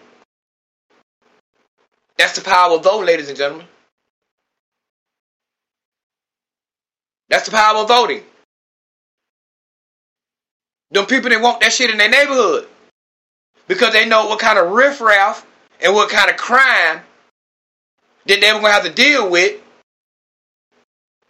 That's 2.18 2.36
the 2.36 2.42
power 2.42 2.76
of 2.76 2.84
voting, 2.84 3.08
ladies 3.08 3.30
and 3.30 3.38
gentlemen. 3.38 3.66
That's 7.30 7.46
the 7.46 7.52
power 7.52 7.78
of 7.78 7.88
voting. 7.88 8.24
Them 10.92 11.06
people 11.06 11.30
that 11.30 11.42
want 11.42 11.62
that 11.62 11.72
shit 11.72 11.90
in 11.90 11.98
their 11.98 12.10
neighborhood. 12.10 12.68
Because 13.68 13.94
they 13.94 14.06
know 14.06 14.28
what 14.28 14.40
kind 14.40 14.60
of 14.60 14.72
riffraff 14.72 15.46
and 15.80 15.96
what 15.96 16.10
kind 16.10 16.30
of 16.30 16.36
crime 16.36 17.02
that 18.26 18.42
they're 18.42 18.54
going 18.54 18.66
to 18.66 18.72
have 18.72 18.84
to 18.84 18.92
deal 18.92 19.30
with 19.30 19.62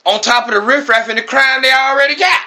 on 0.06 0.20
top 0.22 0.48
of 0.48 0.56
the 0.56 0.60
riffraff 0.60 1.08
and 1.10 1.20
the 1.20 1.24
crime 1.24 1.62
they 1.62 1.72
already 1.72 2.16
got. 2.16 2.42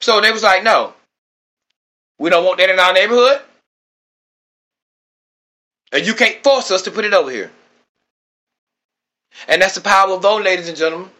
So 0.00 0.20
they 0.20 0.32
was 0.32 0.42
like, 0.42 0.62
no, 0.62 0.94
we 2.18 2.30
don't 2.30 2.44
want 2.44 2.58
that 2.58 2.70
in 2.70 2.78
our 2.78 2.92
neighborhood. 2.92 3.40
And 5.92 6.06
you 6.06 6.14
can't 6.14 6.42
force 6.42 6.70
us 6.70 6.82
to 6.82 6.90
put 6.90 7.04
it 7.04 7.12
over 7.12 7.30
here. 7.30 7.50
And 9.48 9.60
that's 9.60 9.74
the 9.74 9.80
power 9.80 10.14
of 10.14 10.22
vote, 10.22 10.42
ladies 10.44 10.68
and 10.68 10.76
gentlemen. 10.76 11.10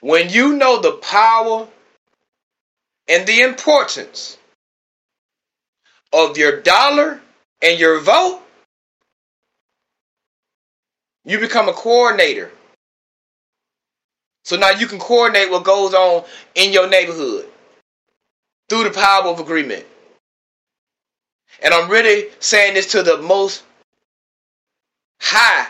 When 0.00 0.28
you 0.28 0.56
know 0.56 0.80
the 0.80 0.92
power 0.92 1.66
and 3.08 3.26
the 3.26 3.40
importance 3.40 4.38
of 6.12 6.36
your 6.36 6.60
dollar 6.60 7.20
and 7.62 7.78
your 7.78 8.00
vote, 8.00 8.40
you 11.24 11.38
become 11.38 11.68
a 11.68 11.72
coordinator 11.72 12.52
so 14.44 14.56
now 14.56 14.70
you 14.70 14.86
can 14.86 14.98
coordinate 14.98 15.50
what 15.50 15.64
goes 15.64 15.94
on 15.94 16.24
in 16.54 16.72
your 16.72 16.88
neighborhood 16.88 17.48
through 18.68 18.84
the 18.84 18.90
power 18.90 19.24
of 19.26 19.40
agreement. 19.40 19.84
And 21.62 21.72
I'm 21.72 21.90
really 21.90 22.28
saying 22.40 22.74
this 22.74 22.92
to 22.92 23.02
the 23.02 23.18
most 23.18 23.64
high, 25.20 25.68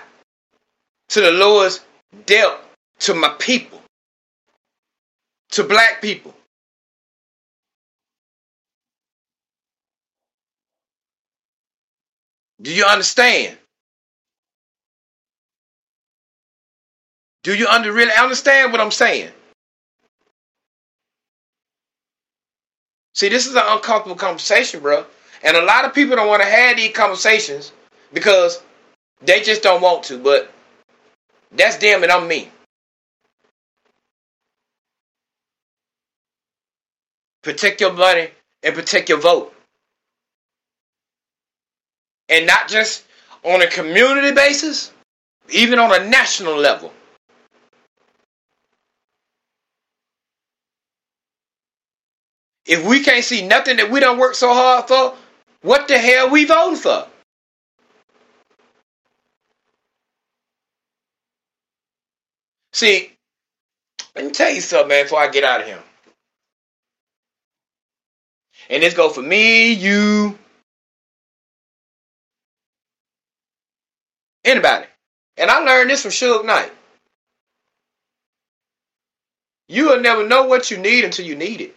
to 1.10 1.20
the 1.20 1.30
lowest 1.30 1.84
depth, 2.26 2.66
to 3.00 3.14
my 3.14 3.28
people, 3.38 3.80
to 5.50 5.62
black 5.62 6.02
people. 6.02 6.34
Do 12.60 12.74
you 12.74 12.84
understand? 12.84 13.58
Do 17.44 17.54
you 17.54 17.68
under, 17.68 17.92
really 17.92 18.12
understand 18.12 18.72
what 18.72 18.80
I'm 18.80 18.90
saying? 18.90 19.30
See, 23.14 23.28
this 23.28 23.46
is 23.46 23.54
an 23.54 23.62
uncomfortable 23.66 24.16
conversation, 24.16 24.80
bro. 24.80 25.04
And 25.44 25.56
a 25.56 25.62
lot 25.62 25.84
of 25.84 25.94
people 25.94 26.16
don't 26.16 26.26
want 26.26 26.42
to 26.42 26.48
have 26.48 26.76
these 26.78 26.96
conversations 26.96 27.70
because 28.12 28.62
they 29.22 29.42
just 29.42 29.62
don't 29.62 29.82
want 29.82 30.04
to. 30.04 30.18
But 30.18 30.50
that's 31.52 31.76
them 31.76 32.02
and 32.02 32.10
I'm 32.10 32.26
me. 32.26 32.48
Protect 37.42 37.82
your 37.82 37.92
money 37.92 38.30
and 38.62 38.74
protect 38.74 39.10
your 39.10 39.20
vote. 39.20 39.54
And 42.30 42.46
not 42.46 42.68
just 42.68 43.04
on 43.42 43.60
a 43.60 43.66
community 43.66 44.32
basis, 44.32 44.90
even 45.50 45.78
on 45.78 45.92
a 45.92 46.08
national 46.08 46.56
level. 46.56 46.90
If 52.66 52.84
we 52.86 53.02
can't 53.02 53.24
see 53.24 53.46
nothing 53.46 53.76
that 53.76 53.90
we 53.90 54.00
don't 54.00 54.18
work 54.18 54.34
so 54.34 54.52
hard 54.52 54.88
for, 54.88 55.14
what 55.62 55.88
the 55.88 55.98
hell 55.98 56.30
we 56.30 56.44
voting 56.44 56.76
for? 56.76 57.06
See, 62.72 63.12
let 64.16 64.24
me 64.24 64.30
tell 64.30 64.50
you 64.50 64.60
something, 64.60 64.88
man, 64.88 65.04
before 65.04 65.20
I 65.20 65.28
get 65.28 65.44
out 65.44 65.60
of 65.60 65.66
here. 65.66 65.82
And 68.70 68.82
this 68.82 68.94
go 68.94 69.10
for 69.10 69.22
me, 69.22 69.72
you, 69.72 70.38
anybody. 74.44 74.86
And 75.36 75.50
I 75.50 75.58
learned 75.58 75.90
this 75.90 76.02
from 76.02 76.12
Suge 76.12 76.44
Knight. 76.44 76.72
You 79.68 79.90
will 79.90 80.00
never 80.00 80.26
know 80.26 80.44
what 80.44 80.70
you 80.70 80.78
need 80.78 81.04
until 81.04 81.26
you 81.26 81.36
need 81.36 81.60
it. 81.60 81.76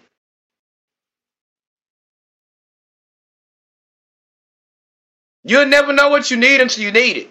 You'll 5.47 5.65
never 5.65 5.93
know 5.93 6.09
what 6.09 6.29
you 6.29 6.35
need 6.35 6.59
until 6.59 6.83
you 6.83 6.91
need 6.91 7.15
it. 7.15 7.29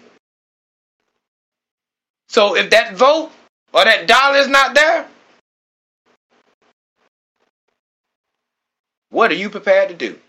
So 2.29 2.55
if 2.55 2.71
that 2.71 2.95
vote 2.95 3.31
or 3.73 3.83
that 3.85 4.07
dollar 4.07 4.39
is 4.39 4.47
not 4.47 4.73
there, 4.73 5.05
what 9.11 9.29
are 9.31 9.35
you 9.35 9.51
prepared 9.51 9.89
to 9.89 9.95
do? 9.95 10.19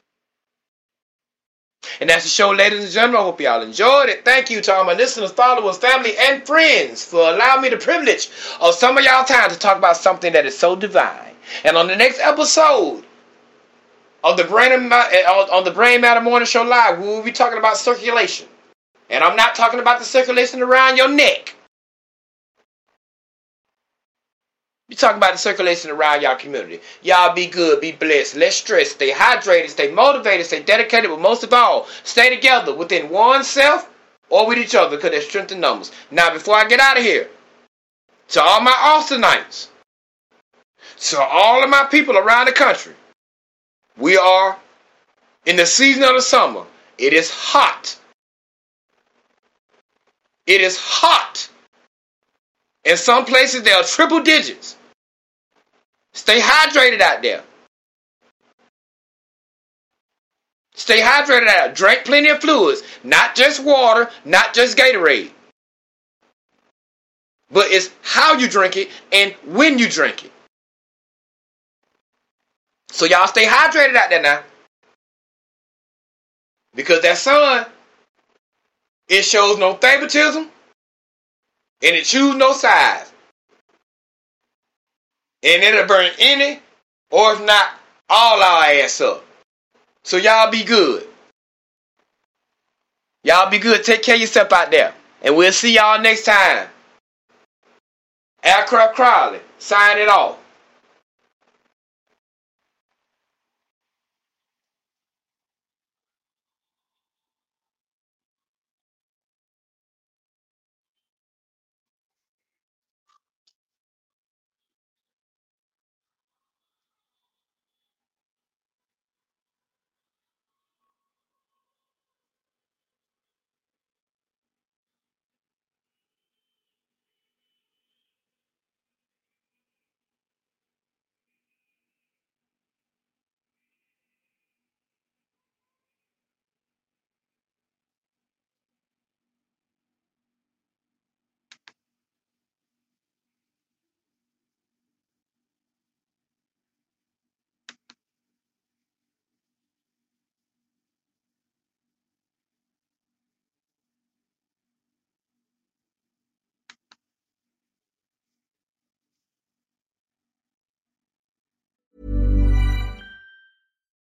And 2.00 2.10
that's 2.10 2.24
the 2.24 2.28
show, 2.28 2.50
ladies 2.50 2.84
and 2.84 2.92
gentlemen. 2.92 3.20
I 3.20 3.24
hope 3.24 3.40
y'all 3.40 3.62
enjoyed 3.62 4.10
it. 4.10 4.22
Thank 4.22 4.50
you 4.50 4.60
to 4.60 4.74
all 4.74 4.84
my 4.84 4.92
listeners, 4.92 5.32
followers, 5.32 5.78
family, 5.78 6.12
and 6.18 6.46
friends 6.46 7.02
for 7.02 7.20
allowing 7.20 7.62
me 7.62 7.70
the 7.70 7.78
privilege 7.78 8.28
of 8.60 8.74
some 8.74 8.98
of 8.98 9.04
y'all 9.04 9.24
time 9.24 9.48
to 9.48 9.58
talk 9.58 9.78
about 9.78 9.96
something 9.96 10.34
that 10.34 10.44
is 10.44 10.56
so 10.56 10.76
divine. 10.76 11.34
And 11.64 11.78
on 11.78 11.86
the 11.86 11.96
next 11.96 12.20
episode, 12.20 13.04
on 14.24 14.36
the 14.36 14.44
brain 14.44 14.72
eh, 14.72 15.22
on 15.26 15.64
the 15.64 15.70
brain 15.70 16.00
matter 16.00 16.20
morning 16.20 16.46
show 16.46 16.62
live 16.62 17.00
we 17.00 17.06
will 17.06 17.22
be 17.22 17.32
talking 17.32 17.58
about 17.58 17.76
circulation. 17.76 18.48
And 19.10 19.22
i'm 19.24 19.36
not 19.36 19.54
talking 19.54 19.80
about 19.80 19.98
the 19.98 20.04
circulation 20.04 20.62
around 20.62 20.96
your 20.96 21.08
neck. 21.08 21.54
We 24.88 24.96
talking 24.96 25.18
about 25.18 25.32
the 25.32 25.38
circulation 25.38 25.90
around 25.90 26.22
y'all 26.22 26.36
community. 26.36 26.80
Y'all 27.02 27.34
be 27.34 27.46
good 27.46 27.80
be 27.80 27.92
blessed 27.92 28.36
less 28.36 28.56
stress 28.56 28.90
stay 28.90 29.10
hydrated 29.10 29.70
stay 29.70 29.90
motivated 29.92 30.46
stay 30.46 30.62
dedicated 30.62 31.10
but 31.10 31.20
most 31.20 31.44
of 31.44 31.52
all 31.52 31.86
stay 32.04 32.34
together 32.34 32.74
within 32.74 33.10
oneself 33.10 33.90
or 34.30 34.46
with 34.46 34.58
each 34.58 34.74
other 34.74 34.96
because 34.96 35.10
there's 35.10 35.26
strength 35.26 35.52
in 35.52 35.60
numbers. 35.60 35.92
Now 36.10 36.32
before 36.32 36.56
i 36.56 36.66
get 36.66 36.80
out 36.80 36.98
of 36.98 37.04
here 37.04 37.28
to 38.28 38.42
all 38.42 38.60
my 38.60 38.72
austinites 38.72 39.68
to 41.00 41.20
all 41.20 41.62
of 41.62 41.70
my 41.70 41.84
people 41.84 42.18
around 42.18 42.46
the 42.46 42.52
country 42.52 42.94
we 43.98 44.16
are 44.16 44.56
in 45.46 45.56
the 45.56 45.66
season 45.66 46.04
of 46.04 46.14
the 46.14 46.22
summer. 46.22 46.64
It 46.96 47.12
is 47.12 47.30
hot. 47.30 47.98
It 50.46 50.60
is 50.60 50.78
hot. 50.78 51.48
In 52.84 52.96
some 52.96 53.24
places, 53.24 53.62
they 53.62 53.72
are 53.72 53.82
triple 53.82 54.22
digits. 54.22 54.76
Stay 56.12 56.40
hydrated 56.40 57.00
out 57.00 57.22
there. 57.22 57.42
Stay 60.74 61.00
hydrated 61.00 61.48
out. 61.48 61.74
Drink 61.74 62.04
plenty 62.04 62.28
of 62.28 62.40
fluids, 62.40 62.82
not 63.02 63.34
just 63.34 63.62
water, 63.62 64.10
not 64.24 64.54
just 64.54 64.78
Gatorade. 64.78 65.30
But 67.50 67.70
it's 67.70 67.90
how 68.02 68.34
you 68.34 68.48
drink 68.48 68.76
it 68.76 68.90
and 69.12 69.34
when 69.44 69.78
you 69.78 69.88
drink 69.88 70.24
it. 70.24 70.27
So 72.90 73.04
y'all 73.04 73.26
stay 73.26 73.44
hydrated 73.44 73.96
out 73.96 74.10
there 74.10 74.22
now. 74.22 74.42
Because 76.74 77.02
that 77.02 77.18
sun, 77.18 77.66
it 79.08 79.22
shows 79.24 79.58
no 79.58 79.74
favoritism 79.74 80.42
and 81.82 81.96
it 81.96 82.04
choose 82.04 82.36
no 82.36 82.52
size. 82.52 83.12
And 85.42 85.62
it'll 85.62 85.86
burn 85.86 86.10
any 86.18 86.60
or 87.10 87.34
if 87.34 87.44
not 87.44 87.68
all 88.08 88.42
our 88.42 88.64
ass 88.64 89.00
up. 89.00 89.24
So 90.02 90.16
y'all 90.16 90.50
be 90.50 90.64
good. 90.64 91.06
Y'all 93.24 93.50
be 93.50 93.58
good. 93.58 93.84
Take 93.84 94.02
care 94.02 94.14
of 94.14 94.20
yourself 94.20 94.52
out 94.52 94.70
there. 94.70 94.94
And 95.22 95.36
we'll 95.36 95.52
see 95.52 95.74
y'all 95.74 96.00
next 96.00 96.24
time. 96.24 96.68
Aircraft 98.42 98.94
Crowley, 98.94 99.40
sign 99.58 99.98
it 99.98 100.08
off. 100.08 100.38